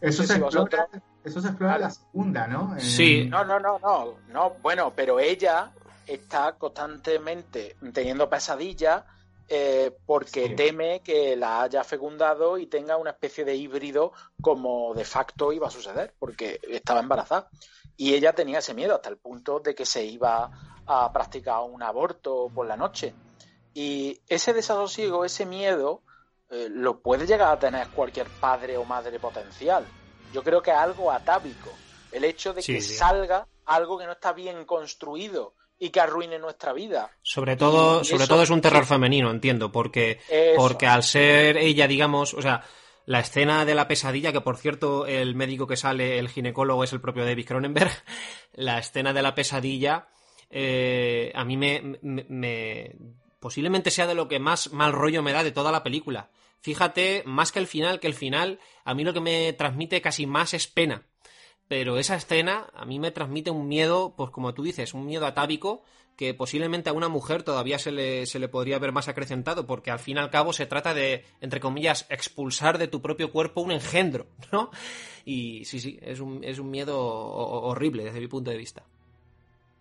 [0.00, 0.88] Eso, se explora,
[1.24, 2.78] eso se explora la segunda, ¿no?
[2.78, 3.26] Sí.
[3.28, 4.50] No, no, no, no, no.
[4.60, 5.72] Bueno, pero ella
[6.06, 9.04] está constantemente teniendo pesadillas
[9.48, 15.04] eh, porque teme que la haya fecundado y tenga una especie de híbrido como de
[15.04, 17.48] facto iba a suceder, porque estaba embarazada.
[17.96, 20.50] Y ella tenía ese miedo hasta el punto de que se iba
[20.86, 23.14] a practicar un aborto por la noche.
[23.74, 26.02] Y ese desasosiego, ese miedo,
[26.50, 29.86] eh, lo puede llegar a tener cualquier padre o madre potencial.
[30.32, 31.70] Yo creo que es algo atávico.
[32.10, 36.72] El hecho de que salga algo que no está bien construido y que arruine nuestra
[36.72, 37.10] vida.
[37.22, 40.20] Sobre todo, sobre todo es un terror femenino, entiendo, porque,
[40.56, 42.62] porque al ser ella, digamos, o sea,
[43.04, 46.92] la escena de la pesadilla, que por cierto, el médico que sale, el ginecólogo, es
[46.92, 47.90] el propio David Cronenberg,
[48.52, 50.06] la escena de la pesadilla,
[50.50, 52.94] eh, a mí me, me,
[53.40, 56.30] posiblemente sea de lo que más mal rollo me da de toda la película.
[56.60, 60.26] Fíjate, más que el final, que el final, a mí lo que me transmite casi
[60.26, 61.06] más es pena
[61.72, 65.24] pero esa escena a mí me transmite un miedo, pues como tú dices, un miedo
[65.24, 65.82] atávico
[66.18, 69.90] que posiblemente a una mujer todavía se le, se le podría ver más acrecentado, porque
[69.90, 73.62] al fin y al cabo se trata de, entre comillas, expulsar de tu propio cuerpo
[73.62, 74.70] un engendro, ¿no?
[75.24, 78.82] Y sí, sí, es un, es un miedo horrible desde mi punto de vista.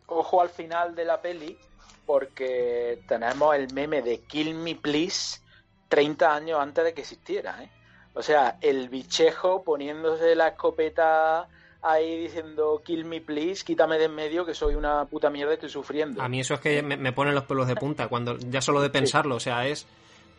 [0.07, 1.57] Ojo al final de la peli,
[2.05, 5.41] porque tenemos el meme de Kill Me Please
[5.89, 7.69] 30 años antes de que existiera, ¿eh?
[8.13, 11.49] O sea, el bichejo poniéndose la escopeta
[11.81, 15.55] ahí diciendo kill me please, quítame de en medio que soy una puta mierda y
[15.55, 16.21] estoy sufriendo.
[16.21, 18.81] A mí eso es que me, me pone los pelos de punta, cuando ya solo
[18.81, 19.87] de pensarlo, o sea, es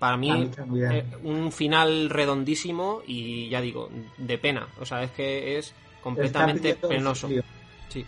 [0.03, 0.51] para mí
[0.91, 3.89] eh, un final redondísimo y ya digo,
[4.19, 7.29] de pena, o sea, es que es completamente penoso.
[7.89, 8.05] Sí.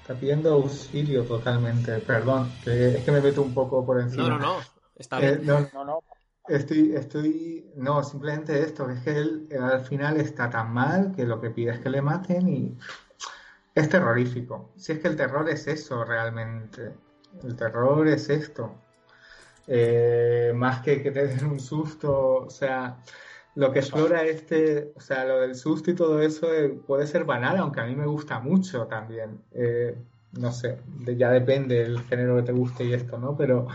[0.00, 4.28] Está pidiendo auxilio totalmente, perdón, que es que me meto un poco por encima.
[4.30, 4.56] No, no, no,
[4.96, 5.70] está eh, bien.
[5.74, 6.02] no, no,
[6.48, 11.40] Estoy, estoy, no, simplemente esto, es que él al final está tan mal que lo
[11.40, 12.76] que pide es que le maten y
[13.74, 14.72] es terrorífico.
[14.76, 16.92] Si es que el terror es eso realmente,
[17.44, 18.74] el terror es esto,
[19.68, 22.98] eh, más que que te den un susto, o sea,
[23.54, 27.24] lo que explora este, o sea, lo del susto y todo eso eh, puede ser
[27.24, 29.42] banal, aunque a mí me gusta mucho también.
[29.52, 29.96] Eh,
[30.32, 30.78] no sé,
[31.16, 33.36] ya depende del género que te guste y esto, ¿no?
[33.36, 33.68] Pero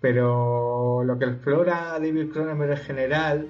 [0.00, 3.48] pero lo que explora David Cronenberg en general,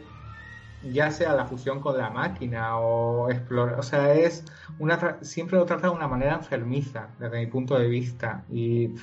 [0.93, 4.45] ya sea la fusión con la máquina o explora, o sea, es
[4.79, 8.95] una siempre lo trata de una manera enfermiza desde mi punto de vista y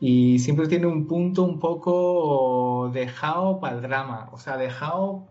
[0.00, 5.26] y siempre tiene un punto un poco dejado para el drama, o sea, dejado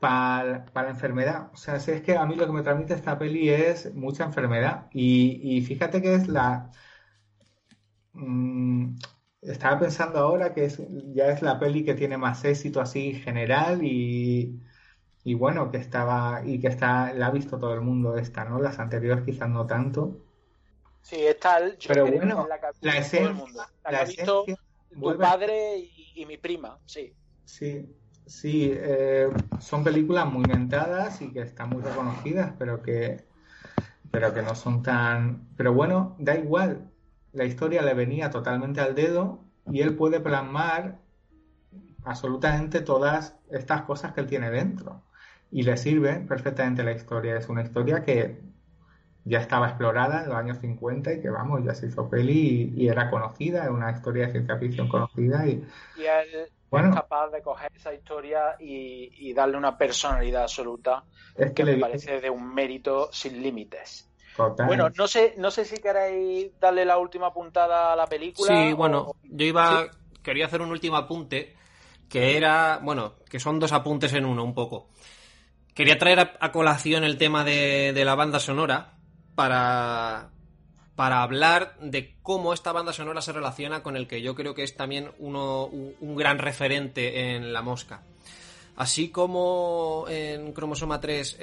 [0.00, 1.50] para, para la enfermedad.
[1.54, 4.24] O sea, si es que a mí lo que me transmite esta peli es mucha
[4.24, 4.88] enfermedad.
[4.92, 6.70] Y, y fíjate que es la.
[8.12, 8.96] Mmm,
[9.42, 10.80] estaba pensando ahora que es,
[11.14, 14.60] ya es la peli que tiene más éxito así general y,
[15.24, 18.60] y bueno, que estaba y que está la ha visto todo el mundo esta, ¿no?
[18.60, 20.18] Las anteriores quizás no tanto.
[21.02, 22.46] Sí, está el, pero bueno,
[22.82, 23.32] la, esencia,
[23.90, 24.44] la, ha visto
[24.92, 25.78] tu padre
[26.14, 27.14] y, mi prima, sí.
[27.46, 27.86] Sí,
[28.26, 33.24] sí, eh, son películas muy mentadas y que están muy reconocidas, pero que
[34.10, 36.89] pero que no son tan, pero bueno, da igual,
[37.32, 39.40] la historia le venía totalmente al dedo
[39.70, 40.98] y él puede plasmar
[42.04, 45.02] absolutamente todas estas cosas que él tiene dentro.
[45.50, 47.36] Y le sirve perfectamente la historia.
[47.36, 48.40] Es una historia que
[49.24, 52.88] ya estaba explorada en los años 50 y que, vamos, ya se hizo peli y,
[52.88, 55.46] era conocida, es una historia de ciencia ficción conocida.
[55.46, 55.64] Y,
[55.98, 61.04] él bueno, es capaz de coger esa historia y, darle una personalidad absoluta
[61.36, 64.09] es que, le parece de un mérito sin límites.
[64.66, 68.48] Bueno, no sé, no sé si queréis darle la última puntada a la película.
[68.48, 69.90] Sí, bueno, yo iba,
[70.22, 71.54] quería hacer un último apunte,
[72.08, 74.88] que era, bueno, que son dos apuntes en uno, un poco.
[75.74, 78.94] Quería traer a, colación el tema de, la banda sonora
[79.34, 80.30] para,
[80.96, 84.62] para hablar de cómo esta banda sonora se relaciona con el que yo creo que
[84.62, 88.02] es también uno, un gran referente en La Mosca.
[88.76, 91.36] Así como en Cromosoma 3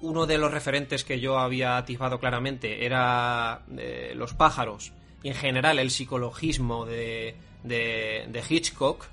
[0.00, 5.34] uno de los referentes que yo había atisbado claramente era eh, los pájaros y en
[5.34, 9.06] general el psicologismo de, de, Hitchcock.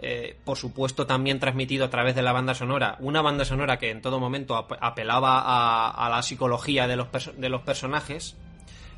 [0.00, 3.90] Eh, por supuesto también transmitido a través de la banda sonora, una banda sonora que
[3.90, 8.36] en todo momento apelaba a, la psicología de los, de los personajes,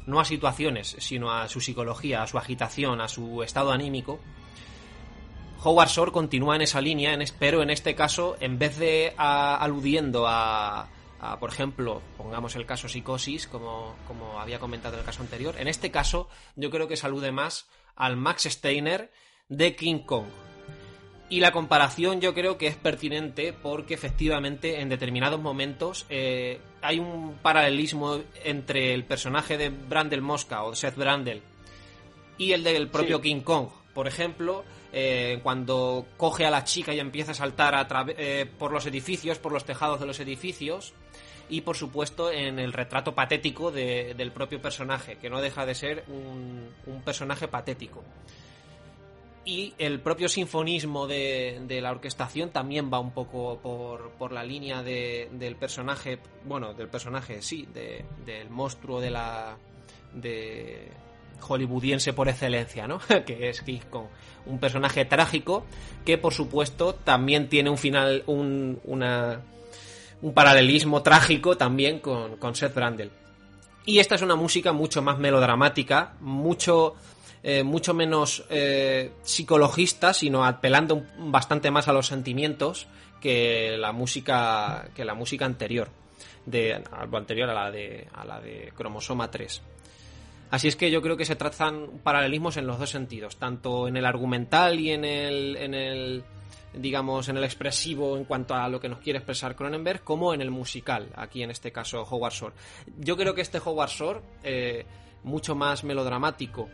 [0.07, 4.21] no a situaciones, sino a su psicología, a su agitación, a su estado anímico.
[5.63, 10.27] Howard Shore continúa en esa línea, en, pero en este caso, en vez de aludiendo
[10.27, 10.89] a,
[11.39, 15.55] por ejemplo, pongamos el caso psicosis, como, como había comentado en el caso anterior.
[15.59, 19.11] En este caso, yo creo que salude más al Max Steiner
[19.49, 20.27] de King Kong.
[21.29, 26.99] Y la comparación yo creo que es pertinente porque efectivamente en determinados momentos eh, hay
[26.99, 31.43] un paralelismo entre el personaje de Brandel Mosca o Seth Brandel
[32.37, 33.69] y el del propio King Kong.
[33.95, 38.73] Por ejemplo, eh, cuando coge a la chica y empieza a saltar a eh, por
[38.73, 40.95] los edificios, por los tejados de los edificios,
[41.51, 46.05] y por supuesto en el retrato patético del propio personaje, que no deja de ser
[46.09, 46.71] un,
[47.05, 48.03] personaje patético.
[49.45, 55.57] Y el propio sinfonismo de, la orquestación también va un poco por, la línea del
[55.57, 57.67] personaje, bueno, del personaje, sí,
[58.25, 59.57] del monstruo de la.
[60.15, 60.89] de
[61.41, 63.01] hollywoodiense por excelencia, ¿no?
[63.27, 64.07] que es King Kong.
[64.47, 65.65] Un personaje trágico
[66.05, 69.41] que, por supuesto, también tiene un final, un, una,
[70.23, 73.11] un paralelismo trágico también con, con Seth Brandel.
[73.87, 76.95] Y esta es una música mucho más melodramática, mucho,
[77.43, 82.87] eh, mucho menos eh, psicologista, sino apelando bastante más a los sentimientos
[83.21, 85.89] que la música, que la música anterior,
[86.47, 86.83] de,
[87.13, 89.63] anterior a la de, a la de Cromosoma 3.
[90.51, 93.97] Así es que yo creo que se trazan paralelismos en los dos sentidos, tanto en
[93.97, 96.25] el argumental y en el, en el
[96.73, 100.41] digamos, en el expresivo en cuanto a lo que nos quiere expresar Cronenberg, como en
[100.41, 102.55] el musical, aquí en este caso Howard Shore.
[102.99, 104.87] Yo creo que este Howard Shore, eh,
[105.25, 106.69] mucho más melodramático,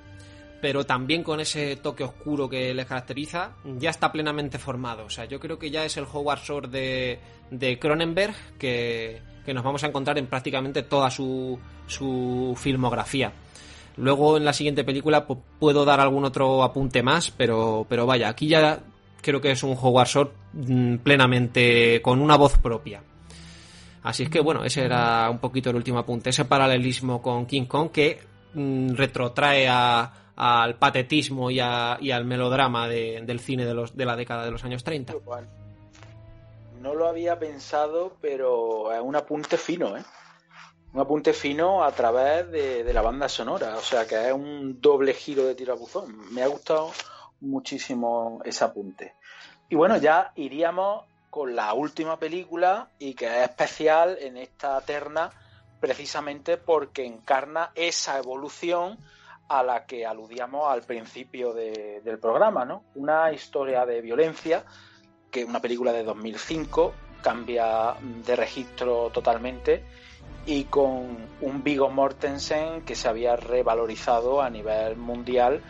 [0.60, 5.04] pero también con ese toque oscuro que les caracteriza, ya está plenamente formado.
[5.04, 7.20] O sea, yo creo que ya es el Howard Shore de,
[7.50, 13.32] de Cronenberg que, que nos vamos a encontrar en prácticamente toda su, su filmografía.
[13.96, 18.46] Luego en la siguiente película puedo dar algún otro apunte más, pero, pero vaya, aquí
[18.46, 18.80] ya
[19.20, 23.02] creo que es un Howard Shore mm, plenamente con una voz propia.
[24.02, 27.66] Así es que bueno, ese era un poquito el último apunte, ese paralelismo con King
[27.66, 28.20] Kong que
[28.54, 34.50] mm, retrotrae al patetismo y, al melodrama del cine de, los, de la década de
[34.52, 35.14] los años 30.
[36.80, 40.04] No lo había pensado, pero es un apunte fino, ¿eh?
[40.92, 45.12] Un apunte fino a través de, la banda sonora, o sea que es un doble
[45.14, 46.32] giro de tirabuzón.
[46.32, 46.92] Me ha gustado
[47.40, 49.14] muchísimo ese apunte.
[49.68, 55.30] Y bueno, ya iríamos con la última película y que es especial en esta terna
[55.80, 58.98] precisamente porque encarna esa evolución
[59.48, 62.84] a la que aludíamos al principio del programa, ¿no?
[62.94, 64.64] Una historia de violencia
[65.30, 66.92] que una película de 2005
[67.22, 69.84] cambia de registro totalmente
[70.46, 75.60] y con un Vigo Mortensen que se había revalorizado a nivel mundial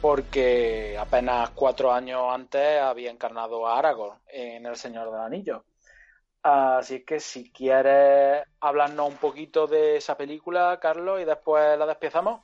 [0.00, 5.64] porque apenas cuatro años antes había encarnado a Aragorn en El Señor del Anillo.
[6.42, 12.40] Así que si quieres hablarnos un poquito de esa película, Carlos, y después la despiezamos.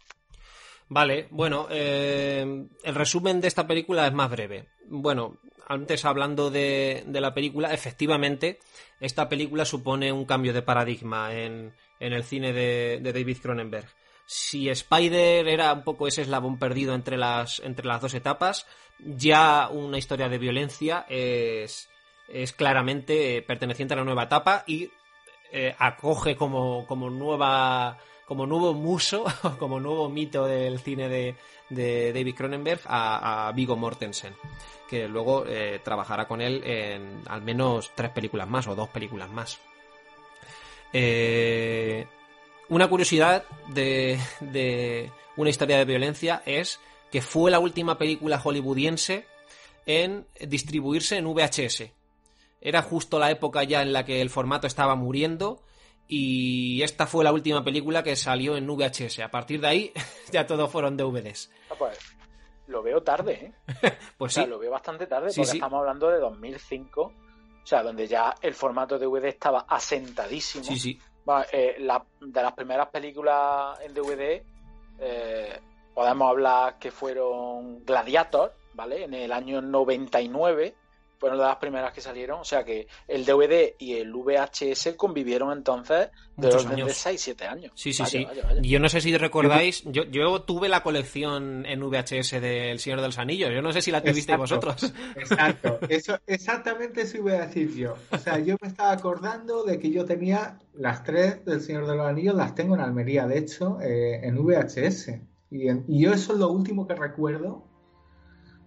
[0.88, 4.68] Vale, bueno, eh, el resumen de esta película es más breve.
[4.86, 8.58] Bueno, antes hablando de, la película, efectivamente,
[9.00, 13.86] esta película supone un cambio de paradigma en, el cine de, David Cronenberg.
[14.26, 18.66] Si Spider era un poco ese eslabón perdido entre las, entre las dos etapas,
[18.98, 21.88] ya una historia de violencia es,
[22.28, 24.90] es claramente perteneciente a la nueva etapa y
[25.52, 29.24] eh, acoge como, como nueva como nuevo muso,
[29.58, 31.36] como nuevo mito del cine de,
[31.68, 34.34] David Cronenberg a, a Vigo Mortensen
[34.88, 39.30] que luego eh, trabajará con él en al menos tres películas más o dos películas
[39.30, 39.60] más.
[40.92, 42.06] Eh,
[42.68, 46.80] una curiosidad de, de una historia de violencia es
[47.10, 49.26] que fue la última película hollywoodiense
[49.86, 51.92] en distribuirse en VHS.
[52.60, 55.62] Era justo la época ya en la que el formato estaba muriendo
[56.08, 59.20] y esta fue la última película que salió en VHS.
[59.20, 59.92] A partir de ahí
[60.32, 61.50] ya todos fueron DVDs.
[61.70, 61.98] Ah, pues,
[62.66, 63.92] lo veo tarde, ¿eh?
[64.18, 64.46] pues sí.
[64.46, 67.12] lo veo bastante tarde porque estamos hablando de 2005, o
[67.66, 70.64] sea, donde ya el formato DVD estaba asentadísimo.
[70.64, 71.00] Sí, sí.
[71.52, 71.76] Eh,
[72.20, 74.42] de las primeras películas en DVD,
[74.98, 75.60] eh,
[75.94, 79.04] podemos hablar que fueron Gladiator, ¿vale?
[79.04, 80.74] En el año 99
[81.24, 82.40] fueron de las primeras que salieron.
[82.40, 87.46] O sea que el DVD y el VHS convivieron entonces de los de 6, 7
[87.46, 87.72] años.
[87.74, 88.26] Sí, sí, sí.
[88.60, 93.06] Yo no sé si recordáis, yo, yo tuve la colección en VHS del Señor de
[93.06, 93.48] los Anillos.
[93.54, 94.92] Yo no sé si la tuvisteis vosotros.
[95.16, 95.78] Exacto.
[95.88, 97.94] Eso, exactamente eso iba a decir yo.
[98.10, 101.96] O sea, yo me estaba acordando de que yo tenía las tres del Señor de
[101.96, 105.20] los Anillos, las tengo en Almería, de hecho, eh, en VHS.
[105.50, 107.64] Y, y yo eso es lo último que recuerdo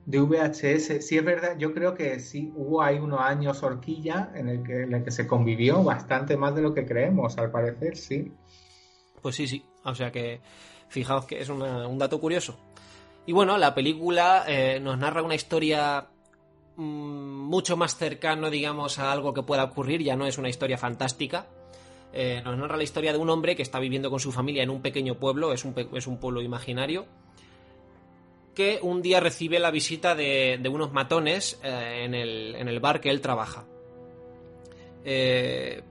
[0.07, 4.47] de VHS, sí es verdad, yo creo que sí hubo ahí unos años horquilla en
[4.47, 8.31] el que, en que se convivió bastante más de lo que creemos, al parecer, sí.
[9.21, 10.39] Pues sí, sí, o sea que
[10.87, 12.57] fijaos que es un dato curioso.
[13.25, 16.07] Y bueno, la película eh, nos narra una historia
[16.77, 20.77] mm, mucho más cercano, digamos, a algo que pueda ocurrir, ya no es una historia
[20.77, 21.47] fantástica.
[22.13, 24.69] Eh, nos narra la historia de un hombre que está viviendo con su familia en
[24.69, 27.07] un pequeño pueblo, es un, es un pueblo imaginario,
[28.57, 33.21] que un día recibe la visita de, unos matones eh, en, el, bar que él
[33.21, 33.67] trabaja.
[35.05, 35.83] Eh,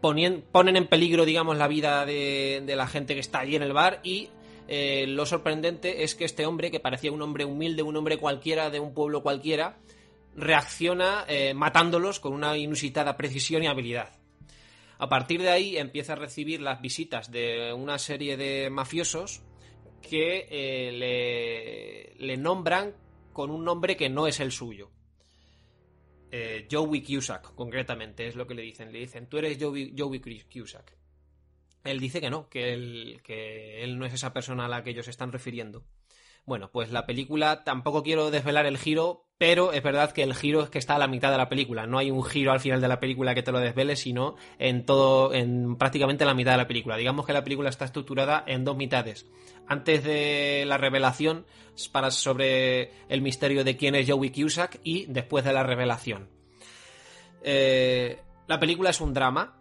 [0.00, 4.00] ponen en peligro, digamos, la vida de, la gente que está allí en el bar
[4.02, 4.30] y
[4.68, 8.70] eh, lo sorprendente es que este hombre, que parecía un hombre humilde, un hombre cualquiera
[8.70, 9.76] de un pueblo cualquiera,
[10.34, 14.14] reacciona matándolos con una inusitada precisión y habilidad.
[14.96, 19.42] A partir de ahí empieza a recibir las visitas de una serie de mafiosos
[20.06, 22.94] que eh, le, nombran
[23.32, 24.90] con un nombre que no es el suyo.
[26.30, 28.92] Eh, Joey Cusack, concretamente, es lo que le dicen.
[28.92, 30.20] Le dicen, tú eres Joey, Joey
[30.52, 30.96] Cusack.
[31.84, 34.90] Él dice que no, que él, que él no es esa persona a la que
[34.90, 35.84] ellos están refiriendo.
[36.46, 40.62] Bueno, pues la película, tampoco quiero desvelar el giro, pero es verdad que el giro
[40.62, 41.86] es que está a la mitad de la película.
[41.86, 44.84] No hay un giro al final de la película que te lo desvele, sino en
[44.84, 46.96] todo, en prácticamente la mitad de la película.
[46.96, 49.26] Digamos que la película está estructurada en dos mitades.
[49.66, 51.46] Antes de la revelación
[51.92, 56.28] para sobre el misterio de quién es Joey Cusack y después de la revelación.
[57.42, 59.56] Eh, la película es un drama,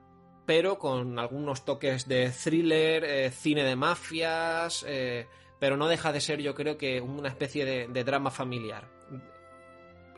[0.46, 4.86] pero con algunos toques de thriller, eh, cine de mafias.
[4.88, 5.28] Eh,
[5.64, 8.90] pero no deja de ser yo creo que una especie de, drama familiar.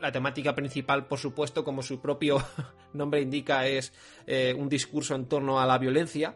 [0.00, 2.44] La temática principal, por supuesto, como su propio
[2.92, 3.92] nombre indica, es
[4.26, 6.34] eh, un discurso en torno a la violencia,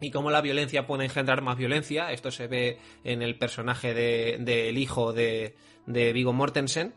[0.00, 2.10] y cómo la violencia puede engendrar más violencia.
[2.10, 5.54] Esto se ve en el personaje del de, hijo de,
[5.84, 6.94] de Vigo Mortensen.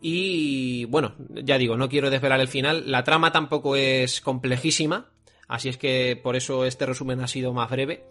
[0.00, 2.90] Y bueno, ya digo, no quiero desvelar el final.
[2.90, 5.10] La trama tampoco es complejísima,
[5.46, 8.04] así es que por eso este resumen ha sido más breve,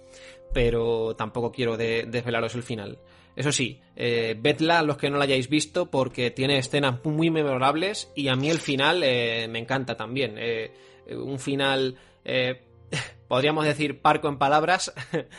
[0.53, 2.99] pero tampoco quiero desvelaros el final.
[3.35, 8.11] Eso sí, eh, vedla los que no la hayáis visto porque tiene escenas muy memorables
[8.15, 10.35] y a mí el final eh, me encanta también.
[10.37, 10.71] Eh,
[11.09, 11.97] un final,
[13.27, 14.93] podríamos decir, parco en palabras,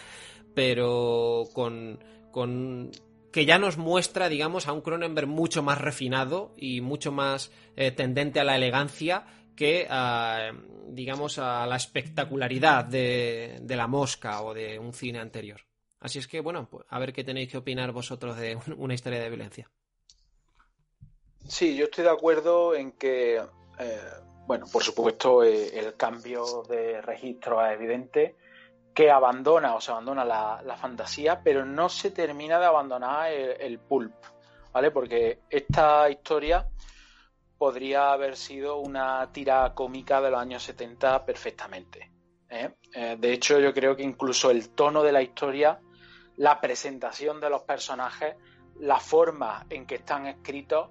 [0.55, 2.01] pero con,
[2.33, 2.91] con
[3.35, 7.91] que ya nos muestra, digamos, a un Cronenberg mucho más refinado y mucho más eh,
[7.91, 9.27] tendente a la elegancia
[9.57, 10.53] que, a,
[10.89, 15.61] digamos, a la espectacularidad de, la mosca o de un cine anterior.
[16.01, 19.21] Así es que, bueno, pues, a ver qué tenéis que opinar vosotros de una historia
[19.21, 19.71] de violencia.
[21.47, 24.01] Sí, yo estoy de acuerdo en que, eh,
[24.47, 28.37] bueno, por supuesto, eh, el cambio de registro es evidente
[28.95, 34.15] que abandona o se abandona la, fantasía, pero no se termina de abandonar el, pulp,
[34.73, 34.91] ¿vale?
[34.93, 36.69] Porque esta historia
[37.59, 42.11] podría haber sido una tira cómica de los años 70 perfectamente.
[42.51, 42.71] ¿eh?
[42.93, 45.81] Eh, de hecho, yo creo que incluso el tono de la historia,
[46.37, 48.37] la presentación de los personajes,
[48.81, 50.91] la forma en que están escritos,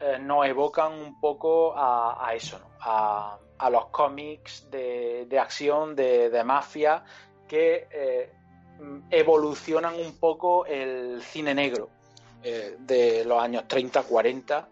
[0.00, 3.38] eh, nos evocan un poco a, eso, a,
[3.70, 7.04] los cómics de, acción, de, mafia
[7.46, 8.30] que
[9.10, 11.90] evolucionan un poco el cine negro
[12.42, 14.68] de los años 30, 40.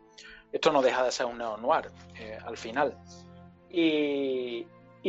[0.56, 2.96] Esto no deja de ser un neo-noir eh, al final.
[3.68, 4.64] Y,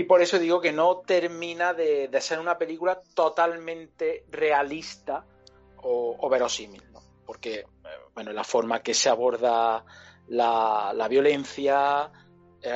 [0.05, 5.23] por eso digo que no termina de, ser una película totalmente realista
[5.77, 6.83] o, verosímil,
[7.25, 7.65] porque
[8.13, 9.85] bueno, la forma que se aborda
[10.27, 12.11] la, violencia,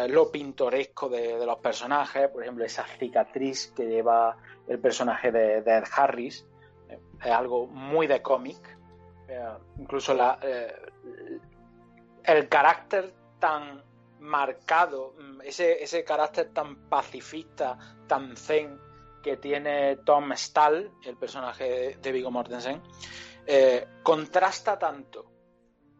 [0.07, 4.37] lo pintoresco de, los personajes, por ejemplo, esa cicatriz que lleva
[4.69, 6.47] el personaje de, Ed Harris.
[6.87, 8.77] Eh, es algo muy de cómic.
[9.27, 10.73] Eh, incluso la, eh,
[12.23, 13.83] el carácter tan
[14.19, 17.77] marcado, mm, ese, ese carácter tan pacifista,
[18.07, 18.79] tan zen
[19.23, 22.81] que tiene Tom Stahl, el personaje de Viggo Mortensen,
[24.03, 25.31] contrasta tanto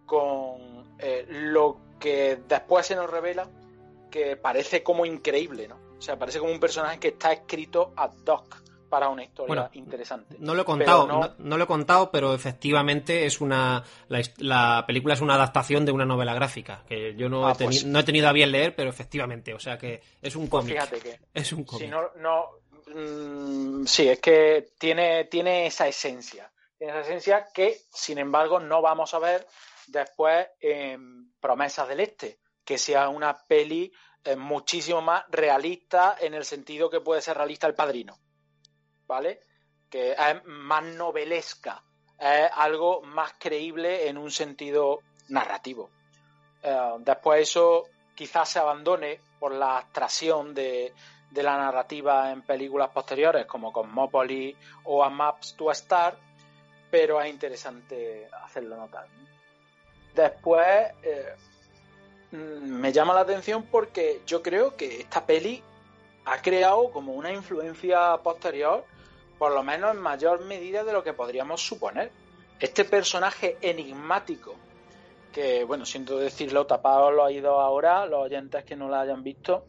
[0.06, 3.48] con lo que después se nos revela
[4.10, 5.80] que parece como increíble, ¿no?
[5.98, 10.36] O sea, parece como un personaje que está escrito ad hoc para una historia interesante.
[10.38, 11.58] No lo he contado, no...
[11.58, 16.34] lo he contado, pero efectivamente es una la, película es una adaptación de una novela
[16.34, 19.54] gráfica que yo no, he, ah, pues no he tenido a bien leer, pero efectivamente,
[19.54, 20.74] o sea que es un pues cómic.
[20.76, 21.86] fíjate que es un cómic.
[21.86, 22.50] Si no, no
[22.94, 28.82] mm, sí, es que tiene tiene esa esencia, tiene esa esencia que, sin embargo, no
[28.82, 29.48] vamos a ver
[29.88, 33.94] después en Promesas del Este, que sea una peli
[34.24, 38.20] es muchísimo más realista en el sentido que puede ser realista el padrino,
[39.12, 39.42] ¿vale?
[39.90, 41.84] Que es más novelesca,
[42.18, 45.90] es algo más creíble en un sentido narrativo.
[46.64, 47.84] Eh, después eso
[48.16, 50.94] quizás se abandone por la abstracción de,
[51.34, 54.56] la narrativa en películas posteriores como Cosmopolis
[54.86, 56.16] o A Maps to a Star,
[56.90, 59.08] pero es interesante hacerlo notar.
[60.16, 61.36] Después, eh,
[62.32, 65.62] me llama la atención porque yo creo que esta peli
[66.26, 68.86] ha creado como una influencia posterior,
[69.42, 72.12] por lo menos en mayor medida de lo que podríamos suponer.
[72.60, 74.54] Este personaje enigmático,
[75.34, 79.24] que bueno, siento decirlo, tapado lo ha ido ahora, los oyentes que no la hayan
[79.24, 79.66] visto,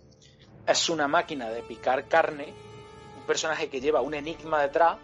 [0.66, 2.52] es una máquina de picar carne,
[3.16, 4.98] un personaje que lleva un enigma detrás,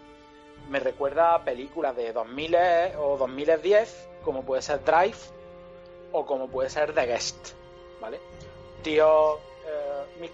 [0.69, 2.55] me recuerda a películas de 2000
[2.99, 5.17] o 2010, como puede ser Drive,
[6.11, 7.53] o como puede ser The Guest,
[7.99, 8.19] ¿vale?
[8.83, 10.29] Tíos eh,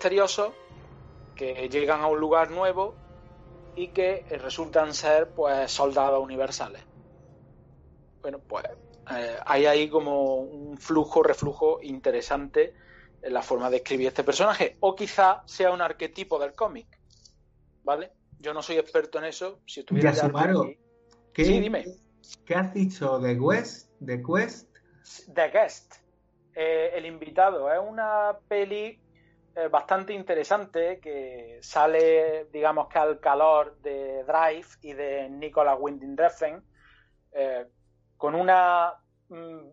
[1.38, 3.05] que llegan a un lugar nuevo
[3.76, 6.81] y que eh, resultan ser pues soldados universales.
[8.22, 8.65] Bueno, pues
[9.11, 12.73] eh, hay ahí como un flujo, reflujo interesante
[13.22, 14.77] en la forma de escribir este personaje.
[14.80, 16.88] O quizá sea un arquetipo del cómic.
[17.84, 18.11] ¿Vale?
[18.39, 19.60] Yo no soy experto en eso.
[19.65, 20.31] Si estuviera ya
[21.34, 21.85] ¿qué, dime.
[22.45, 23.89] ¿Qué has dicho de West?
[23.99, 24.76] ¿De Quest?
[25.34, 25.95] The Guest,
[26.56, 28.99] eh, El invitado, es una peli
[29.56, 36.18] eh, bastante interesante que sale, digamos que al calor de Drive y de Nicolas Winding
[36.18, 36.61] Refn,
[37.32, 37.65] eh,
[38.18, 38.94] con una,
[39.30, 39.68] mm,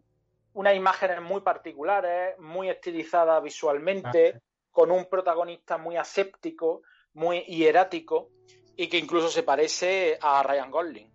[0.54, 4.40] unas imágenes muy particulares, muy estilizadas visualmente, ah,
[4.70, 6.82] con un protagonista muy aséptico,
[7.14, 8.30] muy hierático
[8.76, 11.12] y que incluso se parece a Ryan Gosling.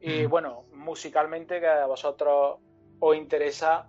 [0.00, 2.58] Y bueno, musicalmente, que a vosotros
[3.00, 3.88] os interesa,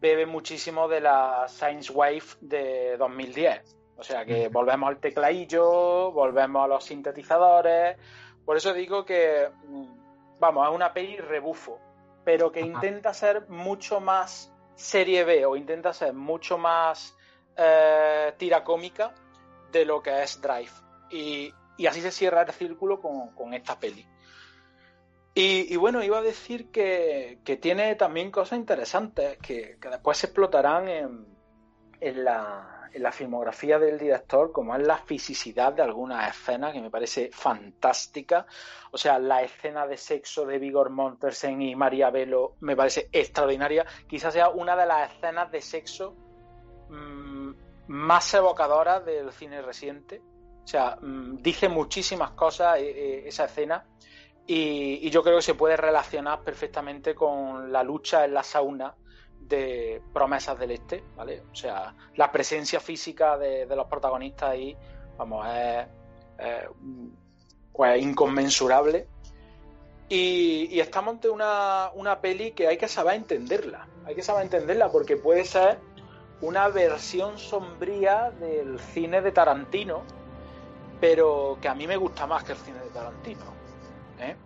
[0.00, 3.76] bebe muchísimo de la Science Wave de 2010.
[3.96, 7.96] O sea que volvemos al tecladillo, volvemos a los sintetizadores.
[8.44, 11.80] Por eso digo que, mm, vamos, es una peli rebufo,
[12.24, 17.16] pero que intenta ser mucho más serie B o intenta ser mucho más
[17.56, 19.12] eh, tira cómica
[19.72, 20.70] de lo que es Drive.
[21.10, 21.52] Y,
[21.86, 24.06] así se cierra el círculo con, esta peli.
[25.40, 32.24] Y, bueno, iba a decir que, tiene también cosas interesantes que, después se explotarán en,
[32.24, 38.46] la, filmografía del director, como es la fisicidad de algunas escenas, que me parece fantástica.
[38.90, 43.86] O sea, la escena de sexo de Vigor Montersen y María Velo me parece extraordinaria.
[44.08, 46.16] Quizás sea una de las escenas de sexo
[46.88, 47.52] mmm,
[47.86, 50.20] más evocadora del cine reciente.
[50.64, 53.86] O sea, mm, dice muchísimas cosas eh, eh, esa escena
[54.50, 58.94] y, yo creo que se puede relacionar perfectamente con la lucha en la sauna
[59.40, 61.42] de Promesas del Este, ¿vale?
[61.52, 64.74] O sea, la presencia física de, los protagonistas ahí,
[65.18, 65.86] vamos, es,
[67.74, 69.06] pues, inconmensurable.
[70.08, 73.86] Y, estamos ante una, una peli que hay que saber entenderla.
[74.06, 75.78] Hay que saber entenderla porque puede ser
[76.40, 80.04] una versión sombría del cine de Tarantino,
[81.02, 83.57] pero que a mí me gusta más que el cine de Tarantino.
[84.20, 84.36] ¿Eh?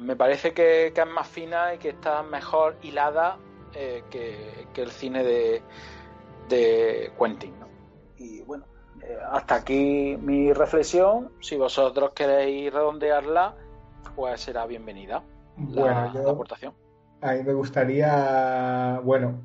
[0.00, 3.38] Me parece que, es más fina y que está mejor hilada
[3.74, 5.62] eh, que, el cine de,
[6.48, 7.54] de Quentin.
[8.16, 8.66] Y bueno,
[9.02, 11.32] eh, hasta aquí mi reflexión.
[11.40, 13.56] Si vosotros queréis redondearla,
[14.14, 15.22] pues será bienvenida
[15.70, 16.74] la, la aportación.
[17.20, 19.40] A mí me gustaría, bueno,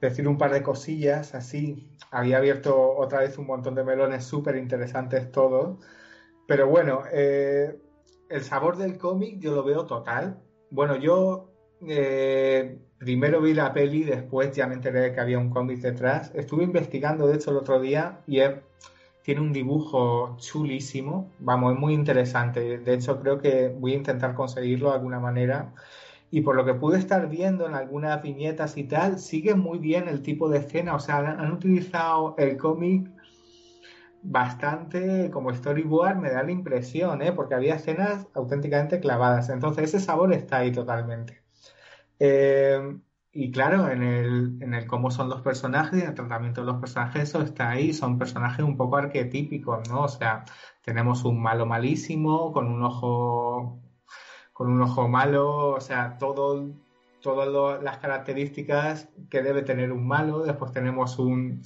[0.00, 1.90] decir un par de cosillas así.
[2.10, 5.78] Había abierto otra vez un montón de melones súper interesantes todos.
[6.46, 7.78] Pero bueno, eh,
[8.30, 10.40] el sabor del cómic yo lo veo total.
[10.70, 11.50] Bueno, yo
[11.86, 16.30] eh, primero vi la peli, después ya me enteré de que había un cómic detrás.
[16.34, 18.40] Estuve investigando, de hecho, el otro día y
[19.22, 21.30] tiene un dibujo chulísimo.
[21.40, 22.78] Vamos, es muy interesante.
[22.78, 25.74] De hecho, creo que voy a intentar conseguirlo de alguna manera
[26.30, 30.08] y por lo que pude estar viendo en algunas viñetas y tal, sigue muy bien
[30.08, 33.10] el tipo de escena, o sea, han, utilizado el cómic
[34.22, 37.32] bastante como storyboard, me da la impresión, ¿eh?
[37.32, 41.42] porque había escenas auténticamente clavadas, entonces ese sabor está ahí totalmente.
[42.18, 42.98] Eh,
[43.32, 46.80] y claro, en el, en el cómo son los personajes, en el tratamiento de los
[46.80, 50.02] personajes, eso está ahí, son personajes un poco arquetípicos, ¿no?
[50.02, 50.44] O sea,
[50.84, 53.80] tenemos un malo malísimo, con un ojo
[54.60, 56.68] con un ojo malo, o sea, todo,
[57.22, 60.40] todas las características que debe tener un malo.
[60.42, 61.62] Después tenemos un,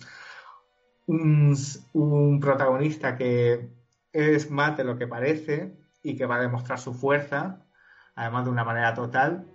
[1.07, 3.69] un, protagonista que
[4.13, 7.65] es más de lo que parece y que va a demostrar su fuerza,
[8.15, 9.47] además de una manera total.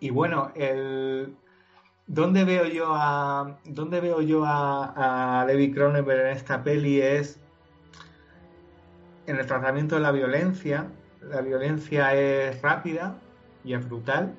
[0.00, 1.36] Y bueno, el,
[2.06, 7.00] ¿dónde veo yo a, dónde veo yo a, a Levi Cronenberg en esta peli?
[7.00, 7.40] Es
[9.26, 10.88] en el tratamiento de la violencia,
[11.20, 13.16] la violencia es rápida
[13.64, 14.34] y es brutal.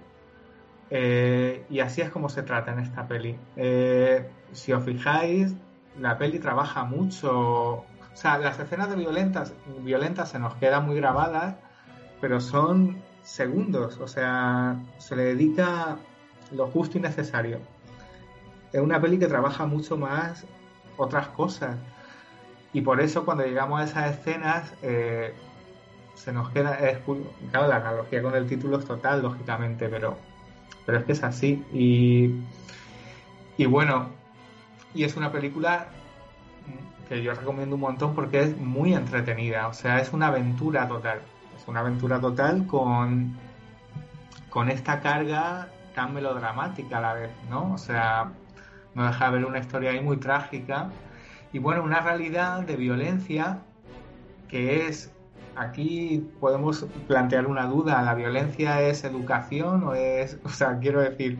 [0.89, 3.37] Eh, y así es como se trata en esta peli.
[3.55, 5.55] Eh, si os fijáis,
[5.99, 7.31] la peli trabaja mucho.
[7.33, 11.55] O sea, las escenas de violentas, violentas se nos quedan muy grabadas,
[12.21, 13.97] pero son segundos.
[13.99, 15.97] O sea, se le dedica
[16.51, 17.59] lo justo y necesario.
[18.71, 20.45] Es una peli que trabaja mucho más
[20.97, 21.75] otras cosas.
[22.73, 25.33] Y por eso cuando llegamos a esas escenas, eh,
[26.15, 26.99] se nos queda, es,
[27.51, 30.17] claro, la analogía con el título es total, lógicamente, pero,
[30.85, 31.63] pero es que es así.
[31.71, 32.41] Y,
[33.57, 34.09] y bueno,
[34.93, 35.87] y es una película
[37.09, 41.19] que yo recomiendo un montón porque es muy entretenida, o sea, es una aventura total,
[41.57, 43.35] es una aventura total con,
[44.49, 47.73] con esta carga tan melodramática a la vez, ¿no?
[47.73, 48.31] O sea,
[48.95, 50.89] no deja de ver una historia ahí muy trágica
[51.51, 53.59] y bueno, una realidad de violencia
[54.47, 55.11] que es
[55.55, 58.01] aquí podemos plantear una duda.
[58.01, 61.39] ¿La violencia es educación o es, o sea, quiero decir,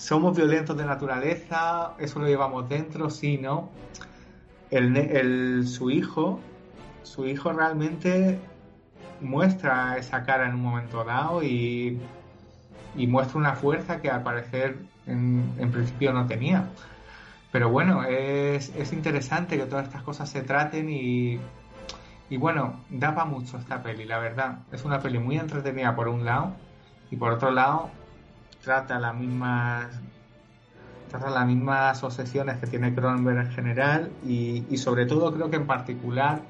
[0.00, 1.92] somos violentos de naturaleza?
[1.98, 3.10] ¿Eso lo llevamos dentro?
[3.10, 3.68] Sí, ¿no?
[4.70, 6.40] El, su hijo,
[7.02, 8.38] su hijo realmente
[9.20, 12.00] muestra esa cara en un momento dado y,
[12.96, 16.64] muestra una fuerza que al parecer en, en principio no tenía.
[17.52, 21.38] Pero bueno, es, es interesante que todas estas cosas se traten y
[22.30, 24.60] y bueno, da mucho esta peli, la verdad.
[24.70, 26.52] Es una peli muy entretenida por un lado
[27.10, 27.90] y por otro lado
[28.62, 30.00] trata las mismas
[31.08, 35.56] trata las mismas obsesiones que tiene Cronenberg en general y, y sobre todo creo que
[35.56, 36.40] en particular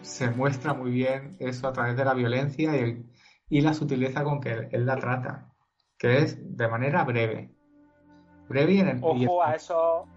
[0.00, 3.06] se muestra muy bien eso a través de la violencia y,
[3.48, 5.52] y la sutileza con que él, la trata,
[5.96, 7.54] que es de manera breve.
[8.48, 10.08] Breve y en el, ojo a esos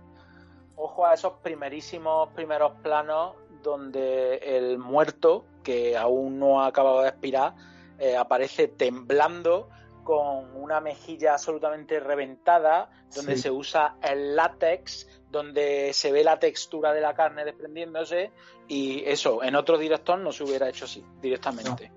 [0.77, 7.09] ojo a esos primerísimos primeros planos donde el muerto que aún no ha acabado de
[7.09, 7.55] expirar
[7.99, 9.69] eh, aparece temblando
[10.05, 16.93] con una mejilla absolutamente reventada, donde se usa el látex, donde se ve la textura
[16.93, 18.31] de la carne desprendiéndose
[18.67, 21.91] y eso, en otro director no se hubiera hecho así, directamente.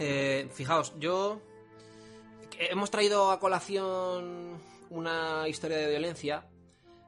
[0.00, 1.40] Eh, fijaos, yo
[2.58, 4.60] hemos traído a colación
[4.90, 6.44] una historia de violencia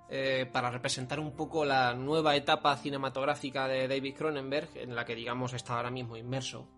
[0.09, 5.17] eh, para representar un poco la nueva etapa cinematográfica de David Cronenberg, en la que
[5.17, 6.69] digamos está ahora mismo inmerso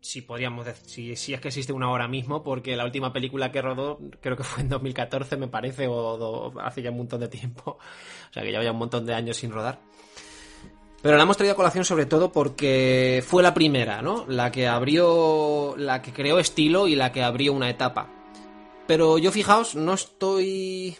[0.00, 3.60] si podríamos decir, si, es que existe una hora mismo, porque la última película que
[3.60, 7.78] rodó creo que fue en 2014, me parece, o, hace ya un montón de tiempo,
[8.30, 9.80] o sea que ya había un montón de años sin rodar.
[11.02, 14.26] Pero la hemos traído a colación sobre todo porque fue la primera, ¿no?
[14.28, 18.08] La que abrió, la que creó estilo y la que abrió una etapa.
[18.86, 20.98] Pero yo fijaos, no estoy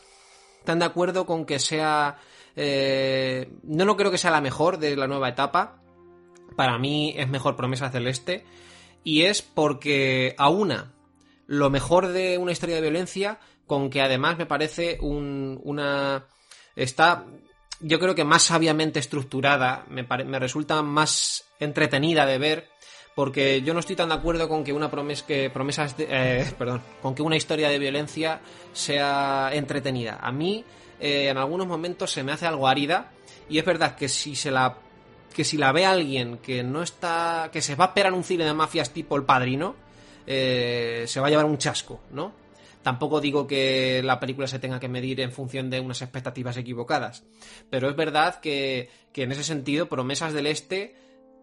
[0.65, 2.17] tan de acuerdo con que sea...
[2.57, 5.83] Eh, no, no creo que sea la mejor de la nueva etapa.
[6.57, 8.47] Para mí es mejor Promesa Celeste
[9.05, 10.93] y es porque aúna
[11.47, 16.27] lo mejor de una historia de violencia con que además me parece una...
[16.77, 17.25] está
[17.83, 22.69] yo creo que más sabiamente estructurada, me, me resulta más entretenida de ver
[23.15, 26.83] porque yo no estoy tan de acuerdo con que una promesa que promesas eh, perdón
[27.03, 28.41] con que una historia de violencia
[28.73, 30.19] sea entretenida.
[30.21, 30.65] A mí
[31.01, 33.11] eh, en algunos momentos se me hace algo árida
[33.49, 34.77] y es verdad que si se la
[35.35, 37.51] que si la ve alguien que no está.
[37.53, 39.75] que se va a esperar un cine de mafias tipo El Padrino,
[40.27, 42.33] eh, se va a llevar un chasco, ¿no?
[42.83, 47.25] Tampoco digo que la película se tenga que medir en función de unas expectativas equivocadas,
[47.69, 50.97] pero es verdad que, que en ese sentido Promesas del Este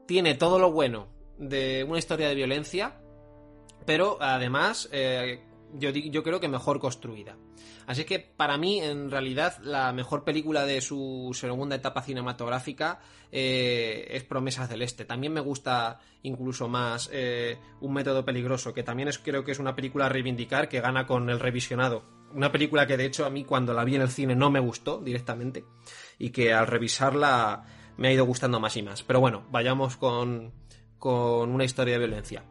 [0.07, 1.07] tiene todo lo bueno
[1.37, 2.95] de una historia de violencia,
[3.85, 5.41] pero además eh,
[5.73, 7.37] yo, yo creo que mejor construida.
[7.87, 12.99] Así que para mí, en realidad, la mejor película de su segunda etapa cinematográfica
[13.31, 15.05] eh, es Promesas del Este.
[15.05, 19.59] También me gusta incluso más eh, Un método peligroso, que también es, creo que es
[19.59, 22.03] una película a reivindicar que gana con el revisionado.
[22.33, 24.59] Una película que de hecho a mí cuando la vi en el cine no me
[24.59, 25.63] gustó directamente
[26.19, 27.63] y que al revisarla
[27.95, 29.03] me ha ido gustando más y más.
[29.03, 30.51] Pero bueno, vayamos con,
[30.99, 32.43] con una historia de violencia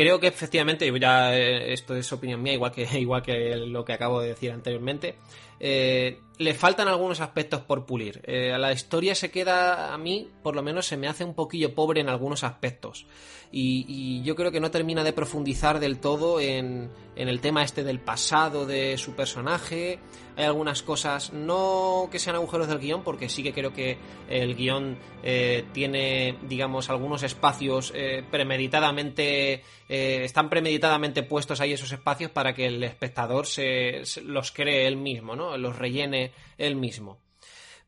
[0.00, 3.92] creo que efectivamente, ya eh, esto es opinión mía, igual que, igual que lo que
[3.92, 5.16] acabo de decir anteriormente,
[5.58, 8.22] eh, le faltan algunos aspectos por pulir.
[8.24, 11.74] Eh, la historia se queda, a mí, por lo menos, se me hace un poquillo
[11.74, 13.06] pobre en algunos aspectos.
[13.52, 17.82] Y, yo creo que no termina de profundizar del todo en, en, el tema este
[17.84, 19.98] del pasado de su personaje.
[20.36, 23.98] Hay algunas cosas, no que sean agujeros del guion, porque sí que creo que
[24.28, 32.30] el guion eh, tiene, digamos, algunos espacios eh, premeditadamente, están premeditadamente puestos ahí esos espacios
[32.30, 35.56] para que el espectador se, se los cree él mismo, ¿no?
[35.58, 37.18] Los rellene él mismo.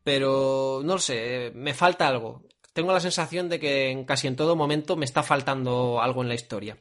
[0.04, 2.42] Pero no lo sé, me falta algo.
[2.72, 6.28] Tengo la sensación de que en casi en todo momento me está faltando algo en
[6.28, 6.78] la historia.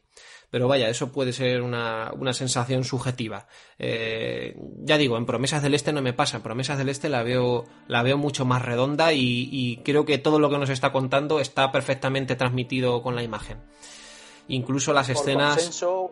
[0.52, 3.48] Pero vaya, eso puede ser una, sensación subjetiva.
[3.80, 6.38] Eh, ya digo, en Promesas del Este no me pasa.
[6.38, 10.40] En Promesas del Este la veo, la veo mucho más redonda y, creo que todo
[10.40, 13.62] lo que nos está contando está perfectamente transmitido con la imagen.
[14.50, 15.56] Incluso las escenas.
[15.56, 16.12] Consenso,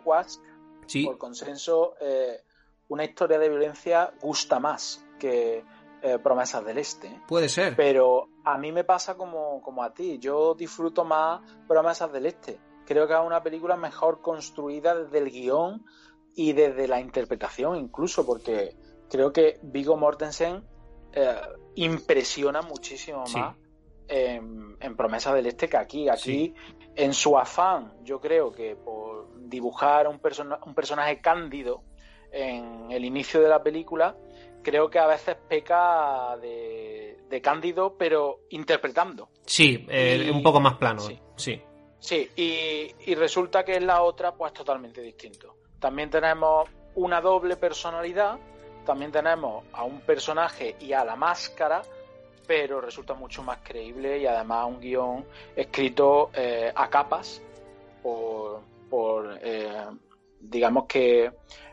[0.86, 1.04] ¿Sí?
[1.04, 2.42] Por consenso, eh,
[2.88, 5.62] una historia de violencia gusta más que
[6.02, 7.20] eh, Promesas del Este.
[7.28, 7.76] Puede ser.
[7.76, 10.18] Pero a mí me pasa como, como a ti.
[10.18, 12.69] Yo disfruto más Promesas del Este.
[12.90, 15.86] Creo que es una película mejor construida desde el guion
[16.34, 18.74] y desde la interpretación incluso, porque
[19.08, 20.64] creo que Vigo Mortensen
[21.12, 21.36] eh,
[21.76, 23.54] impresiona muchísimo más
[24.08, 26.08] en, Promesas del Este que aquí.
[26.08, 26.52] Aquí,
[26.96, 30.20] en su afán, yo creo que por dibujar un,
[30.66, 31.84] un personaje cándido
[32.32, 34.16] en el inicio de la película,
[34.64, 39.28] creo que a veces peca de, cándido, pero interpretando.
[39.46, 40.98] Sí, eh, un poco más plano.
[40.98, 41.16] Sí.
[41.36, 41.62] Sí,
[42.36, 45.56] y, resulta que en la otra, pues totalmente distinto.
[45.78, 48.38] También tenemos una doble personalidad,
[48.84, 51.82] también tenemos a un personaje y a la máscara,
[52.46, 55.24] pero resulta mucho más creíble y además un guion
[55.54, 57.40] escrito eh, a capas
[58.02, 59.86] por, por eh,
[60.40, 61.30] digamos que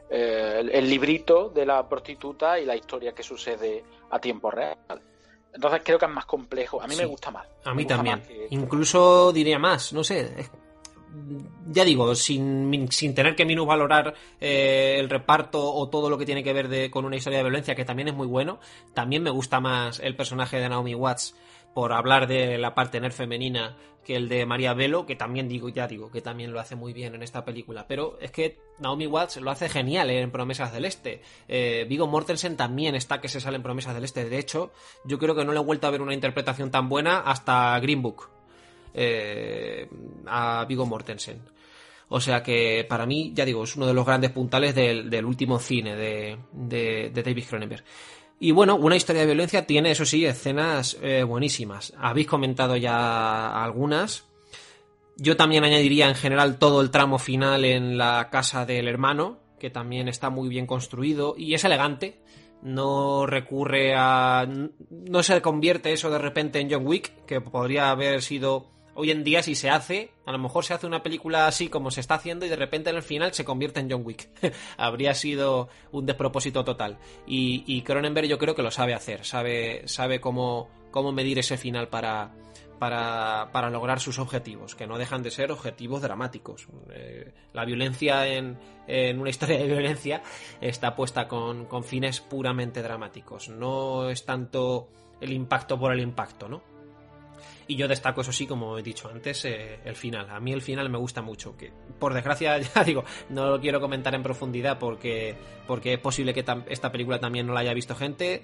[0.09, 4.77] eh, el, librito de la prostituta y la historia que sucede a tiempo real.
[5.57, 6.79] Entonces creo que es más complejo.
[6.79, 7.47] A mí me gusta más.
[7.65, 8.21] A mí también.
[8.51, 10.31] Incluso diría más, no sé.
[11.65, 16.43] Ya digo, sin, sin tener que minusvalorar eh, el reparto o todo lo que tiene
[16.43, 18.59] que ver con una historia de violencia, que también es muy bueno,
[18.93, 21.35] también me gusta más el personaje de Naomi Watts
[21.77, 25.69] por hablar de la parte nerd femenina que el de María Velo, que también digo,
[25.69, 27.85] ya digo, que también lo hace muy bien en esta película.
[27.87, 31.21] Pero es que Naomi Watts lo hace genial en Promesas del Este.
[31.47, 34.27] Eh, Vigo Mortensen también está que se sale en Promesas del Este.
[34.27, 34.71] De hecho,
[35.05, 38.01] yo creo que no le he vuelto a ver una interpretación tan buena hasta Green
[38.01, 38.27] Book.
[38.95, 39.87] Eh,
[40.25, 41.43] a Vigo Mortensen.
[42.09, 45.59] O sea que para mí, ya digo, es uno de los grandes puntales del, último
[45.59, 47.83] cine de, de, de David Cronenberg.
[48.39, 51.93] Y bueno, una historia de violencia tiene, eso sí, escenas eh, buenísimas.
[51.97, 54.25] Habéis comentado ya algunas.
[55.15, 59.71] Yo también añadiría en general todo el tramo final en la casa del hermano, que
[59.71, 62.21] también está muy bien construido y es elegante.
[62.61, 64.47] No recurre a.
[64.91, 69.23] No se convierte eso de repente en John Wick, que podría haber sido hoy en
[69.23, 72.15] día si se hace, a lo mejor se hace una película así como se está
[72.15, 74.27] haciendo y de repente en el final se convierte en John Wick.
[74.77, 76.97] Habría sido un despropósito total.
[77.27, 81.89] Y, Cronenberg yo creo que lo sabe hacer, sabe, sabe cómo, cómo medir ese final
[81.89, 82.31] para,
[82.79, 86.67] para, para, lograr sus objetivos, que no dejan de ser objetivos dramáticos.
[86.91, 88.57] Eh, la violencia en,
[88.87, 90.23] en, una historia de violencia
[90.59, 93.49] está puesta con, con fines puramente dramáticos.
[93.49, 94.89] No es tanto
[95.21, 96.76] el impacto por el impacto, ¿no?
[97.69, 100.29] Y yo destaco, eso sí, como he dicho antes, eh, el final.
[100.29, 101.57] A mí el final me gusta mucho.
[101.57, 105.35] Que por desgracia, ya digo, no lo quiero comentar en profundidad porque,
[105.67, 108.43] porque es posible que esta película también no la haya visto gente.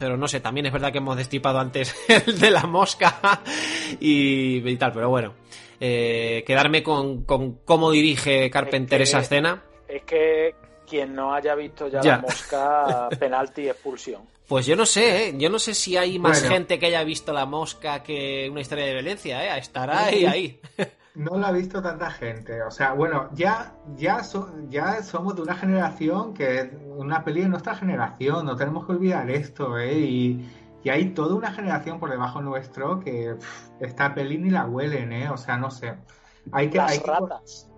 [0.00, 1.94] Pero no sé, también es verdad que hemos destipado antes
[2.26, 3.42] el de la mosca
[4.00, 4.92] y, tal.
[4.92, 5.34] Pero bueno,
[5.78, 9.62] eh, quedarme con, con, cómo dirige Carpenter esa escena.
[9.88, 10.54] Es que
[10.86, 12.16] quien no haya visto ya, ya.
[12.16, 14.22] la mosca, penalti, expulsión.
[14.48, 15.34] Pues yo no sé, ¿eh?
[15.36, 18.86] yo no sé si hay más gente que haya visto La Mosca que una historia
[18.86, 19.58] de violencia, ¿eh?
[19.58, 20.60] Estará ahí, ahí.
[21.16, 24.20] No la ha visto tanta gente, o sea, bueno, ya, ya,
[24.68, 29.28] ya somos de una generación que una peli de nuestra generación, no tenemos que olvidar
[29.30, 29.98] esto, ¿eh?
[29.98, 30.48] Y,
[30.84, 33.34] y hay toda una generación por debajo nuestro que
[33.80, 35.28] esta peli ni la huelen, ¿eh?
[35.30, 35.96] O sea, no sé.
[36.52, 37.68] Hay que, Las hay ratas.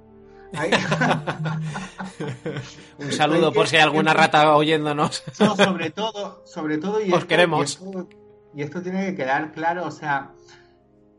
[2.99, 5.23] Un saludo por si hay alguna rata oyéndonos.
[5.39, 7.61] No, sobre todo, sobre todo y Os esto, queremos.
[7.61, 8.09] Y esto,
[8.55, 10.33] y esto, tiene que quedar claro, o sea,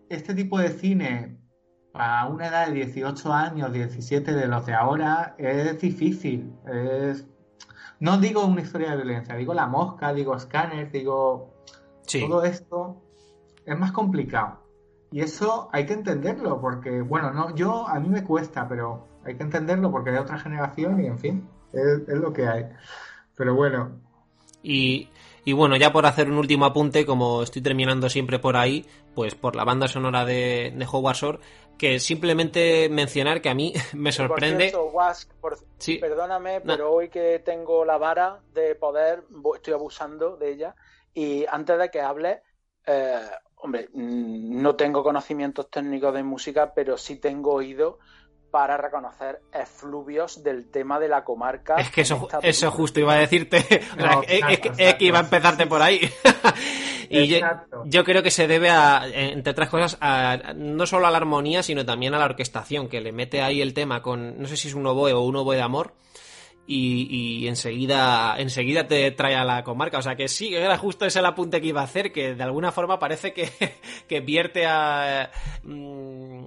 [0.09, 1.37] este tipo de cine
[1.93, 6.51] a una edad de 18 años, 17 de los de ahora, es difícil.
[6.65, 7.27] Es...
[7.99, 11.63] No digo una historia de violencia, digo la mosca, digo Scanner, digo
[12.07, 12.21] sí.
[12.21, 13.03] todo esto
[13.65, 14.63] es más complicado.
[15.11, 19.35] Y eso hay que entenderlo, porque, bueno, no, yo a mí me cuesta, pero hay
[19.35, 22.65] que entenderlo porque es de otra generación y, en fin, es, es lo que hay.
[23.35, 23.99] Pero bueno.
[24.61, 25.09] Y,
[25.45, 28.85] y, bueno, ya por hacer un último apunte, como estoy terminando siempre por ahí,
[29.15, 31.39] pues por la banda sonora de, de Howard Shore,
[31.77, 34.71] que simplemente mencionar que a mí me sorprende.
[34.71, 35.57] Por cierto, Wask, por...
[35.77, 35.97] Sí.
[35.97, 36.73] Perdóname, No.
[36.73, 39.23] pero hoy que tengo la vara de poder,
[39.55, 40.75] estoy abusando de ella.
[41.13, 42.43] Y antes de que hable,
[42.85, 43.21] eh,
[43.55, 47.99] hombre, no tengo conocimientos técnicos de música, pero sí tengo oído
[48.51, 51.75] para reconocer efluvios del tema de la comarca.
[51.75, 53.57] Es que eso, eso justo iba a decirte.
[53.93, 56.01] O sea, No, es, es que- exacto, es que iba a empezarte por ahí.
[57.09, 57.41] y
[57.85, 61.63] yo creo que se debe a, entre otras cosas, a, no solo a la armonía,
[61.63, 64.67] sino también a la orquestación, que le mete ahí el tema con, no sé si
[64.67, 65.93] es un oboe o un oboe de amor.
[66.71, 69.97] Y, y enseguida, enseguida te trae a la comarca.
[69.97, 72.43] O sea que sí, era justo ese el apunte que iba a hacer, que de
[72.43, 73.49] alguna forma parece que,
[74.07, 75.31] que vierte a
[75.63, 76.43] mm,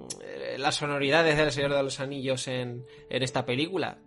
[0.59, 3.97] las sonoridades del Señor de los Anillos en, en esta película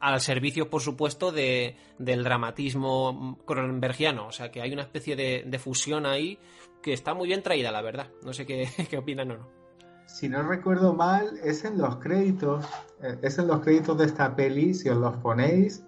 [0.00, 4.26] al servicio, por supuesto, de, del dramatismo cronenbergiano.
[4.28, 6.38] O sea, que hay una especie de, fusión ahí
[6.82, 8.10] que está muy bien traída, la verdad.
[8.22, 9.65] No sé qué, qué opinan o no.
[10.06, 12.64] Si no recuerdo mal, es en los créditos,
[13.02, 15.84] eh, es en los créditos de esta peli, si os los ponéis,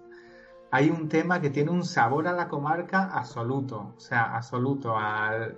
[0.71, 5.57] hay un tema que tiene un sabor a la comarca absoluto, o sea, absoluto al,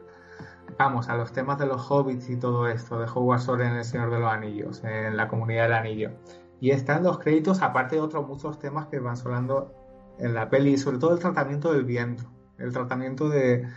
[0.77, 3.83] vamos, a los temas de los hobbits y todo esto, de Howard Shore en El
[3.83, 6.11] Señor de los Anillos, en la Comunidad del Anillo.
[6.59, 9.73] Y están los créditos, aparte de otros muchos temas que van sonando
[10.19, 12.23] en la peli, sobre todo el tratamiento del viento,
[12.59, 13.67] el tratamiento de,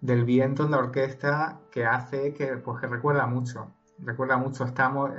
[0.00, 5.10] del viento en la orquesta que hace que, pues, que recuerda mucho, recuerda mucho, estamos,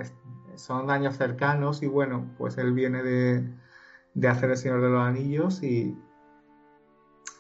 [0.56, 3.44] son años cercanos y bueno, pues él viene de,
[4.14, 5.98] de hacer El Señor de los Anillos y,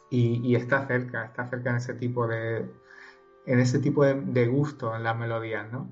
[0.09, 2.69] y, está cerca, está cerca en ese tipo de,
[3.45, 5.89] en ese tipo de, de gusto en las melodías, ¿no?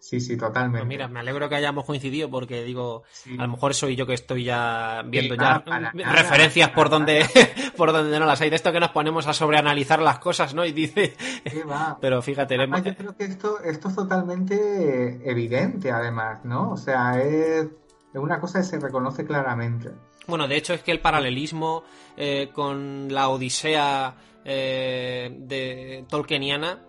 [0.00, 0.78] Sí, sí, totalmente.
[0.78, 3.36] Pues mira, me alegro que hayamos coincidido porque digo, sí.
[3.38, 7.26] a lo mejor soy yo que estoy ya viendo Sí, ya nada, referencias por donde
[7.76, 8.50] por donde no las hay.
[8.50, 10.64] De esto que nos ponemos a sobreanalizar las cosas, ¿no?
[10.64, 11.16] Y dice,
[12.00, 16.70] pero fíjate, Además, yo creo que esto, esto es totalmente evidente, además, ¿no?
[16.70, 19.90] O sea, es, es una cosa que se reconoce claramente.
[20.28, 21.84] Bueno, de hecho es que el paralelismo
[22.16, 24.14] eh, con la Odisea
[24.44, 26.87] eh, de Tolkieniana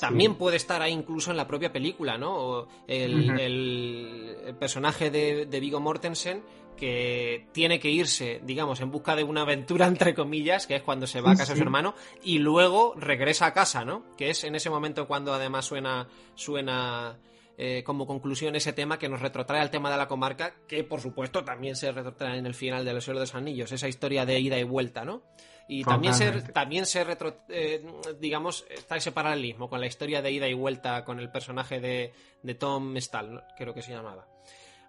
[0.00, 2.66] también puede estar ahí incluso en la propia película, ¿no?
[2.86, 6.42] El, el, personaje de, de Vigo Mortensen
[6.76, 11.06] que tiene que irse, digamos, en busca de una aventura, entre comillas, que es cuando
[11.06, 14.04] se va a casa de su hermano, y luego regresa a casa, ¿no?
[14.16, 17.18] Que es en ese momento cuando además suena, suena
[17.58, 21.00] eh, como conclusión ese tema que nos retrotrae al tema de la comarca, que por
[21.00, 24.26] supuesto también se retrotrae en el final de Los Señor de los Anillos, esa historia
[24.26, 25.22] de ida y vuelta, ¿no?
[25.68, 27.84] Y también se, también se retro, eh,
[28.20, 32.12] digamos, está ese paralelismo con la historia de ida y vuelta con el personaje de,
[32.42, 34.28] de Tom Stahl, creo que se llamaba.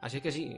[0.02, 0.56] Así que sí,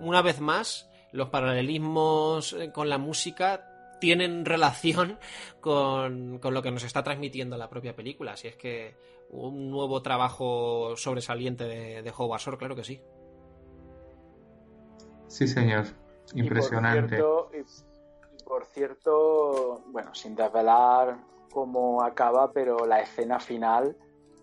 [0.00, 5.18] una vez más, los paralelismos eh, con la música tienen relación
[5.60, 8.32] con, lo que nos está transmitiendo la propia película.
[8.32, 8.96] Así es que
[9.30, 13.00] un nuevo trabajo sobresaliente de, de Howard Shore, claro que sí.
[15.28, 15.86] Sí, señor.
[16.34, 17.16] Impresionante.
[17.16, 17.72] Y por, cierto,
[19.92, 21.18] bueno, sin desvelar
[21.52, 23.96] cómo acaba, pero la escena final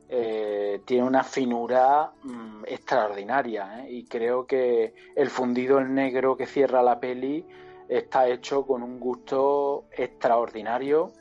[0.07, 3.91] eh, tiene una finura mm, extraordinaria ¿eh?
[3.91, 7.45] y creo que el fundido en negro que cierra la peli
[7.87, 11.11] está hecho con un gusto extraordinario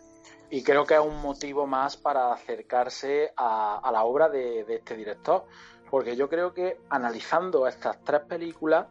[0.51, 5.45] y creo que es un motivo más para acercarse a, la obra de, este director
[5.91, 8.87] porque yo creo que analizando estas tres películas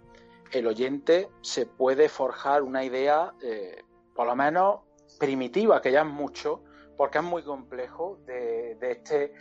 [0.51, 3.83] el oyente se puede forjar una idea eh,
[4.17, 4.81] por lo menos
[5.17, 6.63] primitiva que ya es mucho
[6.97, 9.33] porque es muy complejo de este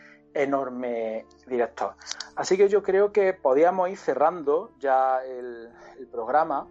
[0.42, 1.94] enorme director.
[2.36, 5.70] Así que yo creo que podíamos ir cerrando ya el,
[6.12, 6.68] programa.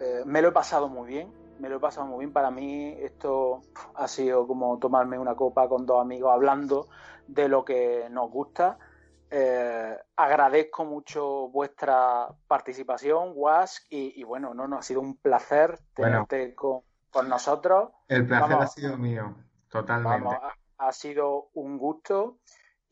[0.00, 2.32] Eh, me lo he pasado muy bien, me lo he pasado muy bien.
[2.32, 3.60] Para mí esto
[3.94, 6.88] ha sido como tomarme una copa con dos amigos hablando
[7.26, 8.78] de lo que nos gusta.
[9.30, 16.54] Eh, agradezco mucho vuestra participación, Wask, y, bueno, no, no, ha sido un placer tenerte
[16.54, 16.82] con,
[17.22, 17.90] nosotros.
[18.08, 19.34] El placer ha sido mío,
[19.68, 20.36] totalmente.
[20.78, 22.38] ha sido un gusto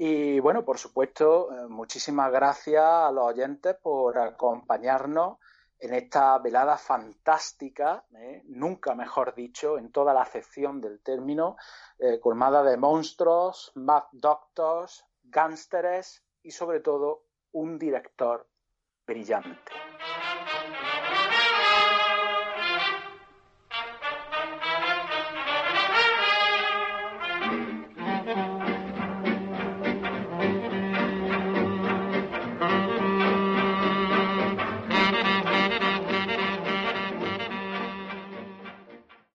[0.05, 5.39] y bueno, por supuesto, eh, muchísimas gracias a los oyentes por acompañarnos
[5.78, 11.57] en esta velada fantástica, eh, nunca mejor dicho, en toda la acepción del término,
[12.01, 18.49] eh, colmada de monstruos, Mad Doctors, gánsteres y sobre todo un director
[19.07, 19.70] brillante.